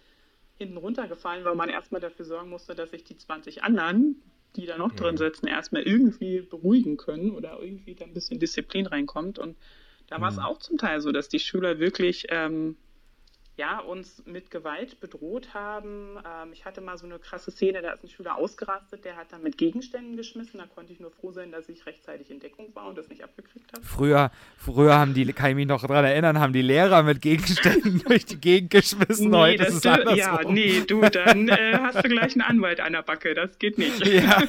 hinten 0.58 0.78
runtergefallen, 0.78 1.46
weil 1.46 1.56
man 1.56 1.70
erstmal 1.70 2.02
dafür 2.02 2.26
sorgen 2.26 2.50
musste, 2.50 2.76
dass 2.76 2.92
sich 2.92 3.04
die 3.04 3.18
20 3.18 3.64
anderen 3.64 4.22
die 4.56 4.66
da 4.66 4.78
noch 4.78 4.94
drin 4.94 5.18
sitzen, 5.18 5.48
erstmal 5.48 5.84
irgendwie 5.84 6.42
beruhigen 6.42 6.98
können 6.98 7.32
oder 7.32 7.60
irgendwie 7.62 7.96
da 7.96 8.06
ein 8.06 8.14
bisschen 8.14 8.40
Disziplin 8.40 8.88
reinkommt. 8.88 9.38
Und 9.40 9.58
da 10.08 10.20
war 10.20 10.30
es 10.30 10.40
auch 10.40 10.58
zum 10.58 10.78
Teil 10.78 11.02
so, 11.02 11.12
dass 11.12 11.30
die 11.30 11.40
Schüler 11.40 11.80
wirklich 11.80 12.28
ähm, 12.30 12.78
ja, 13.60 13.80
uns 13.80 14.24
mit 14.26 14.52
Gewalt 14.52 15.02
bedroht 15.02 15.54
haben. 15.54 16.18
Ähm, 16.18 16.54
ich 16.54 16.64
hatte 16.64 16.80
mal 16.80 16.98
so 16.98 17.06
eine 17.06 17.20
krasse 17.20 17.52
Szene, 17.52 17.82
da 17.82 17.92
ist 17.92 18.06
ein 18.06 18.10
Schüler 18.10 18.38
ausgerastet, 18.38 19.04
der 19.04 19.18
hat 19.18 19.34
dann 19.34 19.44
mit 19.44 19.58
Gegenständen 19.58 20.16
geschmissen. 20.16 20.60
Da 20.60 20.66
konnte 20.66 20.94
ich 20.94 21.02
nur 21.02 21.12
froh 21.12 21.34
sein, 21.34 21.52
dass 21.52 21.68
ich 21.68 21.86
rechtzeitig 21.86 22.32
in 22.32 22.40
Deckung 22.40 22.74
war 22.74 22.88
und 22.88 22.98
das 22.98 23.10
nicht 23.10 23.22
abgekriegt 23.22 23.74
habe. 23.74 23.86
Früher, 23.86 24.32
früher 24.58 24.98
haben 24.98 25.14
die, 25.14 25.26
kann 25.34 25.50
ich 25.50 25.56
mich 25.58 25.68
noch 25.68 25.86
daran 25.86 26.06
erinnern, 26.06 26.40
haben 26.40 26.54
die 26.54 26.62
Lehrer 26.62 27.04
mit 27.04 27.22
Gegenständen 27.22 28.02
durch 28.08 28.26
die 28.26 28.40
Gegend 28.40 28.72
geschmissen. 28.72 29.30
Nee, 29.30 29.38
Heute 29.38 29.64
ist 29.66 29.74
es 29.74 29.82
du, 29.82 30.16
Ja, 30.16 30.40
nee, 30.48 30.82
du, 30.88 31.02
dann 31.02 31.50
äh, 31.50 31.78
hast 31.80 31.98
du 31.98 32.08
gleich 32.08 32.32
einen 32.36 32.44
Anwalt 32.44 32.80
an 32.80 32.94
der 32.94 33.04
Backe. 33.04 33.36
Das 33.36 33.60
geht 33.60 33.78
nicht. 33.78 34.08
Ja. 34.10 34.42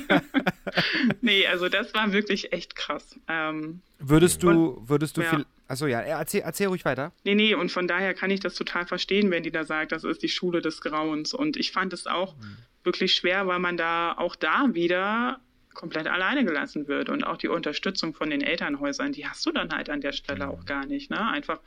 nee, 1.21 1.47
also 1.47 1.69
das 1.69 1.93
war 1.95 2.13
wirklich 2.13 2.53
echt 2.53 2.75
krass. 2.75 3.19
Ähm, 3.29 3.83
würdest 3.99 4.43
du, 4.43 4.83
würdest 4.87 5.17
du 5.17 5.23
ja. 5.23 5.31
viel 5.31 5.47
Achso, 5.71 5.87
ja, 5.87 6.01
erzähl, 6.01 6.41
erzähl 6.41 6.67
ruhig 6.67 6.85
weiter. 6.85 7.13
Nee, 7.23 7.37
nee, 7.37 7.55
und 7.55 7.71
von 7.71 7.87
daher 7.87 8.13
kann 8.13 8.33
ich 8.33 8.41
das 8.41 8.57
total 8.57 8.87
verstehen, 8.87 9.31
wenn 9.31 9.45
die 9.45 9.53
da 9.53 9.63
sagt, 9.63 9.93
das 9.93 10.03
ist 10.03 10.21
die 10.21 10.29
Schule 10.29 10.61
des 10.61 10.81
Grauens. 10.81 11.33
Und 11.33 11.57
ich 11.57 11.71
fand 11.71 11.93
es 11.93 12.09
auch 12.09 12.35
mhm. 12.35 12.57
wirklich 12.83 13.15
schwer, 13.15 13.47
weil 13.47 13.61
man 13.61 13.77
da 13.77 14.15
auch 14.19 14.35
da 14.35 14.67
wieder 14.73 15.39
komplett 15.73 16.09
alleine 16.09 16.45
gelassen 16.45 16.89
wird. 16.89 17.09
Und 17.09 17.23
auch 17.23 17.37
die 17.37 17.47
Unterstützung 17.47 18.15
von 18.15 18.31
den 18.31 18.41
Elternhäusern, 18.41 19.13
die 19.13 19.29
hast 19.29 19.47
du 19.47 19.53
dann 19.53 19.71
halt 19.71 19.91
an 19.91 20.01
der 20.01 20.11
Stelle 20.11 20.47
mhm. 20.47 20.51
auch 20.51 20.65
gar 20.65 20.87
nicht. 20.87 21.09
Ne? 21.09 21.25
Einfach, 21.31 21.61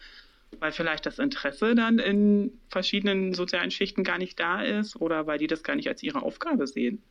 weil 0.60 0.74
vielleicht 0.74 1.06
das 1.06 1.18
Interesse 1.18 1.74
dann 1.74 1.98
in 1.98 2.60
verschiedenen 2.68 3.34
sozialen 3.34 3.72
Schichten 3.72 4.04
gar 4.04 4.18
nicht 4.18 4.38
da 4.38 4.62
ist 4.62 4.98
oder 4.98 5.28
weil 5.28 5.38
die 5.38 5.48
das 5.48 5.64
gar 5.64 5.78
nicht 5.78 5.88
als 5.88 6.04
ihre 6.04 6.24
Aufgabe 6.24 6.68
sehen. 6.68 7.02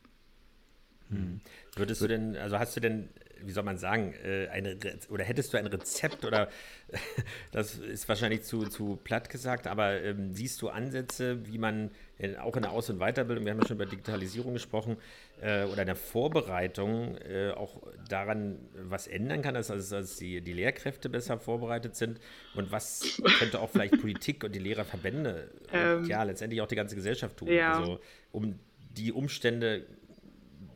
Hm. 1.08 1.40
Würdest 1.74 2.02
du 2.02 2.06
denn, 2.06 2.36
also 2.36 2.58
hast 2.58 2.76
du 2.76 2.80
denn 2.80 3.08
wie 3.44 3.52
soll 3.52 3.64
man 3.64 3.78
sagen, 3.78 4.14
äh, 4.24 4.48
eine, 4.48 4.76
oder 5.08 5.24
hättest 5.24 5.52
du 5.52 5.58
ein 5.58 5.66
Rezept 5.66 6.24
oder 6.24 6.48
das 7.52 7.76
ist 7.76 8.08
wahrscheinlich 8.08 8.42
zu, 8.42 8.64
zu 8.66 8.96
platt 9.02 9.30
gesagt, 9.30 9.66
aber 9.66 10.00
ähm, 10.02 10.34
siehst 10.34 10.60
du 10.62 10.68
Ansätze, 10.68 11.46
wie 11.46 11.58
man 11.58 11.90
in, 12.18 12.36
auch 12.36 12.56
in 12.56 12.62
der 12.62 12.72
Aus- 12.72 12.88
und 12.90 12.98
Weiterbildung, 12.98 13.44
wir 13.44 13.52
haben 13.52 13.60
ja 13.60 13.66
schon 13.66 13.76
über 13.76 13.86
Digitalisierung 13.86 14.52
gesprochen, 14.52 14.96
äh, 15.40 15.64
oder 15.64 15.82
in 15.82 15.86
der 15.86 15.96
Vorbereitung 15.96 17.16
äh, 17.16 17.50
auch 17.50 17.82
daran 18.08 18.58
was 18.74 19.06
ändern 19.06 19.42
kann, 19.42 19.54
dass, 19.54 19.70
also, 19.70 19.96
dass 19.96 20.16
die, 20.16 20.40
die 20.40 20.52
Lehrkräfte 20.52 21.08
besser 21.08 21.38
vorbereitet 21.38 21.96
sind 21.96 22.20
und 22.54 22.70
was 22.70 23.20
könnte 23.38 23.60
auch 23.60 23.70
vielleicht 23.70 24.00
Politik 24.00 24.44
und 24.44 24.54
die 24.54 24.60
Lehrerverbände 24.60 25.50
ähm, 25.72 25.98
und 25.98 26.06
ja, 26.06 26.22
letztendlich 26.22 26.60
auch 26.60 26.68
die 26.68 26.76
ganze 26.76 26.94
Gesellschaft 26.94 27.36
tun, 27.36 27.48
ja. 27.48 27.78
also 27.78 28.00
um 28.30 28.58
die 28.96 29.12
Umstände, 29.12 29.86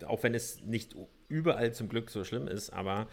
auch 0.07 0.23
wenn 0.23 0.35
es 0.35 0.63
nicht 0.63 0.97
überall 1.29 1.73
zum 1.73 1.89
Glück 1.89 2.11
so 2.11 2.25
schlimm 2.25 2.49
ist, 2.49 2.71
aber 2.71 3.09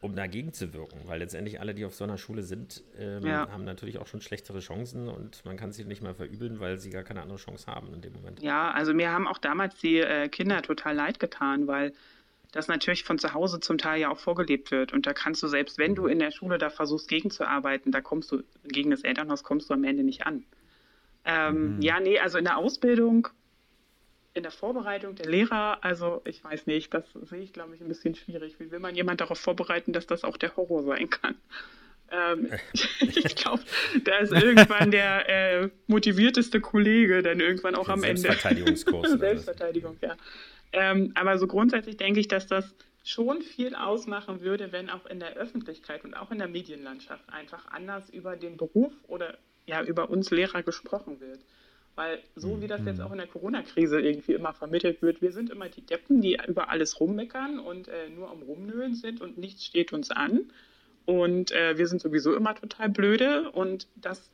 um 0.00 0.16
dagegen 0.16 0.52
zu 0.52 0.74
wirken, 0.74 1.00
weil 1.04 1.20
letztendlich 1.20 1.60
alle, 1.60 1.74
die 1.74 1.84
auf 1.84 1.94
so 1.94 2.02
einer 2.02 2.18
Schule 2.18 2.42
sind, 2.42 2.82
ähm, 2.98 3.24
ja. 3.24 3.48
haben 3.48 3.64
natürlich 3.64 3.98
auch 3.98 4.08
schon 4.08 4.20
schlechtere 4.20 4.58
Chancen 4.58 5.08
und 5.08 5.44
man 5.44 5.56
kann 5.56 5.72
sie 5.72 5.84
nicht 5.84 6.02
mal 6.02 6.14
verübeln, 6.14 6.58
weil 6.58 6.80
sie 6.80 6.90
gar 6.90 7.04
keine 7.04 7.22
andere 7.22 7.38
Chance 7.38 7.68
haben 7.68 7.94
in 7.94 8.00
dem 8.00 8.12
Moment. 8.12 8.42
Ja, 8.42 8.72
also 8.72 8.94
mir 8.94 9.12
haben 9.12 9.28
auch 9.28 9.38
damals 9.38 9.76
die 9.76 9.98
äh, 9.98 10.28
Kinder 10.28 10.60
total 10.62 10.96
leid 10.96 11.20
getan, 11.20 11.68
weil 11.68 11.92
das 12.50 12.66
natürlich 12.66 13.04
von 13.04 13.18
zu 13.18 13.32
Hause 13.32 13.60
zum 13.60 13.78
Teil 13.78 14.00
ja 14.00 14.10
auch 14.10 14.18
vorgelebt 14.18 14.72
wird. 14.72 14.92
Und 14.92 15.06
da 15.06 15.14
kannst 15.14 15.42
du, 15.42 15.46
selbst 15.46 15.78
wenn 15.78 15.94
du 15.94 16.06
in 16.06 16.18
der 16.18 16.32
Schule 16.32 16.58
da 16.58 16.68
versuchst, 16.68 17.08
gegenzuarbeiten, 17.08 17.92
da 17.92 18.00
kommst 18.00 18.30
du, 18.32 18.42
gegen 18.64 18.90
das 18.90 19.02
Elternhaus 19.02 19.44
kommst 19.44 19.70
du 19.70 19.74
am 19.74 19.84
Ende 19.84 20.02
nicht 20.02 20.26
an. 20.26 20.44
Ähm, 21.24 21.76
mhm. 21.76 21.82
Ja, 21.82 22.00
nee, 22.00 22.18
also 22.18 22.38
in 22.38 22.44
der 22.44 22.58
Ausbildung 22.58 23.28
in 24.34 24.42
der 24.42 24.52
Vorbereitung 24.52 25.14
der 25.14 25.26
Lehrer, 25.26 25.78
also 25.84 26.22
ich 26.24 26.42
weiß 26.42 26.66
nicht, 26.66 26.92
das 26.94 27.04
sehe 27.22 27.40
ich, 27.40 27.52
glaube 27.52 27.74
ich, 27.74 27.80
ein 27.80 27.88
bisschen 27.88 28.14
schwierig. 28.14 28.58
Wie 28.58 28.70
will 28.70 28.78
man 28.78 28.94
jemand 28.94 29.20
darauf 29.20 29.38
vorbereiten, 29.38 29.92
dass 29.92 30.06
das 30.06 30.24
auch 30.24 30.36
der 30.36 30.56
Horror 30.56 30.82
sein 30.82 31.10
kann? 31.10 31.34
Ähm, 32.10 32.50
ich 33.00 33.36
glaube, 33.36 33.62
da 34.04 34.18
ist 34.18 34.32
irgendwann 34.32 34.90
der 34.90 35.28
äh, 35.28 35.68
motivierteste 35.86 36.60
Kollege 36.60 37.22
dann 37.22 37.40
irgendwann 37.40 37.74
auch 37.74 37.88
am 37.88 38.02
Ende. 38.04 38.20
Selbstverteidigungskurs. 38.20 39.10
Selbstverteidigung, 39.18 39.96
ja. 40.00 40.16
Ähm, 40.72 41.12
aber 41.14 41.38
so 41.38 41.46
grundsätzlich 41.46 41.98
denke 41.98 42.20
ich, 42.20 42.28
dass 42.28 42.46
das 42.46 42.74
schon 43.04 43.42
viel 43.42 43.74
ausmachen 43.74 44.40
würde, 44.40 44.72
wenn 44.72 44.88
auch 44.88 45.06
in 45.06 45.20
der 45.20 45.34
Öffentlichkeit 45.34 46.04
und 46.04 46.14
auch 46.14 46.30
in 46.30 46.38
der 46.38 46.48
Medienlandschaft 46.48 47.28
einfach 47.30 47.66
anders 47.70 48.08
über 48.10 48.36
den 48.36 48.56
Beruf 48.56 48.92
oder 49.08 49.36
ja 49.66 49.82
über 49.82 50.08
uns 50.08 50.30
Lehrer 50.30 50.62
gesprochen 50.62 51.20
wird. 51.20 51.40
Weil 51.94 52.20
so 52.36 52.62
wie 52.62 52.68
das 52.68 52.84
jetzt 52.86 52.98
mhm. 52.98 53.04
auch 53.04 53.12
in 53.12 53.18
der 53.18 53.26
Corona-Krise 53.26 54.00
irgendwie 54.00 54.32
immer 54.32 54.54
vermittelt 54.54 55.02
wird, 55.02 55.20
wir 55.20 55.32
sind 55.32 55.50
immer 55.50 55.68
die 55.68 55.82
Deppen, 55.82 56.22
die 56.22 56.38
über 56.48 56.70
alles 56.70 56.98
rummeckern 57.00 57.58
und 57.58 57.88
äh, 57.88 58.08
nur 58.08 58.30
am 58.30 58.42
Rumnölen 58.42 58.94
sind 58.94 59.20
und 59.20 59.36
nichts 59.36 59.64
steht 59.64 59.92
uns 59.92 60.10
an. 60.10 60.50
Und 61.04 61.52
äh, 61.52 61.76
wir 61.76 61.86
sind 61.86 62.00
sowieso 62.00 62.34
immer 62.34 62.54
total 62.54 62.88
blöde 62.88 63.50
und 63.50 63.88
das 63.96 64.30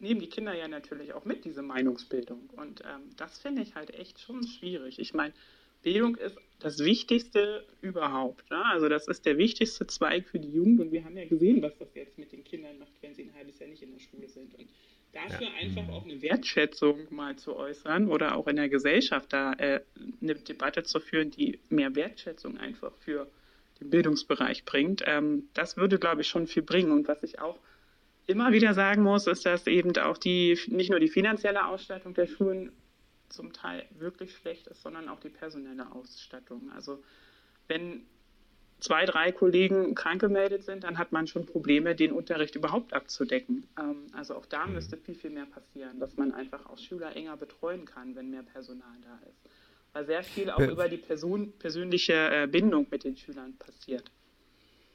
nehmen 0.00 0.20
die 0.20 0.28
Kinder 0.28 0.54
ja 0.54 0.68
natürlich 0.68 1.12
auch 1.12 1.24
mit, 1.24 1.44
diese 1.44 1.62
Meinungsbildung. 1.62 2.50
Und 2.56 2.80
ähm, 2.80 3.10
das 3.16 3.38
finde 3.38 3.62
ich 3.62 3.74
halt 3.74 3.94
echt 3.94 4.20
schon 4.20 4.46
schwierig. 4.46 4.98
Ich 4.98 5.14
meine, 5.14 5.34
Bildung 5.82 6.16
ist 6.16 6.36
das 6.58 6.80
Wichtigste 6.80 7.64
überhaupt. 7.80 8.50
Ne? 8.50 8.64
Also 8.64 8.88
das 8.88 9.06
ist 9.06 9.26
der 9.26 9.38
wichtigste 9.38 9.86
Zweig 9.86 10.26
für 10.28 10.40
die 10.40 10.50
Jugend 10.50 10.80
und 10.80 10.92
wir 10.92 11.04
haben 11.04 11.16
ja 11.16 11.24
gesehen, 11.24 11.62
was 11.62 11.76
das 11.78 11.94
jetzt 11.94 12.18
mit 12.18 12.32
den 12.32 12.42
Kindern 12.42 12.78
macht, 12.78 12.92
wenn 13.00 13.14
sie 13.14 13.22
ein 13.22 13.34
halbes 13.34 13.58
Jahr 13.58 13.68
nicht 13.68 13.82
in 13.82 13.92
der 13.92 14.00
Schule 14.00 14.28
sind. 14.28 14.54
Und 14.54 14.68
dafür 15.26 15.46
ja. 15.46 15.52
einfach 15.60 15.82
mhm. 15.82 15.90
auch 15.90 16.04
eine 16.04 16.22
Wertschätzung 16.22 17.06
mal 17.10 17.36
zu 17.36 17.56
äußern 17.56 18.08
oder 18.08 18.36
auch 18.36 18.46
in 18.46 18.56
der 18.56 18.68
Gesellschaft 18.68 19.32
da 19.32 19.52
äh, 19.54 19.80
eine 20.20 20.34
Debatte 20.34 20.82
zu 20.82 21.00
führen, 21.00 21.30
die 21.30 21.58
mehr 21.68 21.94
Wertschätzung 21.94 22.58
einfach 22.58 22.92
für 22.98 23.28
den 23.80 23.90
Bildungsbereich 23.90 24.64
bringt. 24.64 25.02
Ähm, 25.06 25.48
das 25.54 25.76
würde, 25.76 25.98
glaube 25.98 26.22
ich, 26.22 26.28
schon 26.28 26.46
viel 26.46 26.62
bringen. 26.62 26.90
Und 26.90 27.08
was 27.08 27.22
ich 27.22 27.40
auch 27.40 27.58
immer 28.26 28.52
wieder 28.52 28.74
sagen 28.74 29.02
muss, 29.02 29.26
ist, 29.26 29.46
dass 29.46 29.66
eben 29.66 29.96
auch 29.98 30.18
die, 30.18 30.58
nicht 30.68 30.90
nur 30.90 31.00
die 31.00 31.08
finanzielle 31.08 31.66
Ausstattung 31.66 32.14
der 32.14 32.26
Schulen 32.26 32.72
zum 33.28 33.52
Teil 33.52 33.84
wirklich 33.98 34.34
schlecht 34.34 34.66
ist, 34.66 34.82
sondern 34.82 35.08
auch 35.08 35.20
die 35.20 35.28
personelle 35.28 35.90
Ausstattung. 35.92 36.70
Also 36.72 37.02
wenn 37.68 38.06
zwei, 38.80 39.04
drei 39.04 39.32
Kollegen 39.32 39.94
krank 39.94 40.20
gemeldet 40.20 40.64
sind, 40.64 40.84
dann 40.84 40.98
hat 40.98 41.12
man 41.12 41.26
schon 41.26 41.46
Probleme, 41.46 41.94
den 41.94 42.12
Unterricht 42.12 42.54
überhaupt 42.54 42.92
abzudecken. 42.92 43.66
Ähm, 43.78 44.06
also 44.12 44.34
auch 44.34 44.46
da 44.46 44.66
mhm. 44.66 44.74
müsste 44.74 44.96
viel, 44.96 45.14
viel 45.14 45.30
mehr 45.30 45.46
passieren, 45.46 45.98
dass 45.98 46.16
man 46.16 46.32
einfach 46.32 46.66
auch 46.66 46.78
Schüler 46.78 47.14
enger 47.16 47.36
betreuen 47.36 47.84
kann, 47.84 48.14
wenn 48.14 48.30
mehr 48.30 48.42
Personal 48.42 48.96
da 49.02 49.18
ist. 49.28 49.38
Weil 49.92 50.06
sehr 50.06 50.22
viel 50.22 50.50
auch 50.50 50.58
Be 50.58 50.66
über 50.66 50.88
die 50.88 50.98
Person, 50.98 51.52
persönliche 51.58 52.12
äh, 52.12 52.46
Bindung 52.46 52.86
mit 52.90 53.04
den 53.04 53.16
Schülern 53.16 53.56
passiert. 53.58 54.04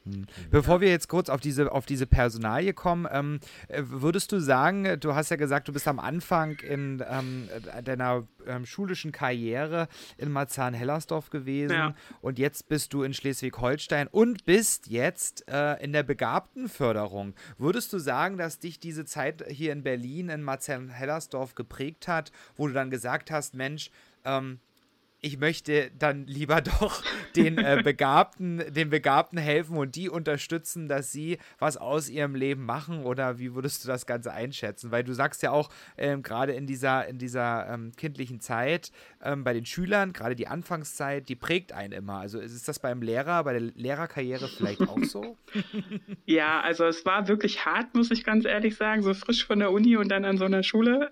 Hm. 0.06 0.26
Bevor 0.51 0.82
wir 0.82 0.89
jetzt 0.89 1.08
kurz 1.08 1.30
auf 1.30 1.39
diese, 1.39 1.72
auf 1.72 1.86
diese 1.86 2.06
Personalie 2.06 2.74
kommen, 2.74 3.08
ähm, 3.12 3.39
äh, 3.70 3.84
würdest 3.86 4.32
du 4.32 4.39
sagen, 4.39 4.99
du 4.99 5.16
hast 5.16 5.30
ja 5.30 5.38
gesagt, 5.38 5.68
du 5.68 5.74
bist 5.74 5.88
am 5.88 5.99
Anfang 5.99 6.60
in 6.60 7.04
ähm, 7.10 7.49
deiner 7.84 8.28
ähm, 8.45 8.66
schulischen 8.66 9.12
Karriere 9.12 9.88
in 10.18 10.32
Marzahn-Hellersdorf 10.32 11.30
gewesen 11.30 11.74
ja. 11.74 11.95
und 12.22 12.38
jetzt 12.38 12.68
bist 12.68 12.93
du 12.93 13.04
in 13.04 13.14
Schleswig-Holstein 13.14 14.08
und 14.08 14.45
bist 14.45 14.88
jetzt 14.88 15.47
äh, 15.47 15.82
in 15.82 15.93
der 15.93 16.04
Begabtenförderung. 16.04 17.34
Würdest 17.58 17.93
du 17.93 17.99
sagen, 17.99 18.38
dass 18.38 18.60
dich 18.60 18.80
diese 18.80 19.06
Zeit 19.06 19.45
hier 19.47 19.72
in 19.72 19.84
Berlin 19.84 20.30
in 20.30 20.43
Marzahn-Hellersdorf 20.43 21.56
geprägt 21.56 22.08
hat, 22.08 22.32
wo 22.56 22.68
du 22.68 22.74
dann 22.74 22.89
gesagt 22.89 23.32
hast, 23.32 23.54
Mensch, 23.54 23.89
ähm, 24.26 24.60
ich 25.24 25.40
möchte 25.40 25.90
dann 25.98 26.28
lieber 26.28 26.62
doch 26.82 27.02
den 27.36 27.58
äh, 27.58 27.82
Begabten, 27.84 28.62
den 28.72 28.90
Begabten 28.90 29.40
helfen 29.40 29.78
und 29.78 29.96
die 29.96 30.10
unterstützen, 30.10 30.88
dass 30.88 31.12
sie 31.12 31.40
was 31.58 31.78
aus 31.78 32.10
ihrem 32.10 32.36
Leben 32.36 32.66
machen 32.66 33.06
oder 33.06 33.40
wie 33.40 33.56
würdest 33.56 33.84
du 33.84 33.88
das 33.88 34.06
Ganze 34.06 34.34
einschätzen? 34.34 34.92
Weil 34.92 35.04
du 35.04 35.14
sagst 35.14 35.42
ja 35.42 35.52
auch, 35.52 35.70
ähm, 35.98 36.22
gerade 36.22 36.52
in 36.52 36.68
dieser, 36.68 37.08
in 37.08 37.18
dieser 37.18 37.68
ähm, 37.70 37.94
kindlichen 37.96 38.42
Zeit 38.42 38.92
ähm, 39.24 39.44
bei 39.44 39.54
den 39.54 39.66
Schülern, 39.66 40.12
gerade 40.12 40.36
die 40.36 40.48
Anfangszeit, 40.48 41.30
die 41.30 41.36
prägt 41.36 41.72
einen 41.72 41.94
immer. 41.94 42.20
Also 42.20 42.40
ist 42.40 42.68
das 42.68 42.80
beim 42.80 43.02
Lehrer, 43.02 43.44
bei 43.46 43.54
der 43.54 43.62
Lehrerkarriere 43.62 44.50
vielleicht 44.50 44.82
auch 44.82 45.04
so? 45.04 45.38
ja, 46.26 46.60
also 46.60 46.84
es 46.86 47.06
war 47.06 47.30
wirklich 47.30 47.66
hart, 47.66 47.96
muss 47.96 48.12
ich 48.12 48.26
ganz 48.26 48.44
ehrlich 48.44 48.76
sagen, 48.76 49.02
so 49.02 49.14
frisch 49.14 49.46
von 49.46 49.60
der 49.60 49.72
Uni 49.72 49.96
und 49.96 50.10
dann 50.10 50.26
an 50.26 50.38
so 50.38 50.46
einer 50.46 50.64
Schule. 50.64 51.10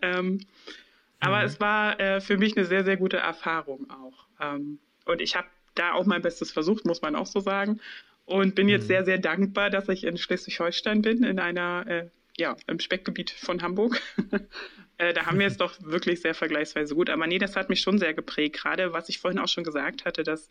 Aber 1.22 1.39
mhm. 1.39 1.45
es 1.45 1.59
war 1.59 1.99
äh, 1.99 2.19
für 2.19 2.38
mich 2.38 2.57
eine 2.57 2.65
sehr, 2.65 2.84
sehr 2.84 2.97
gute 2.97 3.17
Erfahrung 3.17 3.89
auch. 3.89 4.28
Ähm, 4.41 4.80
und 5.05 5.22
ich 5.22 5.36
habe 5.36 5.47
da 5.76 5.93
auch 5.93 6.05
mein 6.05 6.22
Bestes 6.22 6.51
versucht, 6.51 6.86
muss 6.86 7.01
man 7.01 7.15
auch 7.15 7.28
so 7.28 7.39
sagen. 7.39 7.80
Und 8.26 8.55
bin 8.55 8.67
jetzt 8.67 8.84
mhm. 8.84 8.88
sehr, 8.88 9.05
sehr 9.05 9.17
dankbar, 9.17 9.69
dass 9.69 9.88
ich 9.88 10.03
in 10.03 10.17
Schleswig-Holstein 10.17 11.01
bin, 11.01 11.24
in 11.24 11.39
einer, 11.39 11.86
äh, 11.88 12.09
ja, 12.38 12.55
im 12.67 12.80
Speckgebiet 12.80 13.32
von 13.32 13.61
Hamburg. 13.61 14.01
äh, 14.97 15.13
da 15.13 15.26
haben 15.26 15.39
wir 15.39 15.47
es 15.47 15.57
doch 15.57 15.74
wirklich 15.82 16.22
sehr 16.22 16.34
vergleichsweise 16.34 16.95
gut. 16.95 17.09
Aber 17.09 17.28
nee, 17.28 17.39
das 17.39 17.55
hat 17.55 17.69
mich 17.69 17.82
schon 17.82 17.99
sehr 17.99 18.13
geprägt. 18.13 18.57
Gerade 18.57 18.93
was 18.93 19.09
ich 19.09 19.19
vorhin 19.19 19.39
auch 19.39 19.47
schon 19.47 19.63
gesagt 19.63 20.05
hatte, 20.05 20.24
dass 20.24 20.49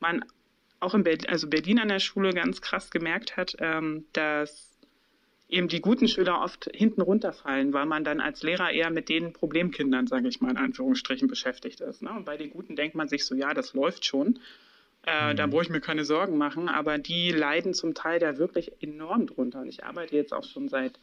man 0.00 0.24
auch 0.80 0.94
in 0.94 1.04
Berlin, 1.04 1.26
also 1.28 1.48
Berlin 1.48 1.78
an 1.78 1.88
der 1.88 1.98
Schule 2.00 2.32
ganz 2.32 2.60
krass 2.60 2.90
gemerkt 2.90 3.36
hat, 3.36 3.56
ähm, 3.60 4.04
dass 4.12 4.77
eben 5.48 5.68
die 5.68 5.80
guten 5.80 6.08
Schüler 6.08 6.42
oft 6.42 6.70
hinten 6.74 7.00
runterfallen, 7.00 7.72
weil 7.72 7.86
man 7.86 8.04
dann 8.04 8.20
als 8.20 8.42
Lehrer 8.42 8.70
eher 8.70 8.90
mit 8.90 9.08
den 9.08 9.32
Problemkindern, 9.32 10.06
sage 10.06 10.28
ich 10.28 10.40
mal 10.40 10.50
in 10.50 10.58
Anführungsstrichen, 10.58 11.28
beschäftigt 11.28 11.80
ist. 11.80 12.02
Ne? 12.02 12.10
Und 12.10 12.26
bei 12.26 12.36
den 12.36 12.50
Guten 12.50 12.76
denkt 12.76 12.94
man 12.94 13.08
sich 13.08 13.24
so, 13.24 13.34
ja, 13.34 13.54
das 13.54 13.72
läuft 13.72 14.04
schon. 14.04 14.38
Äh, 15.06 15.32
mhm. 15.32 15.36
Da 15.36 15.46
brauche 15.46 15.62
ich 15.62 15.70
mir 15.70 15.80
keine 15.80 16.04
Sorgen 16.04 16.36
machen, 16.36 16.68
aber 16.68 16.98
die 16.98 17.30
leiden 17.30 17.72
zum 17.72 17.94
Teil 17.94 18.18
da 18.18 18.36
wirklich 18.36 18.72
enorm 18.82 19.26
drunter. 19.26 19.60
Und 19.62 19.68
ich 19.68 19.84
arbeite 19.84 20.16
jetzt 20.16 20.34
auch 20.34 20.44
schon 20.44 20.68
seit 20.68 20.98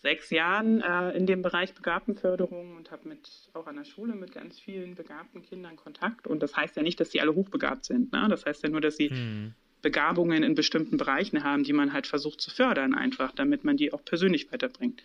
sechs 0.00 0.30
Jahren 0.30 0.80
äh, 0.80 1.10
in 1.16 1.26
dem 1.26 1.42
Bereich 1.42 1.74
Begabtenförderung 1.74 2.76
und 2.76 2.92
habe 2.92 3.08
mit 3.08 3.28
auch 3.54 3.66
an 3.66 3.76
der 3.76 3.84
Schule 3.84 4.14
mit 4.14 4.32
ganz 4.32 4.60
vielen 4.60 4.94
begabten 4.94 5.42
Kindern 5.42 5.74
Kontakt. 5.74 6.28
Und 6.28 6.40
das 6.40 6.56
heißt 6.56 6.76
ja 6.76 6.82
nicht, 6.82 7.00
dass 7.00 7.10
die 7.10 7.20
alle 7.20 7.34
hochbegabt 7.34 7.84
sind. 7.84 8.12
Ne? 8.12 8.26
Das 8.30 8.46
heißt 8.46 8.62
ja 8.62 8.68
nur, 8.68 8.80
dass 8.80 8.96
sie 8.96 9.10
mhm. 9.10 9.54
Begabungen 9.88 10.42
in 10.42 10.54
bestimmten 10.54 10.98
Bereichen 10.98 11.44
haben, 11.44 11.64
die 11.64 11.72
man 11.72 11.94
halt 11.94 12.06
versucht 12.06 12.42
zu 12.42 12.50
fördern, 12.50 12.94
einfach, 12.94 13.32
damit 13.32 13.64
man 13.64 13.78
die 13.78 13.90
auch 13.94 14.04
persönlich 14.04 14.52
weiterbringt. 14.52 15.02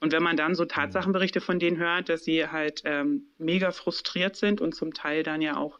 Und 0.00 0.12
wenn 0.12 0.22
man 0.22 0.36
dann 0.36 0.54
so 0.54 0.66
Tatsachenberichte 0.66 1.40
von 1.40 1.58
denen 1.58 1.78
hört, 1.78 2.10
dass 2.10 2.24
sie 2.24 2.46
halt 2.46 2.82
ähm, 2.84 3.22
mega 3.38 3.70
frustriert 3.70 4.36
sind 4.36 4.60
und 4.60 4.74
zum 4.74 4.92
Teil 4.92 5.22
dann 5.22 5.40
ja 5.40 5.56
auch 5.56 5.78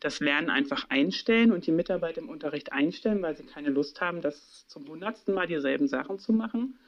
das 0.00 0.20
Lernen 0.20 0.48
einfach 0.48 0.86
einstellen 0.88 1.52
und 1.52 1.66
die 1.66 1.70
Mitarbeit 1.70 2.16
im 2.16 2.30
Unterricht 2.30 2.72
einstellen, 2.72 3.20
weil 3.20 3.36
sie 3.36 3.44
keine 3.44 3.68
Lust 3.68 4.00
haben, 4.00 4.22
das 4.22 4.66
zum 4.68 4.88
hundertsten 4.88 5.34
Mal 5.34 5.46
dieselben 5.46 5.86
Sachen 5.86 6.18
zu 6.18 6.32
machen. 6.32 6.78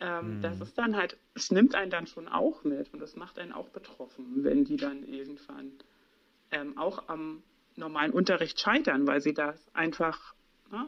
Ähm, 0.00 0.38
mhm. 0.38 0.42
Das 0.42 0.60
ist 0.60 0.76
dann 0.76 0.96
halt, 0.96 1.16
es 1.36 1.52
nimmt 1.52 1.76
einen 1.76 1.92
dann 1.92 2.08
schon 2.08 2.26
auch 2.26 2.64
mit 2.64 2.92
und 2.92 3.00
es 3.00 3.14
macht 3.14 3.38
einen 3.38 3.52
auch 3.52 3.68
betroffen, 3.68 4.42
wenn 4.42 4.64
die 4.64 4.76
dann 4.76 5.04
irgendwann 5.04 5.70
ähm, 6.50 6.76
auch 6.76 7.08
am 7.08 7.44
normalen 7.76 8.10
Unterricht 8.10 8.58
scheitern, 8.58 9.06
weil 9.06 9.20
sie 9.20 9.34
das 9.34 9.56
einfach 9.72 10.34
ne, 10.70 10.86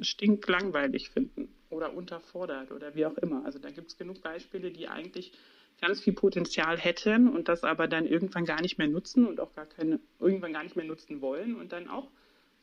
stinklangweilig 0.00 1.10
finden 1.10 1.48
oder 1.70 1.94
unterfordert 1.94 2.70
oder 2.70 2.94
wie 2.94 3.06
auch 3.06 3.16
immer. 3.18 3.44
Also 3.44 3.58
da 3.58 3.70
gibt 3.70 3.88
es 3.88 3.98
genug 3.98 4.22
Beispiele, 4.22 4.70
die 4.70 4.88
eigentlich 4.88 5.32
ganz 5.80 6.00
viel 6.00 6.12
Potenzial 6.12 6.78
hätten 6.78 7.28
und 7.28 7.48
das 7.48 7.64
aber 7.64 7.88
dann 7.88 8.06
irgendwann 8.06 8.44
gar 8.44 8.60
nicht 8.60 8.78
mehr 8.78 8.88
nutzen 8.88 9.26
und 9.26 9.40
auch 9.40 9.54
gar 9.54 9.66
keine, 9.66 9.98
irgendwann 10.20 10.52
gar 10.52 10.62
nicht 10.62 10.76
mehr 10.76 10.84
nutzen 10.84 11.20
wollen 11.20 11.56
und 11.56 11.72
dann 11.72 11.88
auch 11.88 12.08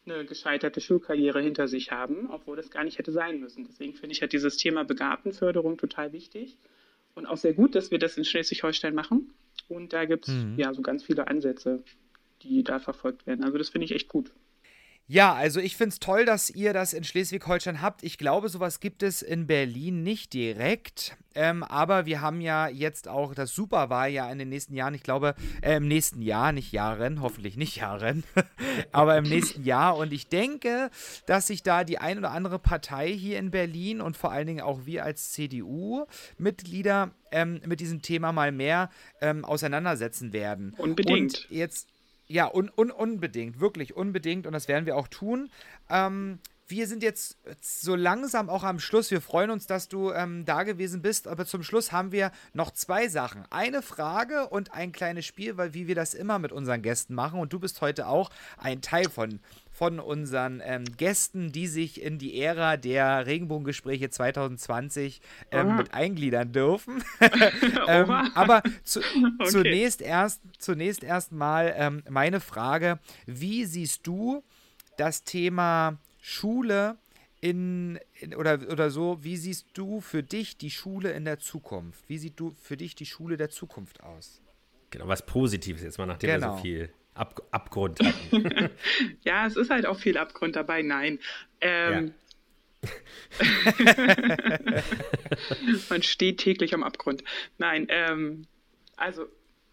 eine 0.05 0.25
gescheiterte 0.25 0.81
Schulkarriere 0.81 1.41
hinter 1.41 1.67
sich 1.67 1.91
haben, 1.91 2.29
obwohl 2.31 2.55
das 2.55 2.71
gar 2.71 2.83
nicht 2.83 2.97
hätte 2.97 3.11
sein 3.11 3.39
müssen. 3.39 3.65
Deswegen 3.65 3.93
finde 3.93 4.13
ich 4.13 4.21
halt 4.21 4.31
dieses 4.31 4.57
Thema 4.57 4.83
Begabtenförderung 4.83 5.77
total 5.77 6.13
wichtig 6.13 6.57
und 7.15 7.25
auch 7.25 7.37
sehr 7.37 7.53
gut, 7.53 7.75
dass 7.75 7.91
wir 7.91 7.99
das 7.99 8.17
in 8.17 8.23
Schleswig-Holstein 8.23 8.95
machen. 8.95 9.33
Und 9.67 9.93
da 9.93 10.05
gibt 10.05 10.27
es 10.27 10.33
mhm. 10.33 10.55
ja 10.57 10.73
so 10.73 10.81
ganz 10.81 11.03
viele 11.03 11.27
Ansätze, 11.27 11.83
die 12.41 12.63
da 12.63 12.79
verfolgt 12.79 13.27
werden. 13.27 13.43
Also 13.43 13.57
das 13.57 13.69
finde 13.69 13.85
ich 13.85 13.91
echt 13.91 14.07
gut. 14.07 14.31
Ja, 15.11 15.33
also 15.33 15.59
ich 15.59 15.75
finde 15.75 15.93
es 15.93 15.99
toll, 15.99 16.23
dass 16.23 16.51
ihr 16.51 16.71
das 16.71 16.93
in 16.93 17.03
Schleswig-Holstein 17.03 17.81
habt. 17.81 18.03
Ich 18.03 18.19
glaube, 18.19 18.47
sowas 18.47 18.79
gibt 18.79 19.01
es 19.01 19.23
in 19.23 19.47
Berlin 19.47 20.03
nicht 20.03 20.33
direkt. 20.33 21.17
Ähm, 21.33 21.63
aber 21.63 22.05
wir 22.05 22.21
haben 22.21 22.41
ja 22.41 22.67
jetzt 22.67 23.07
auch, 23.07 23.33
das 23.33 23.55
Super 23.55 23.89
war 23.89 24.07
ja 24.07 24.31
in 24.31 24.37
den 24.37 24.49
nächsten 24.49 24.75
Jahren, 24.75 24.93
ich 24.93 25.01
glaube, 25.01 25.33
äh, 25.63 25.77
im 25.77 25.87
nächsten 25.87 26.21
Jahr, 26.21 26.51
nicht 26.51 26.71
Jahren, 26.73 27.23
hoffentlich 27.23 27.57
nicht 27.57 27.77
Jahren, 27.77 28.23
aber 28.91 29.17
im 29.17 29.23
nächsten 29.23 29.63
Jahr. 29.63 29.97
Und 29.97 30.13
ich 30.13 30.27
denke, 30.27 30.91
dass 31.25 31.47
sich 31.47 31.63
da 31.63 31.83
die 31.83 31.97
ein 31.97 32.19
oder 32.19 32.29
andere 32.29 32.59
Partei 32.59 33.11
hier 33.11 33.39
in 33.39 33.49
Berlin 33.49 34.01
und 34.01 34.15
vor 34.15 34.31
allen 34.31 34.45
Dingen 34.45 34.61
auch 34.61 34.85
wir 34.85 35.05
als 35.05 35.31
CDU-Mitglieder 35.31 37.09
ähm, 37.31 37.61
mit 37.65 37.79
diesem 37.79 38.03
Thema 38.03 38.31
mal 38.31 38.51
mehr 38.51 38.91
ähm, 39.21 39.43
auseinandersetzen 39.43 40.33
werden. 40.33 40.75
Unbedingt. 40.77 41.47
Und 41.49 41.49
jetzt 41.49 41.87
ja, 42.29 42.47
un, 42.53 42.71
un, 42.75 42.91
unbedingt, 42.91 43.59
wirklich 43.59 43.95
unbedingt 43.95 44.45
und 44.45 44.53
das 44.53 44.67
werden 44.67 44.85
wir 44.85 44.95
auch 44.95 45.07
tun. 45.07 45.49
Ähm, 45.89 46.39
wir 46.69 46.87
sind 46.87 47.01
jetzt 47.01 47.37
so 47.61 47.95
langsam 47.95 48.49
auch 48.49 48.63
am 48.63 48.79
Schluss. 48.79 49.09
Wir 49.09 49.21
freuen 49.21 49.49
uns, 49.49 49.65
dass 49.65 49.87
du 49.89 50.11
ähm, 50.11 50.45
da 50.45 50.63
gewesen 50.63 51.01
bist. 51.01 51.27
Aber 51.27 51.45
zum 51.45 51.63
Schluss 51.63 51.91
haben 51.91 52.11
wir 52.11 52.31
noch 52.53 52.71
zwei 52.71 53.07
Sachen. 53.07 53.43
Eine 53.49 53.81
Frage 53.81 54.47
und 54.47 54.73
ein 54.73 54.91
kleines 54.91 55.25
Spiel, 55.25 55.57
weil 55.57 55.73
wie 55.73 55.87
wir 55.87 55.95
das 55.95 56.13
immer 56.13 56.37
mit 56.37 56.51
unseren 56.51 56.83
Gästen 56.83 57.15
machen. 57.15 57.39
Und 57.39 57.53
du 57.53 57.59
bist 57.59 57.81
heute 57.81 58.07
auch 58.07 58.29
ein 58.57 58.81
Teil 58.81 59.09
von, 59.09 59.39
von 59.71 59.99
unseren 59.99 60.61
ähm, 60.63 60.85
Gästen, 60.95 61.51
die 61.51 61.65
sich 61.65 62.01
in 62.01 62.19
die 62.19 62.39
Ära 62.39 62.77
der 62.77 63.25
Regenbogengespräche 63.25 64.11
2020 64.11 65.21
ähm, 65.51 65.75
mit 65.75 65.95
eingliedern 65.95 66.51
dürfen. 66.51 67.03
ähm, 67.87 68.11
aber 68.35 68.61
zu, 68.83 68.99
okay. 69.39 69.49
zunächst 69.49 70.01
erst 70.01 70.41
zunächst 70.59 71.03
erst 71.03 71.31
mal 71.31 71.73
ähm, 71.75 72.03
meine 72.09 72.39
Frage: 72.39 72.99
Wie 73.25 73.65
siehst 73.65 74.05
du 74.05 74.43
das 74.97 75.23
Thema 75.23 75.97
Schule 76.29 76.97
in, 77.41 77.99
in, 78.19 78.35
oder, 78.35 78.59
oder 78.69 78.91
so, 78.91 79.23
wie 79.23 79.35
siehst 79.35 79.67
du 79.73 79.99
für 79.99 80.21
dich 80.21 80.57
die 80.57 80.69
Schule 80.69 81.11
in 81.11 81.25
der 81.25 81.39
Zukunft? 81.39 82.07
Wie 82.07 82.17
sieht 82.17 82.39
du 82.39 82.51
für 82.51 82.77
dich 82.77 82.95
die 82.95 83.05
Schule 83.05 83.35
der 83.35 83.49
Zukunft 83.49 84.03
aus? 84.03 84.41
Genau, 84.91 85.07
was 85.07 85.25
Positives 85.25 85.81
jetzt 85.81 85.97
mal, 85.97 86.05
nachdem 86.05 86.29
genau. 86.29 86.41
wir 86.41 86.49
so 86.49 86.51
genau. 86.51 86.61
viel 86.61 86.93
Ab 87.15 87.41
Abgrund 87.51 87.99
hatten. 88.03 88.69
ja, 89.23 89.47
es 89.47 89.55
ist 89.55 89.69
halt 89.71 89.85
auch 89.85 89.99
viel 89.99 90.17
Abgrund 90.17 90.55
dabei. 90.55 90.83
Nein. 90.83 91.19
Ähm, 91.59 92.13
ja. 92.83 92.89
Man 95.89 96.03
steht 96.03 96.37
täglich 96.37 96.73
am 96.73 96.83
Abgrund. 96.83 97.23
Nein, 97.57 97.87
ähm, 97.89 98.45
also 98.95 99.25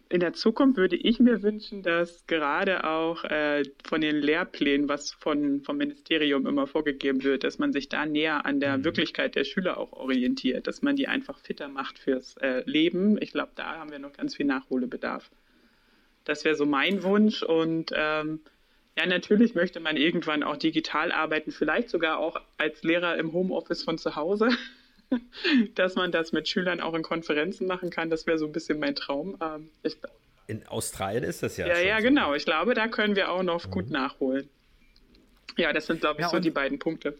in 0.09 0.19
der 0.19 0.33
Zukunft 0.33 0.77
würde 0.77 0.95
ich 0.95 1.19
mir 1.19 1.43
wünschen, 1.43 1.83
dass 1.83 2.25
gerade 2.27 2.85
auch 2.85 3.23
äh, 3.25 3.63
von 3.83 4.01
den 4.01 4.17
Lehrplänen, 4.17 4.87
was 4.87 5.11
von, 5.11 5.61
vom 5.61 5.77
Ministerium 5.77 6.47
immer 6.47 6.67
vorgegeben 6.67 7.23
wird, 7.23 7.43
dass 7.43 7.59
man 7.59 7.73
sich 7.73 7.89
da 7.89 8.05
näher 8.05 8.45
an 8.45 8.59
der 8.59 8.77
mhm. 8.77 8.85
Wirklichkeit 8.85 9.35
der 9.35 9.43
Schüler 9.43 9.77
auch 9.77 9.91
orientiert, 9.93 10.67
dass 10.67 10.81
man 10.81 10.95
die 10.95 11.07
einfach 11.07 11.39
fitter 11.39 11.67
macht 11.67 11.99
fürs 11.99 12.37
äh, 12.37 12.63
Leben. 12.65 13.21
Ich 13.21 13.31
glaube, 13.31 13.51
da 13.55 13.77
haben 13.77 13.91
wir 13.91 13.99
noch 13.99 14.13
ganz 14.13 14.35
viel 14.35 14.45
Nachholbedarf. 14.45 15.29
Das 16.23 16.45
wäre 16.45 16.55
so 16.55 16.65
mein 16.65 17.03
Wunsch 17.03 17.43
und 17.43 17.91
ähm, 17.93 18.39
ja, 18.97 19.05
natürlich 19.05 19.55
möchte 19.55 19.79
man 19.79 19.95
irgendwann 19.95 20.41
auch 20.41 20.57
digital 20.57 21.11
arbeiten, 21.11 21.51
vielleicht 21.51 21.89
sogar 21.89 22.17
auch 22.17 22.41
als 22.57 22.81
Lehrer 22.83 23.17
im 23.17 23.31
Homeoffice 23.31 23.83
von 23.83 23.97
zu 23.97 24.15
Hause. 24.15 24.49
dass 25.75 25.95
man 25.95 26.11
das 26.11 26.31
mit 26.31 26.47
Schülern 26.47 26.81
auch 26.81 26.93
in 26.93 27.03
Konferenzen 27.03 27.67
machen 27.67 27.89
kann. 27.89 28.09
Das 28.09 28.27
wäre 28.27 28.37
so 28.37 28.45
ein 28.45 28.51
bisschen 28.51 28.79
mein 28.79 28.95
Traum. 28.95 29.37
Ähm, 29.41 29.69
ich, 29.83 29.97
in 30.47 30.65
Australien 30.67 31.23
ist 31.23 31.43
das 31.43 31.57
ja. 31.57 31.67
Ja, 31.67 31.79
ja, 31.79 31.97
so. 31.97 32.03
genau. 32.03 32.33
Ich 32.33 32.45
glaube, 32.45 32.73
da 32.73 32.87
können 32.87 33.15
wir 33.15 33.31
auch 33.31 33.43
noch 33.43 33.67
mhm. 33.67 33.71
gut 33.71 33.89
nachholen. 33.89 34.49
Ja, 35.57 35.73
das 35.73 35.87
sind, 35.87 36.01
glaube 36.01 36.19
ich, 36.19 36.25
ja, 36.25 36.29
so 36.29 36.39
die 36.39 36.51
beiden 36.51 36.79
Punkte. 36.79 37.17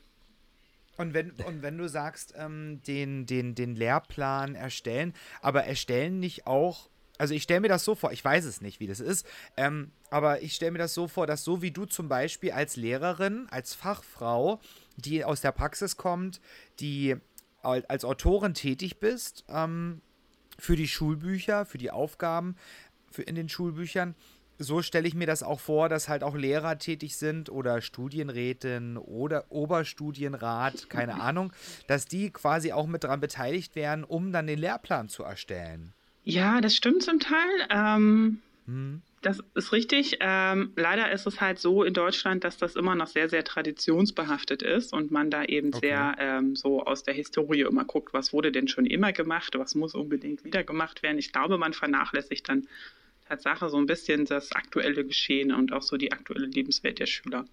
Und 0.98 1.14
wenn, 1.14 1.32
und 1.32 1.62
wenn 1.62 1.78
du 1.78 1.88
sagst, 1.88 2.34
ähm, 2.38 2.82
den, 2.88 3.26
den, 3.26 3.54
den 3.54 3.76
Lehrplan 3.76 4.56
erstellen, 4.56 5.14
aber 5.42 5.64
erstellen 5.64 6.20
nicht 6.20 6.48
auch, 6.48 6.90
also 7.20 7.34
ich 7.34 7.44
stelle 7.44 7.62
mir 7.62 7.68
das 7.68 7.84
so 7.84 7.94
vor, 7.96 8.12
ich 8.12 8.24
weiß 8.24 8.46
es 8.46 8.62
nicht, 8.62 8.80
wie 8.80 8.88
das 8.88 9.00
ist, 9.00 9.28
ähm, 9.58 9.92
aber 10.10 10.42
ich 10.42 10.56
stelle 10.56 10.72
mir 10.72 10.80
das 10.80 10.94
so 10.94 11.08
vor, 11.08 11.28
dass 11.28 11.44
so 11.44 11.62
wie 11.62 11.72
du 11.72 11.86
zum 11.86 12.10
Beispiel 12.10 12.52
als 12.52 12.76
Lehrerin, 12.78 13.48
als 13.52 13.76
Fachfrau, 13.76 14.60
die 14.96 15.24
aus 15.24 15.42
der 15.42 15.52
Praxis 15.52 15.98
kommt, 15.98 16.42
die 16.80 17.16
als 17.68 18.06
Autorin 18.06 18.54
tätig 18.54 19.00
bist 19.00 19.46
ähm, 19.50 20.02
für 20.58 20.76
die 20.76 20.88
Schulbücher, 20.88 21.66
für 21.66 21.78
die 21.78 21.92
Aufgaben 21.92 22.56
für 23.12 23.24
in 23.24 23.36
den 23.36 23.50
Schulbüchern. 23.50 24.16
So 24.60 24.82
stelle 24.82 25.08
ich 25.08 25.14
mir 25.14 25.28
das 25.28 25.44
auch 25.44 25.60
vor, 25.60 25.88
dass 25.88 26.10
halt 26.10 26.24
auch 26.24 26.36
Lehrer 26.36 26.80
tätig 26.80 27.16
sind 27.16 27.50
oder 27.50 27.80
Studienrätin 27.82 28.98
oder 28.98 29.52
Oberstudienrat, 29.52 30.90
keine 30.90 31.16
Ahnung, 31.22 31.54
dass 31.88 32.06
die 32.06 32.32
quasi 32.32 32.72
auch 32.72 32.88
mit 32.88 33.04
daran 33.04 33.20
beteiligt 33.20 33.76
werden, 33.76 34.04
um 34.04 34.32
dann 34.32 34.48
den 34.48 34.58
Lehrplan 34.58 35.10
zu 35.10 35.24
erstellen. 35.24 35.94
Ja, 36.24 36.60
das 36.60 36.76
stimmt 36.76 37.04
zum 37.04 37.20
Teil. 37.20 37.68
Ähm, 37.70 38.42
hm. 38.66 39.02
Das 39.22 39.44
ist 39.56 39.72
richtig. 39.72 40.18
Ähm, 40.20 40.74
leider 40.76 41.12
ist 41.12 41.26
es 41.26 41.42
halt 41.42 41.58
so 41.60 41.84
in 41.84 41.94
Deutschland, 41.94 42.44
dass 42.44 42.58
das 42.58 42.76
immer 42.76 42.96
noch 42.96 43.08
sehr, 43.08 43.30
sehr 43.30 43.44
traditionsbehaftet 43.44 44.62
ist 44.62 44.94
und 44.94 45.10
man 45.10 45.32
da 45.32 45.44
eben 45.44 45.70
okay. 45.70 45.88
sehr 45.88 46.16
ähm, 46.20 46.56
so 46.56 46.84
aus 46.84 47.04
der 47.04 47.16
Historie 47.16 47.62
immer 47.62 47.84
guckt, 47.84 48.14
was 48.14 48.32
wurde 48.32 48.52
denn 48.52 48.68
schon 48.68 48.86
immer 48.86 49.14
gemacht, 49.14 49.56
was 49.58 49.74
muss 49.74 49.96
unbedingt 49.96 50.44
wieder 50.44 50.64
gemacht 50.64 51.02
werden. 51.02 51.18
Ich 51.18 51.32
glaube, 51.32 51.58
man 51.58 51.74
vernachlässigt 51.74 52.48
dann 52.48 52.68
Tatsache 53.28 53.70
so 53.70 53.78
ein 53.78 53.88
bisschen 53.88 54.26
das 54.26 54.52
aktuelle 54.52 55.04
Geschehen 55.04 55.52
und 55.52 55.74
auch 55.74 55.82
so 55.82 55.98
die 55.98 56.12
aktuelle 56.12 56.46
Lebenswelt 56.46 57.00
der 57.00 57.08
Schüler. 57.08 57.46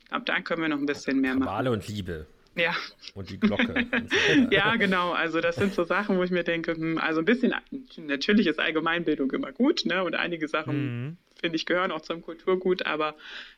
Ich 0.00 0.06
glaube, 0.06 0.24
da 0.26 0.40
können 0.40 0.62
wir 0.62 0.68
noch 0.68 0.78
ein 0.78 0.86
bisschen 0.86 1.20
mehr 1.20 1.34
machen. 1.34 1.50
Wale 1.50 1.70
und 1.70 1.88
Liebe. 1.88 2.26
Ja. 2.56 2.74
Und 3.14 3.30
die 3.30 3.38
Glocke. 3.38 3.86
ja, 4.50 4.76
genau. 4.76 5.12
Also 5.12 5.40
das 5.40 5.56
sind 5.56 5.72
so 5.72 5.84
Sachen, 5.84 6.18
wo 6.18 6.22
ich 6.22 6.30
mir 6.30 6.44
denke, 6.44 6.74
hm, 6.74 6.98
also 6.98 7.20
ein 7.20 7.24
bisschen, 7.24 7.54
natürlich 7.96 8.46
ist 8.46 8.58
Allgemeinbildung 8.58 9.30
immer 9.32 9.52
gut, 9.52 9.84
ne? 9.84 10.02
Und 10.02 10.14
einige 10.14 10.48
Sachen, 10.48 11.04
mhm. 11.04 11.16
finde 11.40 11.56
ich, 11.56 11.66
gehören 11.66 11.92
auch 11.92 12.02
zum 12.02 12.22
Kulturgut, 12.22 12.86
aber 12.86 13.14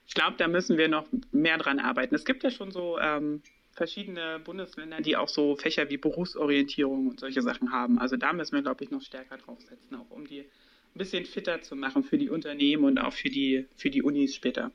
ich 0.07 0.15
glaube, 0.15 0.37
da 0.37 0.49
müssen 0.49 0.77
wir 0.77 0.89
noch 0.89 1.07
mehr 1.33 1.59
dran 1.59 1.79
arbeiten. 1.79 2.15
Es 2.15 2.25
gibt 2.25 2.45
ja 2.45 2.51
schon 2.51 2.71
so 2.71 2.99
ähm, 2.99 3.43
verschiedene 3.73 4.41
Bundesländer, 4.45 5.01
die 5.01 5.17
auch 5.17 5.29
so 5.29 5.57
Fächer 5.57 5.89
wie 5.89 5.97
Berufsorientierung 5.97 7.09
und 7.09 7.21
solche 7.21 7.43
Sachen 7.43 7.73
haben. 7.73 7.99
Also 7.99 8.17
da 8.17 8.33
müssen 8.33 8.55
wir, 8.55 8.63
glaube 8.63 8.85
ich, 8.85 8.91
noch 8.91 9.03
stärker 9.03 9.39
draufsetzen, 9.39 9.97
auch 9.97 10.11
um 10.11 10.27
die 10.27 10.41
ein 10.41 10.99
bisschen 10.99 11.25
fitter 11.25 11.63
zu 11.63 11.75
machen 11.75 12.05
für 12.05 12.19
die 12.19 12.29
Unternehmen 12.29 12.85
und 12.85 12.99
auch 12.99 13.15
für 13.15 13.31
die, 13.31 13.67
für 13.77 13.89
die 13.89 14.03
Unis 14.03 14.35
später. 14.35 14.71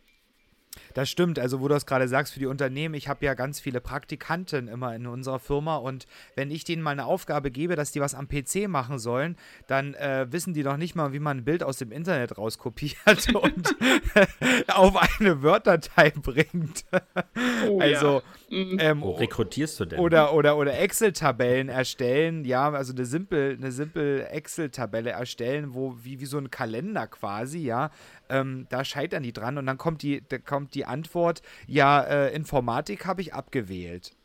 Das 0.93 1.09
stimmt, 1.09 1.39
also 1.39 1.59
wo 1.59 1.67
du 1.67 1.73
das 1.73 1.85
gerade 1.85 2.07
sagst 2.07 2.33
für 2.33 2.39
die 2.39 2.45
Unternehmen, 2.45 2.95
ich 2.95 3.07
habe 3.07 3.25
ja 3.25 3.33
ganz 3.33 3.59
viele 3.59 3.81
Praktikanten 3.81 4.67
immer 4.67 4.95
in 4.95 5.07
unserer 5.07 5.39
Firma 5.39 5.77
und 5.77 6.07
wenn 6.35 6.51
ich 6.51 6.63
denen 6.63 6.81
mal 6.81 6.91
eine 6.91 7.05
Aufgabe 7.05 7.51
gebe, 7.51 7.75
dass 7.75 7.91
die 7.91 8.01
was 8.01 8.15
am 8.15 8.27
PC 8.27 8.67
machen 8.67 8.99
sollen, 8.99 9.37
dann 9.67 9.93
äh, 9.95 10.27
wissen 10.29 10.53
die 10.53 10.63
noch 10.63 10.77
nicht 10.77 10.95
mal, 10.95 11.13
wie 11.13 11.19
man 11.19 11.37
ein 11.37 11.43
Bild 11.45 11.63
aus 11.63 11.77
dem 11.77 11.91
Internet 11.91 12.37
rauskopiert 12.37 13.33
und 13.33 13.75
auf 14.67 15.19
eine 15.19 15.41
Word-Datei 15.41 16.11
bringt. 16.11 16.85
Oh, 17.67 17.79
also 17.79 18.21
ja. 18.49 18.57
Mhm. 18.57 18.77
ähm, 18.79 19.01
Wo 19.01 19.11
rekrutierst 19.11 19.79
du 19.79 19.85
denn? 19.85 19.99
Oder, 19.99 20.33
oder, 20.33 20.57
oder 20.57 20.77
Excel-Tabellen 20.79 21.69
erstellen, 21.69 22.45
ja, 22.45 22.69
also 22.71 22.93
eine 22.93 23.05
simple, 23.05 23.51
eine 23.51 23.71
simple 23.71 24.29
Excel-Tabelle 24.29 25.11
erstellen, 25.11 25.73
wo 25.73 25.95
wie, 26.01 26.19
wie 26.19 26.25
so 26.25 26.37
ein 26.37 26.49
Kalender 26.49 27.07
quasi, 27.07 27.59
ja, 27.59 27.91
ähm, 28.29 28.67
da 28.69 28.83
scheitern 28.83 29.23
die 29.23 29.33
dran 29.33 29.57
und 29.57 29.65
dann 29.65 29.77
kommt 29.77 30.01
die, 30.01 30.23
da 30.27 30.37
kommt 30.37 30.66
die 30.73 30.85
Antwort, 30.85 31.41
ja, 31.67 32.01
äh, 32.01 32.35
Informatik 32.35 33.05
habe 33.05 33.21
ich 33.21 33.33
abgewählt. 33.33 34.15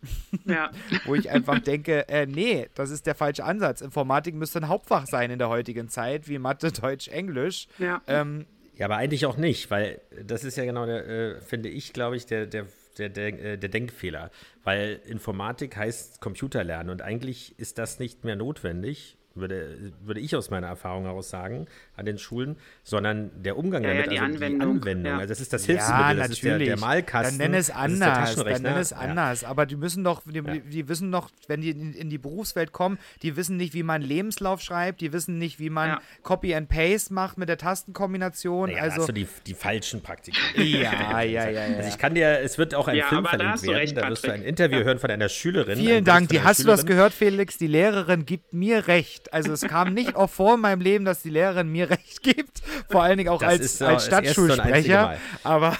Ja. 0.44 0.70
Wo 1.04 1.14
ich 1.14 1.30
einfach 1.30 1.58
denke, 1.58 2.08
äh, 2.08 2.26
nee, 2.26 2.68
das 2.74 2.90
ist 2.90 3.06
der 3.06 3.14
falsche 3.14 3.44
Ansatz. 3.44 3.80
Informatik 3.80 4.34
müsste 4.34 4.60
ein 4.60 4.68
Hauptfach 4.68 5.06
sein 5.06 5.30
in 5.30 5.38
der 5.38 5.48
heutigen 5.48 5.88
Zeit, 5.88 6.28
wie 6.28 6.38
Mathe, 6.38 6.72
Deutsch, 6.72 7.08
Englisch. 7.08 7.68
Ja. 7.78 8.02
Ähm, 8.06 8.46
ja, 8.76 8.86
aber 8.86 8.96
eigentlich 8.96 9.26
auch 9.26 9.36
nicht, 9.36 9.70
weil 9.70 10.00
das 10.24 10.44
ist 10.44 10.56
ja 10.56 10.64
genau 10.64 10.86
der, 10.86 11.06
äh, 11.06 11.40
finde 11.40 11.68
ich, 11.68 11.92
glaube 11.92 12.16
ich, 12.16 12.26
der, 12.26 12.46
der 12.46 12.66
der, 12.98 13.08
der, 13.08 13.28
äh, 13.28 13.58
der, 13.58 13.68
Denkfehler. 13.68 14.30
Weil 14.64 15.00
Informatik 15.06 15.76
heißt 15.76 16.20
Computer 16.20 16.62
lernen 16.64 16.90
und 16.90 17.02
eigentlich 17.02 17.58
ist 17.58 17.78
das 17.78 17.98
nicht 17.98 18.24
mehr 18.24 18.36
notwendig, 18.36 19.16
würde, 19.34 19.92
würde 20.02 20.20
ich 20.20 20.36
aus 20.36 20.50
meiner 20.50 20.66
Erfahrung 20.66 21.04
heraus 21.04 21.30
sagen, 21.30 21.66
an 22.02 22.06
den 22.06 22.18
Schulen, 22.18 22.56
sondern 22.84 23.30
der 23.42 23.56
Umgang 23.56 23.82
ja, 23.82 23.90
damit, 23.90 24.06
ja, 24.06 24.10
die 24.12 24.18
also 24.20 24.34
Anwendung. 24.34 24.74
die 24.74 24.78
Anwendung. 24.80 25.12
Ja. 25.12 25.18
Also 25.18 25.28
das 25.28 25.40
ist 25.40 25.52
das 25.52 25.64
Hilfsmittel, 25.64 26.00
ja, 26.00 26.14
das 26.14 26.30
ist 26.30 26.44
der, 26.44 26.58
der 26.58 26.78
Malkasten. 26.78 27.38
Dann 27.38 27.50
nenn 27.50 27.58
es 27.58 27.70
anders, 27.70 28.36
dann 28.36 28.62
nenn 28.62 28.76
es 28.76 28.92
anders. 28.92 29.44
Aber 29.44 29.66
die 29.66 29.76
müssen 29.76 30.04
doch, 30.04 30.22
die, 30.26 30.42
die 30.60 30.88
wissen 30.88 31.10
doch, 31.10 31.30
wenn 31.48 31.62
die 31.62 31.70
in, 31.70 31.94
in, 31.94 32.10
die 32.10 32.18
Berufswelt 32.18 32.72
kommen, 32.72 32.98
die 33.22 33.36
wissen 33.36 33.56
nicht, 33.56 33.72
wie 33.74 33.82
man 33.82 34.02
Lebenslauf 34.02 34.60
schreibt, 34.60 35.00
die 35.00 35.12
wissen 35.12 35.38
nicht, 35.38 35.58
wie 35.58 35.70
man 35.70 35.98
Copy 36.22 36.54
and 36.54 36.68
Paste 36.68 37.14
macht 37.14 37.38
mit 37.38 37.48
der 37.48 37.56
Tastenkombination. 37.56 38.70
Naja, 38.70 38.82
also 38.82 38.98
hast 38.98 39.08
du 39.08 39.12
die, 39.12 39.26
die 39.46 39.54
falschen 39.54 40.02
Praktiken. 40.02 40.38
ja, 40.56 41.22
ja, 41.22 41.22
ja, 41.22 41.48
ja. 41.48 41.76
Also 41.76 41.88
ich 41.88 41.98
kann 41.98 42.14
dir, 42.14 42.40
es 42.40 42.58
wird 42.58 42.74
auch 42.74 42.88
ein 42.88 43.02
Film 43.02 43.24
verlinkt 43.24 43.62
werden, 43.62 43.74
recht, 43.74 43.96
da 43.96 44.08
wirst 44.08 44.26
du 44.26 44.32
ein 44.32 44.42
Interview 44.42 44.80
hören 44.84 44.98
von 44.98 45.10
einer 45.10 45.28
Schülerin. 45.28 45.78
Vielen 45.78 46.04
Dank, 46.04 46.28
die 46.28 46.42
hast 46.42 46.60
du 46.60 46.66
das 46.66 46.84
gehört, 46.84 47.12
Felix? 47.12 47.56
Die 47.56 47.66
Lehrerin 47.66 48.26
gibt 48.26 48.52
mir 48.52 48.88
recht. 48.88 49.32
Also 49.32 49.52
es 49.52 49.62
kam 49.62 49.94
nicht 49.94 50.02
nicht 50.12 50.16
oft 50.16 50.34
vor 50.34 50.54
in 50.54 50.60
meinem 50.60 50.80
Leben, 50.80 51.04
dass 51.04 51.22
die 51.22 51.30
Lehrerin 51.30 51.70
mir 51.70 51.90
recht 51.92 52.22
gibt. 52.22 52.60
Vor 52.88 53.02
allen 53.02 53.18
Dingen 53.18 53.30
auch 53.30 53.42
als, 53.42 53.60
ist, 53.60 53.82
als 53.82 54.06
Stadtschulsprecher. 54.06 55.18
Aber. 55.44 55.76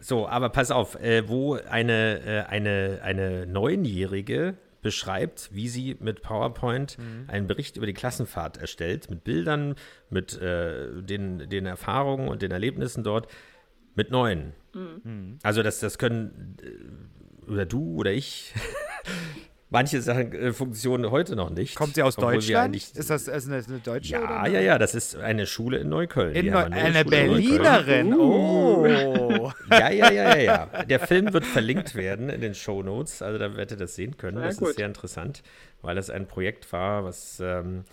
so, 0.00 0.28
aber 0.28 0.48
pass 0.48 0.70
auf, 0.70 1.00
äh, 1.00 1.28
wo 1.28 1.54
eine, 1.54 2.20
äh, 2.24 2.50
eine, 2.50 3.00
eine 3.02 3.46
Neunjährige 3.46 4.56
beschreibt, 4.82 5.50
wie 5.52 5.68
sie 5.68 5.96
mit 5.98 6.22
PowerPoint 6.22 6.96
mhm. 6.98 7.24
einen 7.28 7.46
Bericht 7.48 7.76
über 7.76 7.86
die 7.86 7.92
Klassenfahrt 7.92 8.58
erstellt, 8.58 9.10
mit 9.10 9.24
Bildern, 9.24 9.74
mit 10.10 10.40
äh, 10.40 11.02
den, 11.02 11.48
den 11.48 11.66
Erfahrungen 11.66 12.28
und 12.28 12.40
den 12.40 12.52
Erlebnissen 12.52 13.02
dort, 13.02 13.26
mit 13.96 14.12
neun. 14.12 14.52
Mhm. 14.74 15.38
Also 15.42 15.64
das, 15.64 15.80
das 15.80 15.98
können 15.98 16.56
äh, 16.62 17.50
oder 17.50 17.66
du 17.66 17.96
oder 17.96 18.12
ich 18.12 18.54
manche 19.70 20.00
Sachen, 20.00 20.32
äh, 20.32 20.52
Funktionen 20.52 21.10
heute 21.10 21.36
noch 21.36 21.50
nicht. 21.50 21.74
Kommt 21.76 21.94
sie 21.94 22.02
aus 22.02 22.16
Deutschland? 22.16 22.76
Ist 22.76 23.10
das 23.10 23.28
also 23.28 23.50
eine, 23.50 23.64
eine 23.64 23.78
deutsche? 23.78 24.12
Ja, 24.12 24.42
oder? 24.42 24.48
ja, 24.48 24.60
ja, 24.60 24.78
das 24.78 24.94
ist 24.94 25.16
eine 25.16 25.46
Schule 25.46 25.78
in 25.78 25.88
Neukölln. 25.88 26.34
In 26.34 26.46
Neu 26.46 26.64
eine 26.64 26.92
Schule 26.92 27.04
Berlinerin, 27.04 28.14
oh. 28.14 28.86
ja, 29.70 29.90
ja, 29.90 30.10
ja, 30.10 30.36
ja, 30.36 30.36
ja. 30.36 30.84
Der 30.84 31.00
Film 31.00 31.32
wird 31.32 31.44
verlinkt 31.44 31.94
werden 31.94 32.28
in 32.28 32.40
den 32.40 32.54
Show 32.54 32.82
Notes, 32.82 33.22
also 33.22 33.38
da 33.38 33.56
werdet 33.56 33.72
ihr 33.72 33.76
das 33.78 33.94
sehen 33.94 34.16
können. 34.16 34.42
das 34.42 34.58
gut. 34.58 34.70
ist 34.70 34.76
sehr 34.76 34.86
interessant, 34.86 35.42
weil 35.82 35.96
das 35.96 36.10
ein 36.10 36.26
Projekt 36.26 36.72
war, 36.72 37.04
was. 37.04 37.40
Ähm, 37.40 37.84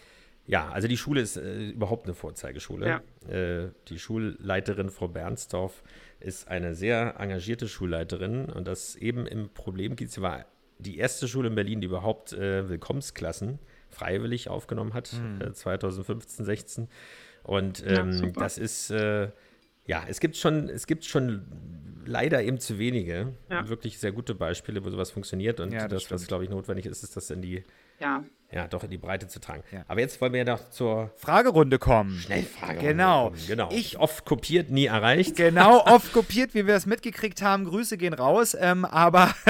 ja, 0.45 0.69
also 0.69 0.89
die 0.89 0.97
Schule 0.97 1.21
ist 1.21 1.38
äh, 1.38 1.69
überhaupt 1.69 2.05
eine 2.05 2.13
Vorzeigeschule. 2.13 2.86
Ja. 2.86 3.34
Äh, 3.34 3.69
die 3.88 3.97
Schulleiterin 3.97 4.89
Frau 4.89 5.07
Bernsdorf 5.07 5.84
ist 6.19 6.49
eine 6.49 6.76
sehr 6.76 7.15
engagierte 7.17 7.69
Schulleiterin 7.69 8.45
und 8.45 8.67
das 8.67 8.95
eben 8.95 9.26
im 9.26 9.49
Problemgebiet, 9.53 10.11
sie 10.11 10.21
war 10.21 10.45
die 10.84 10.97
erste 10.97 11.27
Schule 11.27 11.47
in 11.47 11.55
Berlin, 11.55 11.81
die 11.81 11.88
überhaupt 11.88 12.34
äh, 12.34 12.69
Willkommensklassen 12.69 13.59
freiwillig 13.89 14.49
aufgenommen 14.49 14.93
hat, 14.93 15.13
mhm. 15.13 15.41
äh, 15.41 15.53
2015, 15.53 16.45
16. 16.45 16.88
Und 17.43 17.84
ähm, 17.86 18.11
ja, 18.23 18.29
das 18.31 18.57
ist, 18.57 18.89
äh, 18.91 19.29
ja, 19.86 20.03
es 20.07 20.19
gibt 20.19 20.38
schon, 20.38 20.69
es 20.69 20.88
gibt 20.88 21.05
schon 21.05 21.45
leider 22.05 22.41
eben 22.41 22.59
zu 22.59 22.79
wenige, 22.79 23.34
ja. 23.49 23.67
wirklich 23.67 23.97
sehr 23.99 24.11
gute 24.11 24.36
Beispiele, 24.36 24.84
wo 24.84 24.89
sowas 24.89 25.11
funktioniert. 25.11 25.59
Und 25.59 25.71
ja, 25.71 25.88
das, 25.88 26.03
das 26.03 26.11
was, 26.11 26.27
glaube 26.27 26.43
ich, 26.43 26.49
notwendig 26.49 26.86
ist, 26.86 27.03
ist 27.03 27.15
das 27.15 27.29
in 27.29 27.41
die 27.41 27.63
ja 27.99 28.23
ja, 28.53 28.67
doch 28.67 28.83
in 28.83 28.91
die 28.91 28.97
Breite 28.97 29.27
zu 29.27 29.39
tragen. 29.39 29.63
Ja. 29.71 29.83
Aber 29.87 29.99
jetzt 29.99 30.21
wollen 30.21 30.33
wir 30.33 30.39
ja 30.39 30.45
doch 30.45 30.69
zur 30.69 31.11
Fragerunde 31.15 31.79
kommen. 31.79 32.19
Schnellfragerunde. 32.19 32.87
Genau. 32.87 33.29
Kommen. 33.29 33.41
Genau. 33.47 33.69
Ich 33.71 33.97
oft 33.97 34.25
kopiert, 34.25 34.69
nie 34.69 34.85
erreicht. 34.85 35.35
Genau, 35.35 35.83
oft 35.85 36.13
kopiert, 36.13 36.53
wie 36.53 36.67
wir 36.67 36.75
es 36.75 36.85
mitgekriegt 36.85 37.41
haben. 37.41 37.65
Grüße 37.65 37.97
gehen 37.97 38.13
raus. 38.13 38.55
Ähm, 38.59 38.85
aber 38.85 39.33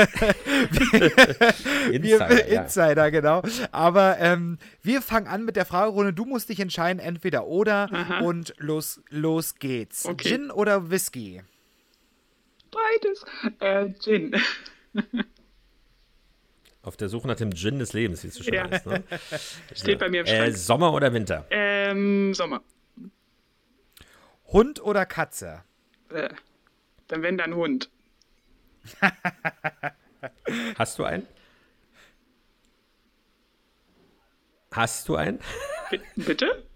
Insider, 1.91 2.29
wir, 2.29 2.45
Insider, 2.45 3.11
genau. 3.11 3.41
Aber 3.71 4.19
ähm, 4.19 4.57
wir 4.81 5.01
fangen 5.01 5.27
an 5.27 5.43
mit 5.43 5.57
der 5.57 5.65
Fragerunde. 5.65 6.13
Du 6.13 6.23
musst 6.23 6.47
dich 6.47 6.61
entscheiden, 6.61 7.01
entweder 7.01 7.45
oder 7.45 7.89
Aha. 7.91 8.19
und 8.21 8.53
los, 8.57 9.01
los 9.09 9.55
geht's. 9.55 10.05
Okay. 10.05 10.29
Gin 10.29 10.51
oder 10.51 10.89
Whisky? 10.89 11.41
Beides. 12.71 13.25
Äh, 13.59 13.89
Gin. 13.99 14.33
Auf 16.83 16.97
der 16.97 17.07
Suche 17.07 17.27
nach 17.27 17.37
dem 17.37 17.55
Gin 17.55 17.79
des 17.79 17.93
Lebens, 17.93 18.23
wie 18.23 18.27
es 18.27 18.35
so 18.35 18.43
schön 18.43 18.55
ja. 18.55 18.69
heißt. 18.69 18.85
Ne? 18.85 19.03
Steht 19.73 19.99
bei 19.99 20.09
mir 20.09 20.19
im 20.21 20.27
Schrank. 20.27 20.47
Äh, 20.47 20.51
Sommer 20.51 20.93
oder 20.93 21.13
Winter? 21.13 21.45
Ähm, 21.49 22.33
Sommer. 22.33 22.61
Hund 24.47 24.83
oder 24.83 25.05
Katze? 25.05 25.63
Äh, 26.09 26.27
dann 27.07 27.21
wenn 27.21 27.37
dann 27.37 27.55
Hund. 27.55 27.89
Hast 30.77 30.99
du 30.99 31.05
einen? 31.05 31.25
Hast 34.71 35.07
du 35.07 35.15
einen? 35.15 35.39
B 35.89 35.99
bitte? 36.15 36.67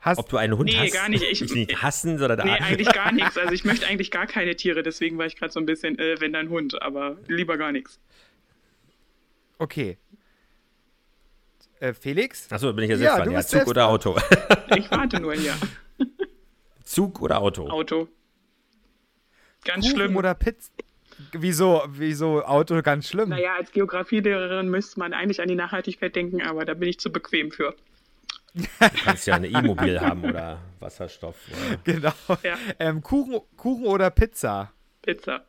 Hast 0.00 0.18
Ob 0.18 0.28
du 0.28 0.36
einen 0.36 0.58
Hund 0.58 0.68
nee, 0.68 0.76
hast? 0.76 0.82
Nee, 0.82 0.90
gar 0.90 1.08
nicht. 1.08 1.22
Ich, 1.22 1.42
ich 1.42 1.54
nicht 1.54 1.80
hassen, 1.80 2.18
sondern 2.18 2.46
Nee, 2.46 2.58
eigentlich 2.58 2.92
gar 2.92 3.12
nichts. 3.12 3.38
Also 3.38 3.54
ich 3.54 3.64
möchte 3.64 3.86
eigentlich 3.86 4.10
gar 4.10 4.26
keine 4.26 4.56
Tiere, 4.56 4.82
deswegen 4.82 5.16
war 5.16 5.26
ich 5.26 5.36
gerade 5.36 5.52
so 5.52 5.60
ein 5.60 5.66
bisschen, 5.66 5.98
äh, 5.98 6.20
wenn 6.20 6.32
dann 6.32 6.48
Hund, 6.48 6.82
aber 6.82 7.18
lieber 7.28 7.56
gar 7.56 7.70
nichts. 7.70 8.00
Okay. 9.62 9.96
Äh, 11.78 11.94
Felix? 11.94 12.50
Achso, 12.50 12.72
bin 12.72 12.84
ich 12.84 12.90
ja 12.90 12.96
selbst 12.96 13.16
ja, 13.16 13.24
dran. 13.24 13.32
Ja, 13.32 13.42
Zug 13.42 13.68
oder 13.68 13.86
Auto? 13.86 14.16
ich 14.76 14.90
warte 14.90 15.20
nur 15.20 15.34
hier. 15.34 15.54
Zug 16.82 17.22
oder 17.22 17.40
Auto? 17.40 17.68
Auto. 17.68 18.08
Ganz 19.64 19.84
Kuchen 19.84 19.96
schlimm. 19.96 20.16
oder 20.16 20.34
Pizza? 20.34 20.72
Wieso, 21.30 21.84
wieso 21.90 22.42
Auto 22.42 22.82
ganz 22.82 23.06
schlimm? 23.06 23.28
Naja, 23.28 23.54
als 23.54 23.70
Geografielehrerin 23.70 24.68
müsste 24.68 24.98
man 24.98 25.12
eigentlich 25.12 25.40
an 25.40 25.46
die 25.46 25.54
Nachhaltigkeit 25.54 26.16
denken, 26.16 26.42
aber 26.42 26.64
da 26.64 26.74
bin 26.74 26.88
ich 26.88 26.98
zu 26.98 27.12
bequem 27.12 27.52
für. 27.52 27.76
Du 28.54 28.64
kannst 29.04 29.28
ja 29.28 29.36
eine 29.36 29.46
E-Mobil 29.46 30.00
haben 30.00 30.24
oder 30.24 30.60
Wasserstoff. 30.80 31.36
Oder? 31.48 31.78
Genau. 31.84 32.12
Ja. 32.42 32.58
Ähm, 32.80 33.00
Kuchen, 33.00 33.40
Kuchen 33.56 33.86
oder 33.86 34.10
Pizza? 34.10 34.72
Pizza. 35.02 35.46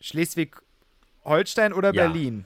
Schleswig 0.00 0.62
Holstein 1.28 1.72
oder 1.72 1.92
ja. 1.94 2.06
Berlin? 2.06 2.44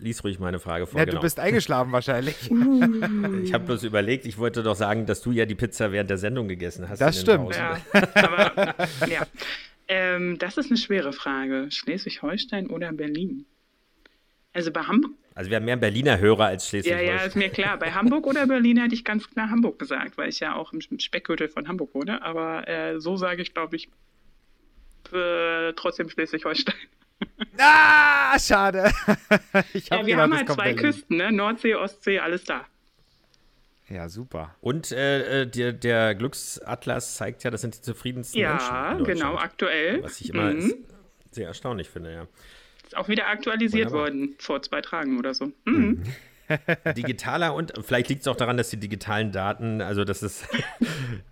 Lies 0.00 0.24
ruhig 0.24 0.38
meine 0.38 0.58
Frage 0.58 0.86
vor. 0.86 0.98
Ja, 0.98 1.04
genau. 1.04 1.18
du 1.18 1.22
bist 1.22 1.38
eingeschlafen 1.38 1.92
wahrscheinlich. 1.92 2.36
ich 3.44 3.52
habe 3.52 3.64
bloß 3.64 3.84
überlegt, 3.84 4.24
ich 4.24 4.38
wollte 4.38 4.62
doch 4.62 4.76
sagen, 4.76 5.06
dass 5.06 5.20
du 5.20 5.30
ja 5.30 5.44
die 5.44 5.54
Pizza 5.54 5.92
während 5.92 6.08
der 6.08 6.16
Sendung 6.16 6.48
gegessen 6.48 6.88
hast. 6.88 7.00
Das 7.00 7.20
stimmt. 7.20 7.54
Ja, 7.54 7.78
aber, 8.14 8.74
ja. 9.06 9.26
Ähm, 9.88 10.38
das 10.38 10.56
ist 10.56 10.70
eine 10.70 10.78
schwere 10.78 11.12
Frage. 11.12 11.66
Schleswig-Holstein 11.70 12.68
oder 12.68 12.92
Berlin? 12.92 13.44
Also 14.52 14.70
bei 14.72 14.82
Hamburg. 14.82 15.12
Also 15.34 15.50
wir 15.50 15.56
haben 15.56 15.64
mehr 15.64 15.76
Berliner 15.76 16.18
Hörer 16.18 16.46
als 16.46 16.68
Schleswig-Holstein. 16.68 17.08
Ja, 17.08 17.20
ja, 17.20 17.26
ist 17.26 17.36
mir 17.36 17.50
klar. 17.50 17.78
Bei 17.78 17.92
Hamburg 17.92 18.26
oder 18.26 18.46
Berlin 18.46 18.78
hätte 18.78 18.94
ich 18.94 19.04
ganz 19.04 19.28
klar 19.28 19.50
Hamburg 19.50 19.78
gesagt, 19.78 20.16
weil 20.16 20.28
ich 20.28 20.40
ja 20.40 20.54
auch 20.54 20.72
im 20.72 20.80
Speckgürtel 20.80 21.48
von 21.48 21.68
Hamburg 21.68 21.94
wohne. 21.94 22.22
Aber 22.22 22.66
äh, 22.68 23.00
so 23.00 23.16
sage 23.16 23.42
ich, 23.42 23.52
glaube 23.52 23.76
ich, 23.76 23.88
äh, 25.12 25.72
trotzdem 25.74 26.08
Schleswig-Holstein. 26.08 26.74
Ah, 27.58 28.38
schade. 28.38 28.90
ich 29.74 29.90
hab 29.90 30.00
ja, 30.00 30.06
wir 30.06 30.14
gedacht, 30.14 30.20
haben 30.20 30.36
halt 30.36 30.48
zwei 30.48 30.74
Küsten, 30.74 31.18
ne? 31.18 31.30
Nordsee, 31.30 31.74
Ostsee, 31.74 32.18
alles 32.18 32.44
da. 32.44 32.64
Ja, 33.88 34.08
super. 34.08 34.54
Und 34.60 34.92
äh, 34.92 35.42
äh, 35.42 35.46
der, 35.46 35.72
der, 35.72 36.14
Glücksatlas 36.14 37.16
zeigt 37.16 37.42
ja, 37.44 37.50
das 37.50 37.60
sind 37.60 37.76
die 37.76 37.82
zufriedensten 37.82 38.40
ja, 38.40 38.50
Menschen. 38.50 38.72
Ja, 38.72 39.14
genau, 39.14 39.36
aktuell. 39.36 40.02
Was 40.02 40.20
ich 40.20 40.30
immer 40.30 40.54
mhm. 40.54 40.72
sehr 41.32 41.48
erstaunlich 41.48 41.90
finde, 41.90 42.12
ja. 42.12 42.26
Ist 42.84 42.96
auch 42.96 43.08
wieder 43.08 43.26
aktualisiert 43.26 43.90
Wunderbar. 43.90 44.12
worden, 44.12 44.36
vor 44.38 44.62
zwei 44.62 44.80
Tagen 44.80 45.18
oder 45.18 45.34
so. 45.34 45.52
Mhm. 45.64 46.04
Digitaler 46.96 47.54
und 47.54 47.72
vielleicht 47.82 48.08
liegt 48.08 48.22
es 48.22 48.28
auch 48.28 48.36
daran, 48.36 48.56
dass 48.56 48.70
die 48.70 48.78
digitalen 48.78 49.32
Daten, 49.32 49.80
also 49.82 50.04
dass 50.04 50.22
es, 50.22 50.44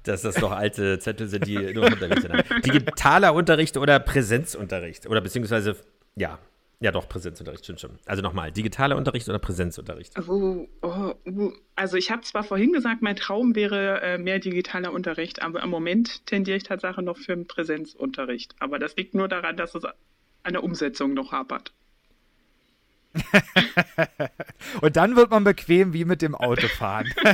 dass 0.03 0.23
das 0.23 0.41
noch 0.41 0.53
alte 0.53 0.99
Zettel 0.99 1.29
sind, 1.29 1.47
die 1.47 1.73
nur 1.75 1.87
unterwegs 1.87 2.23
sind. 2.23 2.65
Digitaler 2.65 3.35
Unterricht 3.35 3.77
oder 3.77 3.99
Präsenzunterricht 4.01 5.07
oder 5.07 5.21
beziehungsweise 5.21 5.77
ja, 6.17 6.39
ja, 6.81 6.93
doch, 6.93 7.09
Präsenzunterricht, 7.09 7.65
stimmt 7.65 7.81
schon. 7.81 7.99
Also 8.07 8.23
nochmal, 8.23 8.53
digitaler 8.53 8.97
Unterricht 8.97 9.29
oder 9.29 9.41
Präsenzunterricht? 9.41 10.17
Oh, 10.29 10.69
oh, 10.83 11.15
oh. 11.27 11.53
Also 11.75 11.97
ich 11.97 12.13
habe 12.13 12.23
zwar 12.23 12.45
vorhin 12.45 12.73
gesagt, 12.73 13.03
mein 13.03 13.17
Traum 13.17 13.57
wäre 13.57 14.01
äh, 14.01 14.19
mehr 14.19 14.39
digitaler 14.39 14.93
Unterricht, 14.93 15.43
aber 15.43 15.61
im 15.63 15.71
Moment 15.71 16.25
tendiere 16.27 16.57
ich 16.57 16.63
tatsächlich 16.63 17.05
noch 17.05 17.17
für 17.17 17.33
einen 17.33 17.49
Präsenzunterricht. 17.49 18.55
Aber 18.61 18.79
das 18.79 18.95
liegt 18.95 19.15
nur 19.15 19.27
daran, 19.27 19.57
dass 19.57 19.75
es 19.75 19.85
an 19.85 20.53
der 20.53 20.63
Umsetzung 20.63 21.15
noch 21.15 21.33
hapert. 21.33 21.73
und 24.81 24.97
dann 24.97 25.17
wird 25.17 25.31
man 25.31 25.45
bequem 25.45 25.93
wie 25.93 26.05
mit 26.05 26.23
dem 26.23 26.35
Autofahren. 26.35 27.13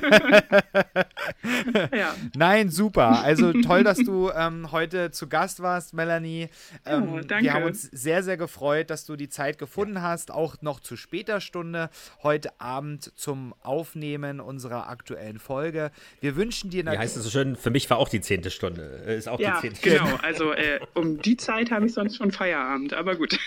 ja. 1.92 2.14
Nein, 2.36 2.70
super. 2.70 3.22
Also 3.22 3.52
toll, 3.52 3.84
dass 3.84 3.98
du 3.98 4.30
ähm, 4.36 4.72
heute 4.72 5.10
zu 5.10 5.28
Gast 5.28 5.60
warst, 5.60 5.94
Melanie. 5.94 6.48
Ähm, 6.86 7.08
oh, 7.12 7.20
danke. 7.20 7.44
Wir 7.44 7.54
haben 7.54 7.64
uns 7.64 7.82
sehr, 7.82 8.22
sehr 8.22 8.36
gefreut, 8.36 8.90
dass 8.90 9.04
du 9.04 9.16
die 9.16 9.28
Zeit 9.28 9.58
gefunden 9.58 10.02
hast, 10.02 10.30
auch 10.30 10.56
noch 10.62 10.80
zu 10.80 10.96
später 10.96 11.40
Stunde 11.40 11.90
heute 12.22 12.60
Abend 12.60 13.12
zum 13.16 13.54
Aufnehmen 13.62 14.40
unserer 14.40 14.88
aktuellen 14.88 15.38
Folge. 15.38 15.90
Wir 16.20 16.36
wünschen 16.36 16.70
dir 16.70 16.84
natürlich. 16.84 17.00
Wie 17.00 17.02
heißt 17.04 17.16
es 17.16 17.24
so 17.24 17.30
schön? 17.30 17.56
Für 17.56 17.70
mich 17.70 17.90
war 17.90 17.98
auch 17.98 18.08
die 18.08 18.20
zehnte 18.20 18.50
Stunde. 18.50 18.82
Ist 18.82 19.28
auch 19.28 19.40
ja, 19.40 19.56
die 19.56 19.68
zehnte 19.68 19.80
genau. 19.82 20.06
Stunde. 20.06 20.16
Genau. 20.16 20.26
Also 20.26 20.52
äh, 20.52 20.80
um 20.94 21.20
die 21.20 21.36
Zeit 21.36 21.70
habe 21.70 21.86
ich 21.86 21.94
sonst 21.94 22.16
schon 22.16 22.30
Feierabend, 22.30 22.94
aber 22.94 23.16
gut. 23.16 23.38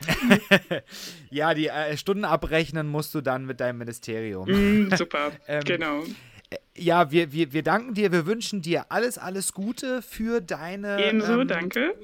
ja, 1.30 1.54
die 1.54 1.68
äh, 1.68 1.96
Stunden 1.96 2.24
abrechnen 2.24 2.86
musst 2.86 3.14
du 3.14 3.20
dann 3.20 3.44
mit 3.46 3.60
deinem 3.60 3.78
Ministerium. 3.78 4.48
Mm, 4.48 4.90
super, 4.96 5.32
ähm, 5.46 5.64
genau. 5.64 6.02
Äh, 6.50 6.56
ja, 6.76 7.10
wir, 7.10 7.32
wir, 7.32 7.52
wir 7.52 7.62
danken 7.62 7.94
dir, 7.94 8.10
wir 8.10 8.26
wünschen 8.26 8.62
dir 8.62 8.86
alles, 8.90 9.18
alles 9.18 9.52
Gute 9.52 10.02
für 10.02 10.40
deine 10.40 11.04
Ebenso, 11.04 11.40
ähm, 11.40 11.48
danke. 11.48 11.94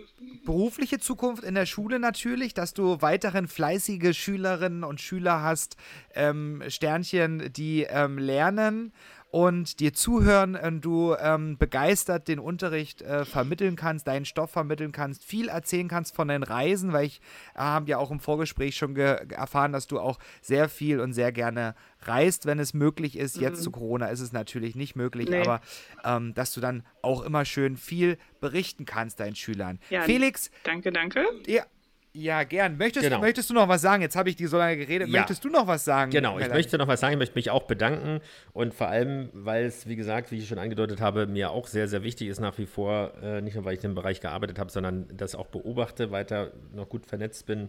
berufliche 0.44 0.98
Zukunft 0.98 1.44
in 1.44 1.54
der 1.54 1.66
Schule 1.66 1.98
natürlich, 1.98 2.52
dass 2.52 2.74
du 2.74 3.00
weiterhin 3.00 3.48
fleißige 3.48 4.16
Schülerinnen 4.16 4.84
und 4.84 5.00
Schüler 5.00 5.42
hast, 5.42 5.76
ähm, 6.14 6.62
Sternchen, 6.68 7.52
die 7.52 7.84
ähm, 7.88 8.18
lernen 8.18 8.92
und 9.36 9.80
dir 9.80 9.92
zuhören 9.92 10.56
und 10.56 10.80
du 10.80 11.14
ähm, 11.20 11.58
begeistert 11.58 12.26
den 12.26 12.38
Unterricht 12.38 13.02
äh, 13.02 13.26
vermitteln 13.26 13.76
kannst, 13.76 14.08
deinen 14.08 14.24
Stoff 14.24 14.50
vermitteln 14.50 14.92
kannst, 14.92 15.24
viel 15.24 15.48
erzählen 15.48 15.88
kannst 15.88 16.14
von 16.14 16.28
deinen 16.28 16.42
Reisen, 16.42 16.94
weil 16.94 17.04
ich 17.04 17.20
äh, 17.54 17.58
habe 17.58 17.86
ja 17.90 17.98
auch 17.98 18.10
im 18.10 18.18
Vorgespräch 18.18 18.78
schon 18.78 18.96
erfahren, 18.96 19.72
dass 19.72 19.88
du 19.88 20.00
auch 20.00 20.18
sehr 20.40 20.70
viel 20.70 21.00
und 21.00 21.12
sehr 21.12 21.32
gerne 21.32 21.74
reist, 22.00 22.46
wenn 22.46 22.58
es 22.58 22.72
möglich 22.72 23.18
ist. 23.18 23.36
Mhm. 23.36 23.42
Jetzt 23.42 23.62
zu 23.62 23.70
Corona 23.70 24.06
ist 24.06 24.20
es 24.20 24.32
natürlich 24.32 24.74
nicht 24.74 24.96
möglich, 24.96 25.28
nee. 25.28 25.42
aber 25.42 25.60
ähm, 26.02 26.32
dass 26.32 26.54
du 26.54 26.62
dann 26.62 26.82
auch 27.02 27.20
immer 27.20 27.44
schön 27.44 27.76
viel 27.76 28.16
berichten 28.40 28.86
kannst 28.86 29.20
deinen 29.20 29.36
Schülern. 29.36 29.80
Ja, 29.90 30.00
Felix. 30.00 30.50
Danke, 30.62 30.92
danke. 30.92 31.26
Ja, 31.46 31.64
ja, 32.16 32.44
gern. 32.44 32.78
Möchtest, 32.78 33.04
genau. 33.04 33.20
möchtest 33.20 33.50
du 33.50 33.54
noch 33.54 33.68
was 33.68 33.82
sagen? 33.82 34.02
Jetzt 34.02 34.16
habe 34.16 34.30
ich 34.30 34.36
dir 34.36 34.48
so 34.48 34.56
lange 34.56 34.76
geredet. 34.76 35.08
Ja. 35.08 35.20
Möchtest 35.20 35.44
du 35.44 35.48
noch 35.48 35.66
was 35.66 35.84
sagen? 35.84 36.10
Genau, 36.10 36.38
ich 36.38 36.48
möchte 36.48 36.78
noch 36.78 36.88
was 36.88 37.00
sagen. 37.00 37.12
Ich 37.12 37.18
möchte 37.18 37.34
mich 37.34 37.50
auch 37.50 37.64
bedanken. 37.64 38.20
Und 38.52 38.74
vor 38.74 38.88
allem, 38.88 39.28
weil 39.32 39.66
es, 39.66 39.86
wie 39.86 39.96
gesagt, 39.96 40.30
wie 40.30 40.38
ich 40.38 40.48
schon 40.48 40.58
angedeutet 40.58 41.00
habe, 41.00 41.26
mir 41.26 41.50
auch 41.50 41.66
sehr, 41.66 41.88
sehr 41.88 42.02
wichtig 42.02 42.28
ist 42.28 42.40
nach 42.40 42.56
wie 42.58 42.66
vor, 42.66 43.12
äh, 43.22 43.42
nicht 43.42 43.54
nur, 43.54 43.64
weil 43.64 43.74
ich 43.74 43.84
in 43.84 43.90
dem 43.90 43.94
Bereich 43.94 44.20
gearbeitet 44.20 44.58
habe, 44.58 44.70
sondern 44.70 45.06
das 45.14 45.34
auch 45.34 45.46
beobachte, 45.48 46.10
weiter 46.10 46.52
noch 46.72 46.88
gut 46.88 47.06
vernetzt 47.06 47.46
bin 47.46 47.68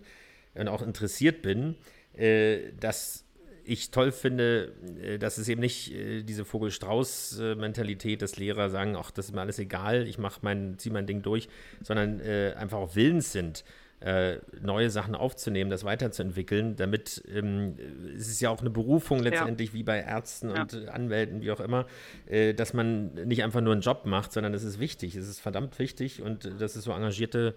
und 0.55 0.67
auch 0.69 0.81
interessiert 0.81 1.41
bin, 1.41 1.75
äh, 2.15 2.71
dass 2.79 3.25
ich 3.67 3.91
toll 3.91 4.11
finde, 4.11 4.71
äh, 5.03 5.17
dass 5.17 5.37
es 5.37 5.49
eben 5.49 5.59
nicht 5.59 5.93
äh, 5.93 6.23
diese 6.23 6.45
Vogel-Strauß-Mentalität, 6.45 8.21
dass 8.21 8.37
Lehrer 8.37 8.69
sagen, 8.69 8.95
ach, 8.97 9.11
das 9.11 9.25
ist 9.25 9.35
mir 9.35 9.41
alles 9.41 9.59
egal, 9.59 10.07
ich 10.07 10.17
mache 10.17 10.39
mein, 10.41 10.79
ziehe 10.79 10.93
mein 10.93 11.05
Ding 11.05 11.21
durch, 11.21 11.49
sondern 11.83 12.21
äh, 12.21 12.53
einfach 12.57 12.77
auch 12.77 12.95
willens 12.95 13.33
sind 13.33 13.65
äh, 13.99 14.37
neue 14.61 14.89
Sachen 14.91 15.15
aufzunehmen, 15.15 15.71
das 15.71 15.83
weiterzuentwickeln, 15.83 16.75
damit 16.75 17.23
ähm, 17.33 17.75
es 18.15 18.27
ist 18.27 18.41
ja 18.41 18.51
auch 18.51 18.61
eine 18.61 18.69
Berufung 18.69 19.19
letztendlich, 19.19 19.69
ja. 19.69 19.75
wie 19.75 19.83
bei 19.83 19.99
Ärzten 19.99 20.49
ja. 20.49 20.61
und 20.61 20.87
Anwälten, 20.89 21.41
wie 21.41 21.51
auch 21.51 21.59
immer, 21.59 21.87
äh, 22.27 22.53
dass 22.53 22.73
man 22.73 23.13
nicht 23.13 23.43
einfach 23.43 23.61
nur 23.61 23.73
einen 23.73 23.81
Job 23.81 24.05
macht, 24.05 24.33
sondern 24.33 24.53
es 24.53 24.63
ist 24.63 24.79
wichtig, 24.79 25.15
es 25.15 25.27
ist 25.27 25.39
verdammt 25.39 25.79
wichtig 25.79 26.21
und 26.21 26.45
äh, 26.45 26.51
dass 26.59 26.75
es 26.75 26.83
so 26.83 26.91
engagierte 26.91 27.55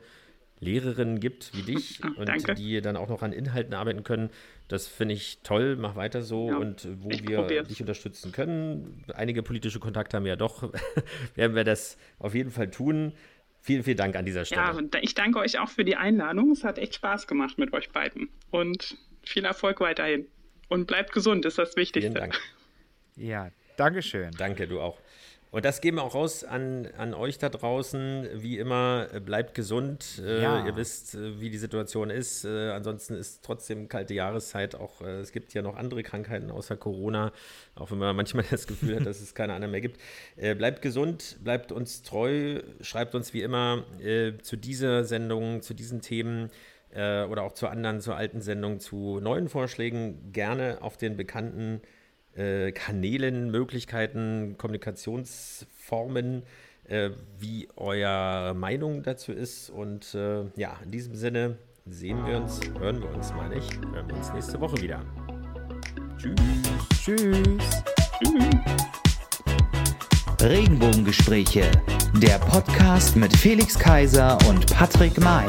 Lehrerinnen 0.60 1.20
gibt 1.20 1.56
wie 1.56 1.62
dich 1.62 2.00
und 2.16 2.28
Danke. 2.28 2.54
die 2.54 2.80
dann 2.80 2.96
auch 2.96 3.08
noch 3.08 3.22
an 3.22 3.32
Inhalten 3.32 3.74
arbeiten 3.74 4.04
können. 4.04 4.30
Das 4.68 4.86
finde 4.86 5.14
ich 5.14 5.40
toll, 5.42 5.76
mach 5.76 5.96
weiter 5.96 6.22
so 6.22 6.48
ja, 6.48 6.56
und 6.56 6.86
wo 7.02 7.10
wir 7.10 7.38
probier's. 7.38 7.68
dich 7.68 7.80
unterstützen 7.80 8.30
können, 8.30 9.04
einige 9.14 9.42
politische 9.42 9.80
Kontakte 9.80 10.16
haben 10.16 10.24
wir 10.24 10.30
ja 10.30 10.36
doch, 10.36 10.72
werden 11.34 11.56
wir 11.56 11.64
das 11.64 11.98
auf 12.18 12.34
jeden 12.34 12.50
Fall 12.50 12.70
tun. 12.70 13.12
Vielen, 13.62 13.82
vielen 13.82 13.96
Dank 13.96 14.16
an 14.16 14.24
dieser 14.24 14.44
Stelle. 14.44 14.62
Ja, 14.62 14.70
und 14.70 14.94
ich 15.02 15.14
danke 15.14 15.38
euch 15.38 15.58
auch 15.58 15.68
für 15.68 15.84
die 15.84 15.96
Einladung. 15.96 16.50
Es 16.52 16.64
hat 16.64 16.78
echt 16.78 16.94
Spaß 16.94 17.26
gemacht 17.26 17.58
mit 17.58 17.72
euch 17.72 17.90
beiden. 17.90 18.28
Und 18.50 18.96
viel 19.22 19.44
Erfolg 19.44 19.80
weiterhin. 19.80 20.26
Und 20.68 20.86
bleibt 20.86 21.12
gesund, 21.12 21.44
ist 21.44 21.58
das 21.58 21.76
Wichtigste. 21.76 22.10
Vielen 22.10 22.14
Dank. 22.14 22.40
Ja, 23.16 23.50
Dankeschön. 23.76 24.30
Danke, 24.38 24.66
du 24.66 24.80
auch. 24.80 24.98
Und 25.52 25.64
das 25.64 25.80
geben 25.80 25.96
wir 25.96 26.04
auch 26.04 26.14
raus 26.14 26.44
an, 26.44 26.88
an 26.96 27.12
euch 27.12 27.38
da 27.38 27.48
draußen. 27.48 28.28
Wie 28.34 28.58
immer, 28.58 29.08
äh, 29.12 29.18
bleibt 29.18 29.54
gesund. 29.54 30.22
Äh, 30.24 30.42
ja. 30.42 30.64
Ihr 30.64 30.76
wisst, 30.76 31.16
äh, 31.16 31.40
wie 31.40 31.50
die 31.50 31.58
Situation 31.58 32.08
ist. 32.08 32.44
Äh, 32.44 32.70
ansonsten 32.70 33.14
ist 33.14 33.42
trotzdem 33.44 33.88
kalte 33.88 34.14
Jahreszeit. 34.14 34.76
Auch 34.76 35.00
äh, 35.00 35.18
es 35.18 35.32
gibt 35.32 35.52
ja 35.52 35.62
noch 35.62 35.76
andere 35.76 36.04
Krankheiten 36.04 36.52
außer 36.52 36.76
Corona. 36.76 37.32
Auch 37.74 37.90
wenn 37.90 37.98
man 37.98 38.14
manchmal 38.16 38.44
das 38.48 38.68
Gefühl 38.68 38.96
hat, 38.96 39.06
dass 39.06 39.20
es 39.20 39.34
keine 39.34 39.54
anderen 39.54 39.72
mehr 39.72 39.80
gibt. 39.80 40.00
Äh, 40.36 40.54
bleibt 40.54 40.82
gesund, 40.82 41.38
bleibt 41.42 41.72
uns 41.72 42.02
treu. 42.02 42.60
Schreibt 42.80 43.16
uns 43.16 43.34
wie 43.34 43.42
immer 43.42 43.84
zu 44.42 44.56
dieser 44.56 45.04
Sendung, 45.04 45.62
zu 45.62 45.74
diesen 45.74 46.00
Themen 46.00 46.50
oder 46.92 47.42
auch 47.42 47.52
zu 47.52 47.68
anderen, 47.68 48.00
zu 48.00 48.12
alten 48.14 48.40
Sendungen, 48.40 48.80
zu 48.80 49.20
neuen 49.20 49.48
Vorschlägen 49.48 50.32
gerne 50.32 50.78
auf 50.80 50.96
den 50.96 51.16
bekannten 51.16 51.80
äh, 52.36 52.72
Kanälen, 52.72 53.50
Möglichkeiten, 53.50 54.56
Kommunikationsformen, 54.58 56.42
äh, 56.84 57.10
wie 57.38 57.68
eure 57.76 58.54
Meinung 58.54 59.02
dazu 59.02 59.32
ist. 59.32 59.70
Und 59.70 60.14
äh, 60.14 60.44
ja, 60.56 60.78
in 60.84 60.90
diesem 60.90 61.14
Sinne 61.14 61.56
sehen 61.86 62.24
wir 62.26 62.36
uns, 62.36 62.60
hören 62.78 63.00
wir 63.00 63.10
uns, 63.10 63.32
meine 63.32 63.56
ich, 63.56 63.68
hören 63.92 64.08
wir 64.08 64.16
uns 64.16 64.32
nächste 64.32 64.60
Woche 64.60 64.80
wieder. 64.80 65.02
Tschüss. 66.18 66.34
Tschüss. 67.02 67.82
Tschüss. 68.22 68.80
Regenbogengespräche, 70.42 71.70
der 72.14 72.38
Podcast 72.38 73.14
mit 73.14 73.36
Felix 73.36 73.78
Kaiser 73.78 74.38
und 74.48 74.66
Patrick 74.74 75.20
May. 75.20 75.46